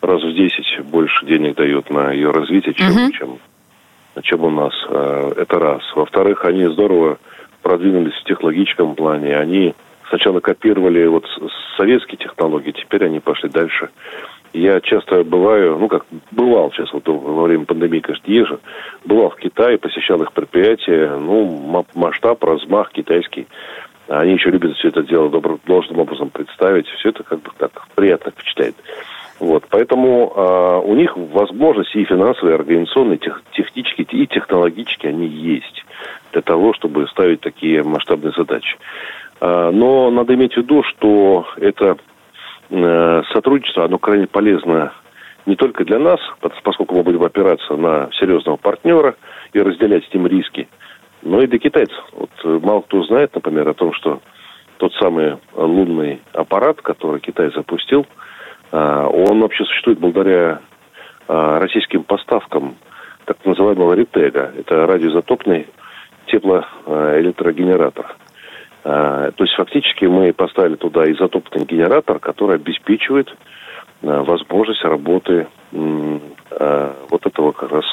раз 0.01 0.23
в 0.23 0.33
10 0.33 0.85
больше 0.87 1.27
денег 1.27 1.57
дают 1.57 1.91
на 1.91 2.13
ее 2.13 2.31
развитие, 2.31 2.75
чем, 2.75 2.91
угу. 2.91 3.13
чем, 3.13 3.39
чем 4.23 4.45
у 4.45 4.51
нас. 4.51 4.73
Э, 4.89 5.33
это 5.37 5.59
раз. 5.59 5.83
Во-вторых, 5.95 6.45
они 6.45 6.67
здорово 6.67 7.19
продвинулись 7.63 8.15
в 8.15 8.25
технологическом 8.25 8.95
плане. 8.95 9.37
Они 9.37 9.75
сначала 10.09 10.41
копировали 10.41 11.07
вот 11.07 11.27
советские 11.77 12.19
технологии, 12.19 12.73
теперь 12.73 13.05
они 13.05 13.21
пошли 13.21 13.49
дальше. 13.49 13.91
Я 14.53 14.81
часто 14.81 15.23
бываю, 15.23 15.79
ну 15.79 15.87
как, 15.87 16.05
бывал 16.33 16.73
сейчас 16.73 16.93
вот 16.93 17.07
во 17.07 17.45
время 17.45 17.65
пандемии, 17.67 18.01
конечно, 18.01 18.29
езжу, 18.29 18.59
бывал 19.05 19.31
в 19.31 19.37
Китае, 19.37 19.79
посещал 19.79 20.21
их 20.23 20.33
предприятия, 20.33 21.17
ну, 21.17 21.85
масштаб, 21.95 22.43
размах 22.43 22.91
китайский. 22.91 23.47
Они 24.09 24.33
еще 24.33 24.51
любят 24.51 24.77
все 24.77 24.89
это 24.89 25.05
дело 25.05 25.31
добрым, 25.31 25.61
должным 25.67 26.01
образом 26.01 26.31
представить. 26.31 26.89
Все 26.89 27.11
это 27.11 27.23
как 27.23 27.41
бы 27.43 27.51
так 27.57 27.71
приятно 27.95 28.33
впечатляет. 28.33 28.75
Вот, 29.41 29.65
поэтому 29.71 30.33
э, 30.37 30.81
у 30.85 30.95
них 30.95 31.17
возможности 31.17 31.97
и 31.97 32.05
финансовые, 32.05 32.57
и 32.57 32.59
организационные, 32.59 33.17
тех, 33.17 33.43
технические 33.53 34.07
и 34.11 34.27
технологические 34.27 35.11
они 35.11 35.27
есть 35.27 35.83
для 36.33 36.43
того, 36.43 36.75
чтобы 36.75 37.09
ставить 37.09 37.41
такие 37.41 37.83
масштабные 37.83 38.35
задачи. 38.37 38.77
Э, 39.41 39.71
но 39.73 40.11
надо 40.11 40.35
иметь 40.35 40.53
в 40.53 40.59
виду, 40.59 40.83
что 40.83 41.47
это 41.57 41.97
э, 42.69 43.23
сотрудничество, 43.33 43.87
оно 43.87 43.97
крайне 43.97 44.27
полезно 44.27 44.93
не 45.47 45.57
только 45.57 45.87
для 45.87 45.99
нас, 45.99 46.21
поскольку 46.63 46.97
мы 46.97 47.03
будем 47.03 47.23
опираться 47.23 47.77
на 47.77 48.11
серьезного 48.13 48.59
партнера 48.59 49.17
и 49.55 49.61
разделять 49.61 50.05
с 50.05 50.13
ним 50.13 50.27
риски, 50.27 50.69
но 51.23 51.41
и 51.41 51.47
для 51.47 51.59
китайцев. 51.59 52.05
Вот 52.13 52.31
э, 52.45 52.61
мало 52.63 52.83
кто 52.83 53.03
знает, 53.05 53.35
например, 53.35 53.71
о 53.71 53.75
том, 53.75 53.95
что 53.95 54.21
тот 54.77 54.93
самый 55.01 55.39
лунный 55.55 56.21
аппарат, 56.35 56.83
который 56.83 57.21
Китай 57.21 57.51
запустил– 57.55 58.05
он 58.73 59.41
вообще 59.41 59.65
существует 59.65 59.99
благодаря 59.99 60.61
а, 61.33 61.61
российским 61.61 62.03
поставкам 62.03 62.77
так 63.25 63.37
называемого 63.45 63.95
ретега. 63.95 64.53
Это 64.59 64.87
радиоизотопный 64.87 65.69
теплоэлектрогенератор. 66.27 68.17
А, 68.83 69.31
то 69.31 69.45
есть 69.45 69.55
фактически 69.55 70.07
мы 70.07 70.33
поставили 70.33 70.75
туда 70.75 71.11
изотопный 71.13 71.65
генератор, 71.65 72.19
который 72.19 72.57
обеспечивает 72.57 73.29
возможность 74.03 74.83
работы 74.83 75.47
вот 75.73 77.27
этого 77.27 77.53
как 77.53 77.71
раз 77.71 77.85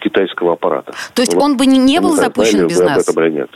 китайского 0.00 0.52
аппарата. 0.52 0.92
То 1.14 1.22
есть 1.22 1.34
вот. 1.34 1.42
он 1.42 1.56
бы 1.56 1.66
не 1.66 1.98
был 1.98 2.14
запущен 2.14 2.68
без 2.68 2.78
нас? 2.80 3.08
Об 3.08 3.18
этом 3.18 3.34
нет. 3.34 3.50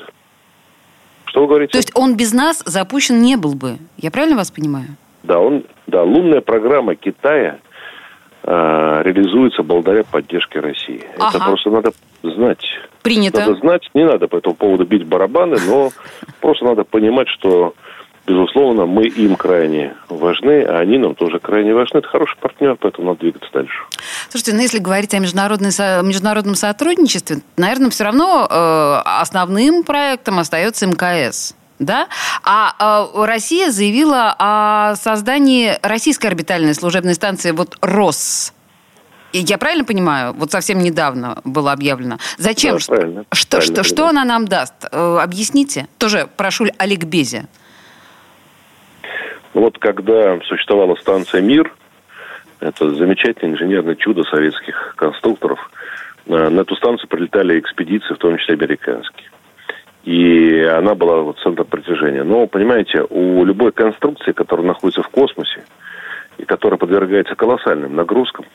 Что 1.26 1.42
вы 1.42 1.46
говорите? 1.46 1.72
То 1.72 1.78
есть 1.78 1.92
он 1.94 2.16
без 2.16 2.32
нас 2.32 2.62
запущен 2.64 3.20
не 3.20 3.36
был 3.36 3.54
бы? 3.54 3.76
Я 3.98 4.10
правильно 4.10 4.36
вас 4.36 4.50
понимаю? 4.50 4.96
Да, 5.22 5.38
он, 5.38 5.64
да, 5.86 6.02
лунная 6.02 6.40
программа 6.40 6.94
Китая 6.94 7.58
э, 8.42 9.02
реализуется 9.04 9.62
благодаря 9.62 10.04
поддержке 10.04 10.60
России. 10.60 11.04
Ага. 11.18 11.36
Это 11.36 11.44
просто 11.44 11.70
надо 11.70 11.92
знать. 12.22 12.64
Принято. 13.02 13.40
Надо 13.40 13.54
знать, 13.56 13.88
не 13.94 14.04
надо 14.04 14.28
по 14.28 14.36
этому 14.36 14.54
поводу 14.54 14.84
бить 14.84 15.04
барабаны, 15.04 15.56
но 15.66 15.90
просто 16.40 16.64
надо 16.64 16.84
понимать, 16.84 17.28
что 17.28 17.74
безусловно, 18.26 18.86
мы 18.86 19.06
им 19.06 19.36
крайне 19.36 19.94
важны, 20.08 20.62
а 20.62 20.78
они 20.78 20.98
нам 20.98 21.14
тоже 21.14 21.38
крайне 21.38 21.74
важны. 21.74 21.98
Это 21.98 22.08
хороший 22.08 22.38
партнер, 22.38 22.76
поэтому 22.76 23.08
надо 23.08 23.20
двигаться 23.20 23.50
дальше. 23.52 23.74
Слушайте, 24.28 24.54
ну 24.54 24.60
если 24.60 24.78
говорить 24.78 25.14
о 25.14 25.18
международном 25.18 26.54
сотрудничестве, 26.54 27.38
наверное, 27.56 27.90
все 27.90 28.04
равно 28.04 28.46
э, 28.48 29.00
основным 29.04 29.82
проектом 29.84 30.38
остается 30.38 30.86
МКС. 30.86 31.56
Да? 31.80 32.06
А, 32.44 32.74
а 32.78 33.26
Россия 33.26 33.70
заявила 33.70 34.36
о 34.38 34.94
создании 34.94 35.74
российской 35.82 36.28
орбитальной 36.28 36.74
служебной 36.74 37.14
станции 37.14 37.50
вот 37.50 37.76
РОС. 37.80 38.52
Я 39.32 39.58
правильно 39.58 39.84
понимаю? 39.84 40.34
Вот 40.34 40.50
совсем 40.50 40.80
недавно 40.80 41.40
было 41.44 41.72
объявлено. 41.72 42.18
Зачем? 42.36 42.78
Да, 42.78 42.84
правильно. 42.86 43.24
Что, 43.32 43.56
правильно 43.58 43.74
что, 43.74 43.84
что 43.84 44.08
она 44.08 44.24
нам 44.24 44.46
даст? 44.46 44.74
Э, 44.90 45.18
объясните. 45.22 45.86
Тоже 45.98 46.28
прошу 46.36 46.66
Олег 46.78 47.04
Бези. 47.04 47.44
Вот 49.54 49.78
когда 49.78 50.40
существовала 50.42 50.96
станция 50.96 51.42
«Мир», 51.42 51.72
это 52.58 52.94
замечательное 52.94 53.54
инженерное 53.54 53.94
чудо 53.94 54.22
советских 54.24 54.94
конструкторов, 54.96 55.70
э, 56.26 56.48
на 56.48 56.60
эту 56.60 56.74
станцию 56.74 57.08
прилетали 57.08 57.58
экспедиции, 57.58 58.14
в 58.14 58.18
том 58.18 58.36
числе 58.36 58.54
американские. 58.54 59.30
И 60.04 60.62
она 60.62 60.94
была 60.94 61.20
вот 61.20 61.38
центром 61.40 61.66
притяжения. 61.66 62.24
Но, 62.24 62.46
понимаете, 62.46 63.04
у 63.10 63.44
любой 63.44 63.72
конструкции, 63.72 64.32
которая 64.32 64.66
находится 64.66 65.02
в 65.02 65.08
космосе, 65.08 65.64
и 66.38 66.44
которая 66.44 66.78
подвергается 66.78 67.34
колоссальным 67.34 67.94
нагрузкам, 67.94 68.46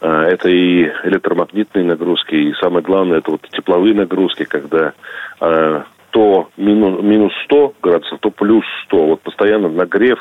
э, 0.00 0.08
это 0.08 0.48
и 0.48 0.84
электромагнитные 1.04 1.84
нагрузки, 1.84 2.34
и 2.34 2.54
самое 2.54 2.82
главное, 2.82 3.18
это 3.18 3.32
вот 3.32 3.42
тепловые 3.50 3.94
нагрузки, 3.94 4.44
когда 4.44 4.94
э, 5.40 5.82
то 6.10 6.48
минус, 6.56 7.02
минус 7.02 7.32
100 7.44 7.74
градусов, 7.82 8.20
то 8.20 8.30
плюс 8.30 8.64
100. 8.86 9.06
Вот 9.06 9.20
постоянно 9.20 9.68
нагрев, 9.68 10.18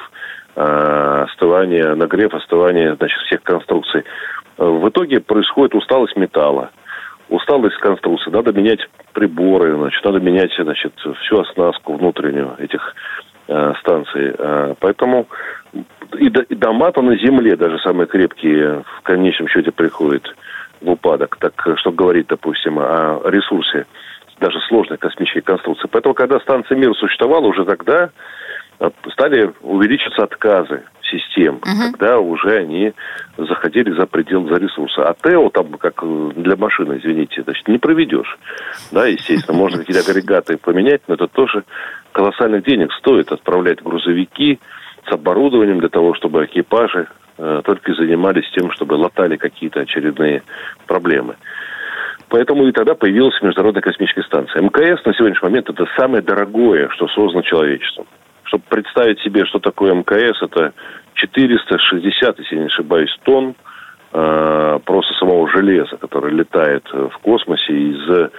э, 0.55 1.25
остывание, 1.29 1.95
нагрев, 1.95 2.33
остывание 2.33 2.95
значит, 2.95 3.17
всех 3.27 3.43
конструкций. 3.43 4.03
В 4.57 4.89
итоге 4.89 5.19
происходит 5.19 5.73
усталость 5.73 6.17
металла. 6.17 6.71
Усталость 7.33 7.77
конструкции. 7.77 8.29
Надо 8.29 8.53
менять 8.53 8.87
приборы, 9.11 9.75
значит, 9.75 10.05
надо 10.05 10.19
менять 10.19 10.51
значит, 10.55 10.93
всю 11.23 11.39
оснастку 11.39 11.97
внутреннюю 11.97 12.55
этих 12.59 12.93
э, 13.47 13.73
станций. 13.79 14.35
Э, 14.37 14.75
поэтому 14.79 15.25
и, 16.19 16.27
и 16.27 16.55
дома-то 16.55 17.01
на 17.01 17.17
земле, 17.17 17.55
даже 17.55 17.79
самые 17.79 18.05
крепкие, 18.05 18.83
в 18.83 19.01
конечном 19.01 19.47
счете 19.47 19.71
приходят 19.71 20.23
в 20.79 20.91
упадок. 20.91 21.37
Так 21.39 21.53
что 21.77 21.91
говорить, 21.91 22.27
допустим, 22.27 22.77
о 22.77 23.21
ресурсе 23.25 23.87
даже 24.39 24.59
сложной 24.67 24.99
космической 24.99 25.41
конструкции. 25.41 25.87
Поэтому, 25.91 26.13
когда 26.13 26.39
станция 26.39 26.77
«Мир» 26.77 26.93
существовала, 26.95 27.47
уже 27.47 27.65
тогда 27.65 28.03
э, 28.03 28.09
стали 29.11 29.51
увеличиваться 29.61 30.23
отказы 30.23 30.83
систем, 31.13 31.55
угу. 31.55 31.91
когда 31.91 32.19
уже 32.19 32.57
они 32.57 32.93
заходили 33.37 33.91
за 33.91 34.05
предел 34.05 34.47
за 34.47 34.55
ресурсы. 34.55 34.99
А 34.99 35.13
ТЭО 35.13 35.49
там, 35.49 35.73
как 35.73 36.03
для 36.35 36.55
машины, 36.55 36.99
извините, 36.99 37.43
значит, 37.43 37.67
не 37.67 37.77
проведешь. 37.77 38.37
Да, 38.91 39.05
естественно, 39.05 39.57
можно 39.57 39.79
какие-то 39.79 40.09
агрегаты 40.09 40.57
поменять, 40.57 41.01
но 41.07 41.15
это 41.15 41.27
тоже 41.27 41.63
колоссальных 42.11 42.63
денег 42.63 42.91
стоит 42.93 43.31
отправлять 43.31 43.81
грузовики 43.81 44.59
с 45.07 45.11
оборудованием 45.11 45.79
для 45.79 45.89
того, 45.89 46.13
чтобы 46.15 46.45
экипажи 46.45 47.07
э, 47.37 47.61
только 47.65 47.93
занимались 47.93 48.49
тем, 48.51 48.71
чтобы 48.71 48.93
латали 48.93 49.37
какие-то 49.37 49.81
очередные 49.81 50.43
проблемы. 50.87 51.35
Поэтому 52.29 52.67
и 52.67 52.71
тогда 52.71 52.95
появилась 52.95 53.39
Международная 53.41 53.81
космическая 53.81 54.23
станция. 54.23 54.61
МКС 54.61 55.05
на 55.05 55.13
сегодняшний 55.13 55.47
момент 55.47 55.69
это 55.69 55.85
самое 55.97 56.23
дорогое, 56.23 56.89
что 56.89 57.07
создано 57.09 57.43
человечеством. 57.43 58.07
Чтобы 58.43 58.63
представить 58.69 59.19
себе, 59.21 59.45
что 59.45 59.59
такое 59.59 59.93
МКС, 59.93 60.41
это 60.41 60.73
460, 61.15 62.39
если 62.39 62.55
не 62.55 62.65
ошибаюсь, 62.65 63.15
тонн 63.23 63.55
э, 64.11 64.79
просто 64.85 65.13
самого 65.15 65.49
железа, 65.49 65.97
которое 65.97 66.33
летает 66.33 66.83
в 66.91 67.17
космосе 67.21 67.73
из 67.73 68.09
э, 68.09 68.29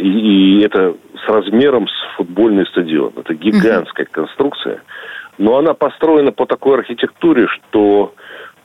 и, 0.00 0.60
и 0.60 0.64
это 0.64 0.94
с 1.24 1.28
размером 1.28 1.88
с 1.88 2.16
футбольный 2.16 2.66
стадион. 2.66 3.14
Это 3.16 3.34
гигантская 3.34 4.06
конструкция, 4.06 4.80
но 5.38 5.58
она 5.58 5.74
построена 5.74 6.30
по 6.30 6.46
такой 6.46 6.78
архитектуре, 6.78 7.48
что 7.48 8.14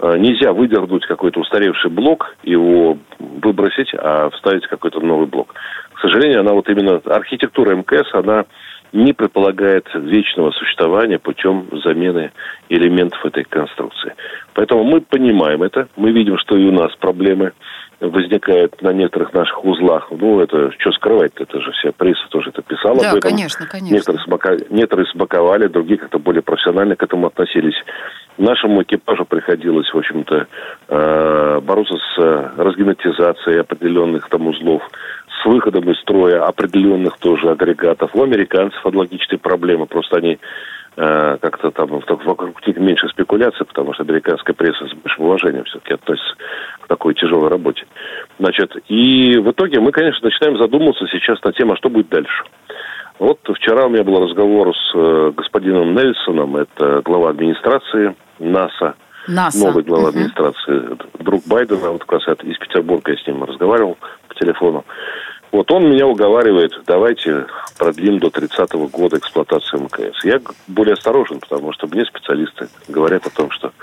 Э, 0.02 0.18
нельзя 0.18 0.54
выдернуть 0.54 1.06
какой-то 1.06 1.42
устаревший 1.42 1.92
блок, 1.92 2.36
его 2.44 2.98
выбросить, 3.20 3.94
а 3.94 4.30
вставить 4.30 4.66
какой-то 4.68 5.02
новый 5.02 5.28
блок. 5.28 5.54
К 5.94 6.00
сожалению, 6.00 6.40
она 6.40 6.54
вот 6.54 6.70
именно 6.70 7.02
архитектура 7.06 7.76
МКС, 7.76 8.08
она 8.14 8.46
не 8.92 9.14
предполагает 9.14 9.88
вечного 9.94 10.52
существования 10.52 11.20
путем 11.20 11.68
замены 11.84 12.32
элементов 12.70 13.24
этой 13.26 13.44
конструкции. 13.44 14.14
Поэтому 14.54 14.84
мы 14.84 15.02
понимаем 15.02 15.64
это, 15.64 15.88
мы 15.96 16.12
видим, 16.12 16.38
что 16.38 16.58
и 16.58 16.66
у 16.66 16.72
нас 16.72 16.96
проблемы 16.96 17.54
возникают 18.00 18.82
на 18.82 18.94
некоторых 18.94 19.34
наших 19.34 19.64
узлах. 19.66 20.08
Ну, 20.12 20.40
это 20.40 20.72
что 20.80 20.92
скрывать 20.94 21.34
это 21.36 21.60
же 21.62 21.72
вся 21.74 21.92
пресса 21.92 22.26
тоже 22.30 22.50
это 22.50 22.62
писала 22.62 23.00
да, 23.00 23.12
об 23.12 23.18
этом. 23.18 23.32
конечно, 23.32 23.66
конечно. 23.68 23.94
Некоторые, 23.94 24.24
смака... 24.24 24.58
Некоторые 24.70 25.06
смаковали, 25.08 25.68
другие 25.68 25.98
как-то 25.98 26.20
более 26.20 26.42
профессионально 26.42 26.96
к 26.96 27.04
этому 27.04 27.28
относились. 27.28 27.76
Нашему 28.38 28.84
экипажу 28.84 29.26
приходилось, 29.26 29.94
в 29.94 29.98
общем-то, 29.98 30.48
э, 30.88 31.60
бороться 31.62 31.96
с 31.98 32.20
э, 32.20 32.50
разгерметизацией 32.56 33.60
определенных 33.60 34.30
там 34.30 34.48
узлов, 34.48 34.82
с 35.42 35.46
выходом 35.46 35.90
из 35.90 36.00
строя 36.00 36.46
определенных 36.46 37.18
тоже 37.18 37.50
агрегатов. 37.50 38.12
У 38.14 38.24
американцев 38.24 38.86
аналогичные 38.86 39.40
проблемы, 39.40 39.86
просто 39.86 40.18
они 40.18 40.40
э, 40.98 41.38
как-то 41.42 41.72
там 41.72 42.02
вокруг 42.08 42.68
них 42.68 42.78
меньше 42.78 43.08
спекуляций, 43.10 43.66
потому 43.66 43.94
что 43.94 44.04
американская 44.04 44.54
пресса 44.54 44.88
с 44.88 44.94
большим 44.94 45.26
уважением 45.26 45.64
все-таки 45.66 45.94
относится 45.94 46.36
к 46.82 46.88
такой 46.88 47.14
тяжелой 47.14 47.50
работе. 47.50 47.86
Значит, 48.40 48.76
и 48.88 49.38
в 49.38 49.52
итоге 49.52 49.80
мы, 49.80 49.92
конечно, 49.92 50.28
начинаем 50.28 50.58
задумываться 50.58 51.08
сейчас 51.08 51.42
на 51.44 51.54
тему, 51.54 51.74
а 51.74 51.78
что 51.78 51.90
будет 51.90 52.10
дальше. 52.10 52.44
Вот 53.20 53.40
вчера 53.54 53.86
у 53.86 53.90
меня 53.90 54.04
был 54.04 54.24
разговор 54.24 54.74
с 54.76 54.92
э, 54.96 55.32
господином 55.36 55.94
Нельсоном, 55.94 56.56
это 56.56 57.02
глава 57.04 57.32
администрации 57.32 58.16
НАСА, 58.40 58.96
НАСА. 59.28 59.66
новый 59.66 59.84
глава 59.84 60.04
угу. 60.04 60.10
администрации, 60.10 60.98
друг 61.20 61.44
Байдена, 61.48 61.92
вот 61.92 62.04
как 62.06 62.26
раз 62.26 62.38
из 62.44 62.58
Петербурга 62.58 63.12
я 63.12 63.18
с 63.18 63.28
ним 63.28 63.44
разговаривал 63.44 63.98
по 64.28 64.36
телефону. 64.36 64.86
Вот 65.52 65.72
он 65.72 65.90
меня 65.90 66.06
уговаривает, 66.06 66.80
давайте 66.86 67.48
продлим 67.78 68.20
до 68.20 68.28
30-го 68.28 68.88
года 68.88 69.18
эксплуатацию 69.18 69.82
МКС. 69.82 70.24
Я 70.24 70.40
более 70.68 70.94
осторожен, 70.94 71.40
потому 71.40 71.74
что 71.74 71.88
мне 71.88 72.06
специалисты 72.06 72.68
говорят 72.88 73.26
о 73.26 73.32
том, 73.32 73.50
что 73.50 73.74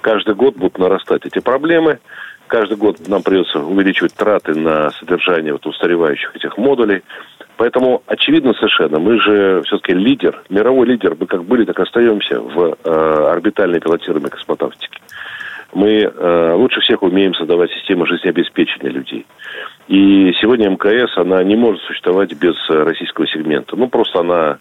каждый 0.00 0.36
год 0.36 0.56
будут 0.56 0.78
нарастать 0.78 1.26
эти 1.26 1.40
проблемы, 1.40 1.98
каждый 2.46 2.76
год 2.76 3.08
нам 3.08 3.22
придется 3.22 3.58
увеличивать 3.58 4.14
траты 4.14 4.54
на 4.54 4.90
содержание 4.92 5.52
вот 5.52 5.66
устаревающих 5.66 6.36
этих 6.36 6.56
модулей. 6.56 7.02
Поэтому 7.58 8.02
очевидно 8.06 8.54
совершенно, 8.54 9.00
мы 9.00 9.20
же 9.20 9.62
все-таки 9.66 9.92
лидер, 9.92 10.40
мировой 10.48 10.86
лидер, 10.86 11.16
мы 11.18 11.26
как 11.26 11.42
были, 11.42 11.64
так 11.64 11.80
и 11.80 11.82
остаемся 11.82 12.40
в 12.40 12.76
э, 12.84 12.90
орбитальной 13.32 13.80
пилотируемой 13.80 14.30
космонавтике. 14.30 15.00
Мы 15.74 16.02
э, 16.02 16.52
лучше 16.54 16.80
всех 16.80 17.02
умеем 17.02 17.34
создавать 17.34 17.72
системы 17.72 18.06
жизнеобеспечения 18.06 18.90
людей. 18.90 19.26
И 19.88 20.32
сегодня 20.40 20.70
МКС, 20.70 21.18
она 21.18 21.42
не 21.42 21.56
может 21.56 21.82
существовать 21.82 22.32
без 22.34 22.54
российского 22.68 23.26
сегмента. 23.26 23.74
Ну, 23.74 23.88
просто 23.88 24.20
она 24.20 24.58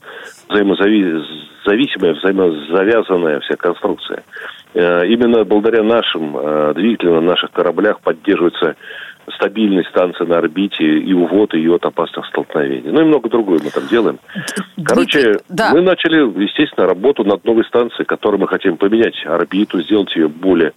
взаимозависимая, 0.49 2.15
взаимозавязанная 2.15 3.41
вся 3.41 3.57
конструкция. 3.57 4.23
Э, 4.73 5.05
именно 5.05 5.43
благодаря 5.43 5.83
нашим 5.83 6.35
э, 6.35 6.73
двигателям 6.73 7.15
на 7.15 7.21
наших 7.21 7.51
кораблях 7.51 8.01
поддерживается 8.01 8.75
стабильность 9.35 9.89
станции 9.89 10.25
на 10.25 10.37
орбите 10.37 10.85
и 10.85 11.13
увод 11.13 11.53
ее 11.53 11.75
от 11.75 11.85
опасных 11.85 12.25
столкновений. 12.27 12.89
Ну 12.91 13.01
и 13.01 13.05
много 13.05 13.29
другое 13.29 13.59
мы 13.63 13.69
там 13.69 13.87
делаем. 13.87 14.19
Короче, 14.83 15.39
да. 15.49 15.71
мы 15.73 15.81
начали, 15.81 16.17
естественно, 16.43 16.87
работу 16.87 17.23
над 17.23 17.43
новой 17.43 17.65
станцией, 17.65 18.05
которую 18.05 18.41
мы 18.41 18.47
хотим 18.47 18.77
поменять 18.77 19.15
орбиту, 19.25 19.81
сделать 19.81 20.15
ее 20.15 20.27
более 20.27 20.73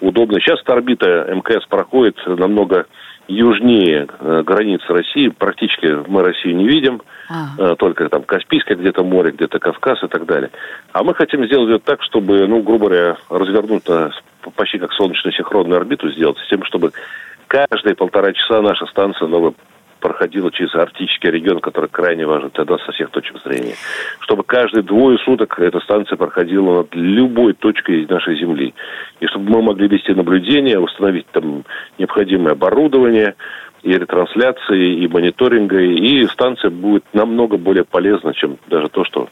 удобной. 0.00 0.40
Сейчас 0.40 0.60
орбита 0.66 1.30
МКС 1.34 1.66
проходит 1.66 2.16
намного 2.26 2.86
южнее 3.28 4.08
э, 4.18 4.42
границы 4.44 4.86
России. 4.88 5.28
Практически 5.28 5.98
мы 6.08 6.22
Россию 6.22 6.56
не 6.56 6.66
видим. 6.66 7.02
А. 7.28 7.76
Только 7.76 8.08
там 8.08 8.24
Каспийское 8.24 8.76
где-то 8.76 9.04
море, 9.04 9.30
где-то 9.30 9.60
Кавказ 9.60 10.02
и 10.02 10.08
так 10.08 10.26
далее. 10.26 10.50
А 10.92 11.04
мы 11.04 11.14
хотим 11.14 11.46
сделать 11.46 11.70
это 11.70 11.84
так, 11.84 12.02
чтобы, 12.02 12.44
ну, 12.48 12.60
грубо 12.60 12.88
говоря, 12.88 13.16
развернуть 13.28 13.84
почти 14.56 14.78
как 14.78 14.92
солнечно-синхронную 14.94 15.76
орбиту 15.76 16.10
сделать, 16.10 16.38
с 16.38 16.48
тем, 16.48 16.64
чтобы 16.64 16.90
каждые 17.50 17.96
полтора 17.96 18.32
часа 18.32 18.62
наша 18.62 18.86
станция 18.86 19.26
новая 19.26 19.52
проходила 19.98 20.50
через 20.50 20.74
арктический 20.74 21.30
регион, 21.30 21.60
который 21.60 21.90
крайне 21.90 22.24
важен 22.24 22.50
для 22.54 22.64
нас 22.64 22.82
со 22.84 22.92
всех 22.92 23.10
точек 23.10 23.42
зрения. 23.42 23.74
Чтобы 24.20 24.44
каждые 24.44 24.82
двое 24.82 25.18
суток 25.18 25.58
эта 25.58 25.78
станция 25.80 26.16
проходила 26.16 26.78
над 26.78 26.94
любой 26.94 27.52
точкой 27.52 28.06
нашей 28.06 28.38
Земли. 28.38 28.72
И 29.18 29.26
чтобы 29.26 29.50
мы 29.50 29.62
могли 29.62 29.88
вести 29.88 30.14
наблюдения, 30.14 30.78
установить 30.78 31.26
там 31.32 31.64
необходимое 31.98 32.52
оборудование, 32.52 33.34
и 33.82 33.92
ретрансляции, 33.92 35.02
и 35.02 35.08
мониторинга, 35.08 35.80
и 35.80 36.26
станция 36.26 36.70
будет 36.70 37.04
намного 37.12 37.56
более 37.56 37.84
полезна, 37.84 38.34
чем 38.34 38.58
даже 38.68 38.88
то, 38.88 39.04
что 39.04 39.28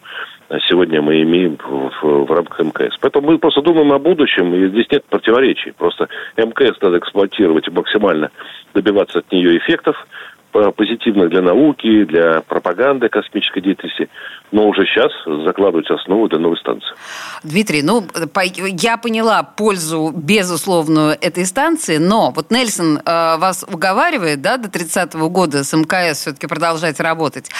сегодня 0.68 1.02
мы 1.02 1.20
имеем 1.22 1.58
в, 1.58 2.24
в, 2.24 2.32
рамках 2.32 2.60
МКС. 2.60 2.96
Поэтому 3.00 3.32
мы 3.32 3.38
просто 3.38 3.60
думаем 3.60 3.92
о 3.92 3.98
будущем, 3.98 4.54
и 4.54 4.68
здесь 4.68 4.86
нет 4.90 5.04
противоречий. 5.04 5.72
Просто 5.72 6.08
МКС 6.36 6.80
надо 6.80 6.98
эксплуатировать 6.98 7.68
и 7.68 7.70
максимально 7.70 8.30
добиваться 8.74 9.18
от 9.18 9.30
нее 9.30 9.58
эффектов, 9.58 9.96
позитивных 10.52 11.30
для 11.30 11.42
науки, 11.42 12.04
для 12.04 12.40
пропаганды 12.40 13.08
космической 13.08 13.60
деятельности, 13.60 14.08
но 14.50 14.66
уже 14.68 14.84
сейчас 14.86 15.12
закладывать 15.44 15.90
основу 15.90 16.28
для 16.28 16.38
новой 16.38 16.56
станции. 16.56 16.88
Дмитрий, 17.42 17.82
ну, 17.82 18.06
я 18.82 18.96
поняла 18.96 19.42
пользу 19.42 20.12
безусловную 20.14 21.16
этой 21.20 21.44
станции, 21.44 21.98
но 21.98 22.32
вот 22.34 22.50
Нельсон 22.50 22.98
э, 22.98 23.00
вас 23.04 23.64
уговаривает, 23.70 24.40
да, 24.40 24.56
до 24.56 24.68
30-го 24.68 25.28
года 25.28 25.64
с 25.64 25.76
МКС 25.76 26.20
все-таки 26.20 26.46
продолжать 26.46 27.00
работать. 27.00 27.50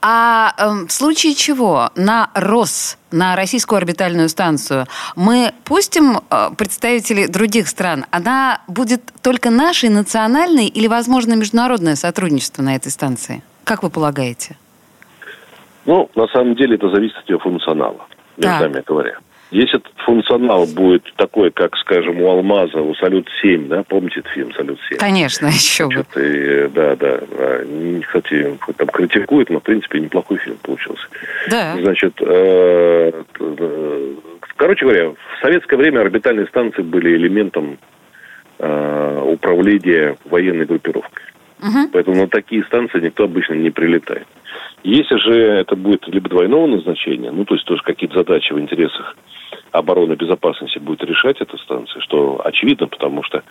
А 0.00 0.54
э, 0.56 0.86
в 0.86 0.92
случае 0.92 1.34
чего 1.34 1.90
на 1.96 2.30
РОС, 2.34 2.98
на 3.10 3.34
российскую 3.34 3.78
орбитальную 3.78 4.28
станцию, 4.28 4.86
мы 5.16 5.52
пустим 5.64 6.18
э, 6.18 6.50
представителей 6.56 7.26
других 7.26 7.68
стран? 7.68 8.06
Она 8.10 8.62
будет 8.68 9.02
только 9.22 9.50
нашей, 9.50 9.88
национальной 9.88 10.66
или, 10.66 10.86
возможно, 10.86 11.34
международное 11.34 11.96
сотрудничество 11.96 12.62
на 12.62 12.76
этой 12.76 12.92
станции? 12.92 13.42
Как 13.64 13.82
вы 13.82 13.90
полагаете? 13.90 14.56
Ну, 15.84 16.08
на 16.14 16.26
самом 16.28 16.54
деле 16.54 16.76
это 16.76 16.90
зависит 16.90 17.16
от 17.16 17.28
ее 17.28 17.38
функционала, 17.38 18.06
между 18.36 18.60
нами 18.60 18.82
говоря. 18.86 19.18
Если 19.50 19.78
этот 19.78 19.92
функционал 19.96 20.66
будет 20.66 21.10
такой, 21.16 21.50
как, 21.50 21.74
скажем, 21.76 22.20
у 22.20 22.28
Алмаза, 22.28 22.82
у 22.82 22.94
Салют-7, 22.94 23.68
да, 23.68 23.82
помните 23.82 24.20
этот 24.20 24.32
фильм 24.32 24.52
«Салют-7»? 24.52 24.96
Конечно, 24.98 25.46
еще 25.48 25.88
бы. 25.88 26.04
И, 26.16 26.68
да, 26.68 26.96
да. 26.96 27.20
Кстати, 28.06 28.58
там 28.76 28.88
критикуют, 28.88 29.48
но, 29.48 29.60
в 29.60 29.62
принципе, 29.62 30.00
неплохой 30.00 30.36
фильм 30.38 30.58
получился. 30.62 31.08
Да. 31.50 31.76
Значит, 31.80 32.14
э, 32.20 33.12
э, 33.40 34.14
короче 34.56 34.84
говоря, 34.84 35.10
в 35.10 35.16
советское 35.40 35.76
время 35.76 36.00
орбитальные 36.00 36.46
станции 36.48 36.82
были 36.82 37.16
элементом 37.16 37.78
э, 38.58 39.22
управления 39.24 40.16
военной 40.26 40.66
группировкой. 40.66 41.22
Угу. 41.60 41.88
Поэтому 41.92 42.16
на 42.16 42.28
такие 42.28 42.62
станции 42.64 43.00
никто 43.00 43.24
обычно 43.24 43.54
не 43.54 43.70
прилетает. 43.70 44.26
Если 44.84 45.16
же 45.18 45.34
это 45.34 45.76
будет 45.76 46.06
либо 46.06 46.28
двойного 46.28 46.66
назначения, 46.66 47.30
ну, 47.30 47.44
то 47.44 47.54
есть 47.54 47.66
тоже 47.66 47.82
какие-то 47.82 48.18
задачи 48.18 48.52
в 48.52 48.60
интересах 48.60 49.16
обороны 49.72 50.12
и 50.12 50.16
безопасности 50.16 50.78
будет 50.78 51.02
решать 51.04 51.40
эта 51.40 51.56
станция, 51.58 52.00
что 52.00 52.40
очевидно, 52.44 52.86
потому 52.86 53.22
что, 53.22 53.42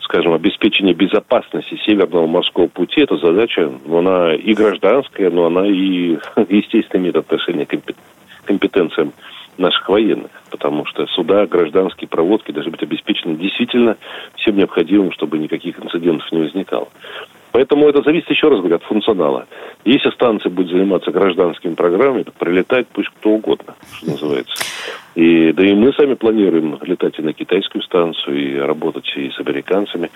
скажем, 0.00 0.32
обеспечение 0.32 0.94
безопасности 0.94 1.80
Северного 1.86 2.26
морского 2.26 2.66
пути– 2.66 3.00
это 3.02 3.16
задача, 3.16 3.70
ну, 3.86 3.98
она 3.98 4.34
и 4.34 4.52
гражданская, 4.54 5.30
но 5.30 5.46
она 5.46 5.66
и, 5.66 6.18
естественно, 6.48 7.00
имеет 7.00 7.16
отношение 7.16 7.66
к 7.66 7.74
компетенциям 8.44 9.12
наших 9.58 9.88
военных, 9.88 10.30
потому 10.50 10.86
что 10.86 11.06
суда, 11.06 11.46
гражданские 11.46 12.08
проводки 12.08 12.52
должны 12.52 12.72
быть 12.72 12.82
обеспечены 12.82 13.36
действительно 13.36 13.96
всем 14.36 14.56
необходимым, 14.56 15.12
чтобы 15.12 15.38
никаких 15.38 15.78
инцидентов 15.78 16.30
не 16.32 16.40
возникало. 16.40 16.88
Поэтому 17.52 17.88
это 17.88 18.02
зависит, 18.02 18.30
еще 18.30 18.48
раз 18.48 18.60
говорю, 18.60 18.76
от 18.76 18.82
функционала. 18.84 19.46
Если 19.84 20.10
станция 20.10 20.50
будет 20.50 20.70
заниматься 20.70 21.10
гражданскими 21.10 21.74
программами, 21.74 22.22
то 22.22 22.32
прилетает 22.32 22.88
пусть 22.88 23.10
кто 23.10 23.30
угодно, 23.30 23.74
что 23.98 24.10
называется. 24.10 24.64
И, 25.14 25.52
да 25.52 25.62
и 25.64 25.74
мы 25.74 25.92
сами 25.92 26.14
планируем 26.14 26.78
летать 26.82 27.18
и 27.18 27.22
на 27.22 27.34
китайскую 27.34 27.82
станцию, 27.82 28.56
и 28.56 28.58
работать 28.58 29.06
и 29.16 29.30
с 29.30 29.38
американцами. 29.38 30.10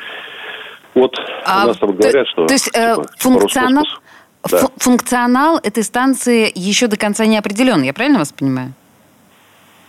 Вот 0.94 1.14
а, 1.44 1.64
у 1.64 1.68
нас 1.68 1.76
там 1.76 1.94
говорят, 1.94 2.26
что... 2.28 2.46
То 2.46 2.54
есть 2.54 2.68
э, 2.74 2.94
типа, 2.94 3.06
функционал, 3.18 3.84
да. 4.50 4.58
функционал 4.78 5.58
этой 5.58 5.82
станции 5.82 6.50
еще 6.54 6.86
до 6.86 6.96
конца 6.96 7.26
не 7.26 7.36
определен, 7.36 7.82
я 7.82 7.92
правильно 7.92 8.20
вас 8.20 8.32
понимаю? 8.32 8.72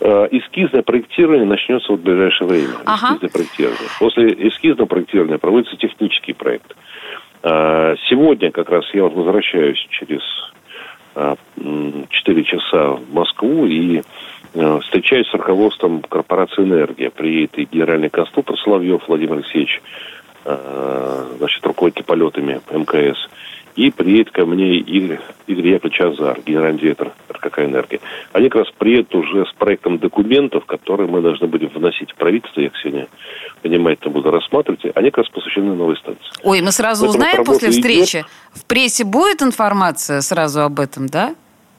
Э, 0.02 0.28
эскизное 0.32 0.84
проектирование 0.84 1.46
начнется 1.46 1.94
в 1.94 2.00
ближайшее 2.02 2.48
время. 2.48 2.74
Ага. 2.86 3.16
Эскизное 3.16 3.30
проектирование. 3.30 3.90
После 4.00 4.50
эскизного 4.50 4.86
проектирования 4.86 5.38
проводится 5.38 5.78
технический 5.78 6.34
проект. 6.34 6.76
А, 7.44 7.96
сегодня 8.10 8.52
как 8.52 8.70
раз 8.70 8.86
я 8.94 9.04
возвращаюсь 9.04 9.86
через 9.90 10.22
4 11.16 11.16
а, 11.16 12.44
часа 12.44 12.92
в 12.92 13.14
Москву 13.14 13.66
и 13.66 14.02
а, 14.56 14.80
встречаюсь 14.80 15.28
с 15.28 15.34
руководством 15.34 16.02
корпорации 16.02 16.64
«Энергия». 16.64 17.10
Приедет 17.10 17.58
и 17.58 17.66
генеральный 17.66 18.10
конструктор 18.10 18.58
Соловьев 18.58 19.04
Владимир 19.08 19.34
Алексеевич, 19.34 19.82
значит, 21.38 21.66
руководитель 21.66 22.06
полетами 22.06 22.62
МКС– 22.72 23.30
и 23.78 23.92
приедет 23.92 24.32
ко 24.32 24.46
мне 24.46 24.80
Игорь, 24.80 25.20
Игорь 25.46 25.68
Яковлевич 25.68 26.02
Азар, 26.02 26.42
генеральный 26.44 26.82
директор 26.82 27.14
РКК 27.32 27.60
«Энергия». 27.60 28.00
Они 28.34 28.50
как 28.50 28.66
раз 28.66 28.74
приедут 28.76 29.14
уже 29.14 29.46
с 29.46 29.54
проектом 29.54 30.00
документов, 30.00 30.66
которые 30.66 31.08
мы 31.08 31.22
должны 31.22 31.46
будем 31.48 31.70
вносить 31.70 32.12
в 32.12 32.16
правительство. 32.16 32.60
Я 32.60 32.68
их 32.68 32.74
сегодня 32.82 33.08
внимательно 33.64 34.10
буду 34.10 34.32
рассматривать. 34.32 34.82
Они 34.96 35.12
как 35.12 35.20
раз 35.20 35.30
посвящены 35.30 35.76
новой 35.76 35.96
станции. 35.96 36.26
Ой, 36.44 36.62
мы 36.62 36.72
сразу 36.72 37.06
Поэтому 37.06 37.24
узнаем 37.24 37.46
после 37.46 37.70
встречи. 37.70 38.18
Идет. 38.18 38.28
В 38.54 38.66
прессе 38.66 39.04
будет 39.04 39.44
информация 39.44 40.22
сразу 40.22 40.62
об 40.62 40.80
этом, 40.80 41.06
да? 41.06 41.36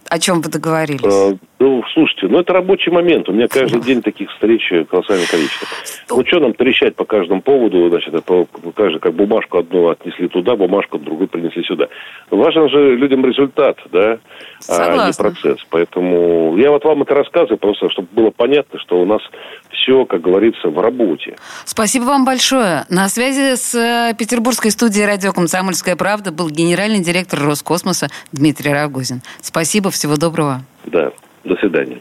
О 0.09 0.20
чем 0.20 0.40
вы 0.40 0.51
договорились? 0.51 1.38
Ну, 1.61 1.82
слушайте, 1.92 2.28
ну 2.28 2.38
это 2.38 2.52
рабочий 2.52 2.90
момент. 2.90 3.28
У 3.28 3.32
меня 3.32 3.48
каждый 3.48 3.80
день 3.80 4.00
таких 4.00 4.30
встреч 4.30 4.72
колоссальное 4.88 5.26
количество. 5.26 5.66
Ну, 6.09 6.24
что 6.24 6.38
нам 6.38 6.54
трещать 6.54 6.94
по 6.94 7.04
каждому 7.04 7.42
поводу, 7.42 7.88
значит, 7.88 8.12
по, 8.24 8.44
по 8.44 8.70
каждому, 8.70 9.00
как 9.00 9.14
бумажку 9.14 9.59
одну 9.59 9.88
отнесли 9.88 10.28
туда, 10.28 10.54
бумажку 10.54 10.98
другую 10.98 11.26
принесли 11.28 11.64
сюда. 11.64 11.88
Важен 12.30 12.68
же 12.68 12.96
людям 12.96 13.24
результат, 13.26 13.78
да, 13.90 14.18
Согласна. 14.61 15.04
а 15.04 15.06
не 15.09 15.12
процесс. 15.12 15.66
Поэтому 15.70 16.56
я 16.56 16.70
вот 16.70 16.84
вам 16.84 17.02
это 17.02 17.14
рассказываю, 17.14 17.59
просто 17.59 17.90
чтобы 17.90 18.09
было 18.12 18.30
понятно, 18.30 18.78
что 18.78 19.00
у 19.00 19.04
нас 19.04 19.22
все, 19.70 20.04
как 20.04 20.20
говорится, 20.20 20.68
в 20.68 20.80
работе. 20.80 21.36
Спасибо 21.64 22.04
вам 22.04 22.24
большое. 22.24 22.84
На 22.88 23.09
связи 23.09 23.56
с 23.56 23.74
э, 23.74 24.14
петербургской 24.16 24.70
студией 24.70 25.06
радио 25.06 25.32
«Комсомольская 25.32 25.96
правда» 25.96 26.30
был 26.30 26.50
генеральный 26.50 27.00
директор 27.00 27.40
Роскосмоса 27.40 28.09
Дмитрий 28.30 28.72
Рогозин. 28.72 29.22
Спасибо, 29.40 29.90
всего 29.90 30.16
доброго. 30.16 30.61
Да, 30.86 31.11
до 31.49 31.57
свидания. 31.57 32.01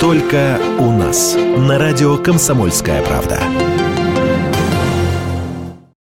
Только 0.00 0.58
у 0.78 0.90
нас. 0.90 1.36
На 1.68 1.78
радио 1.78 2.16
«Комсомольская 2.16 3.02
правда». 3.02 3.40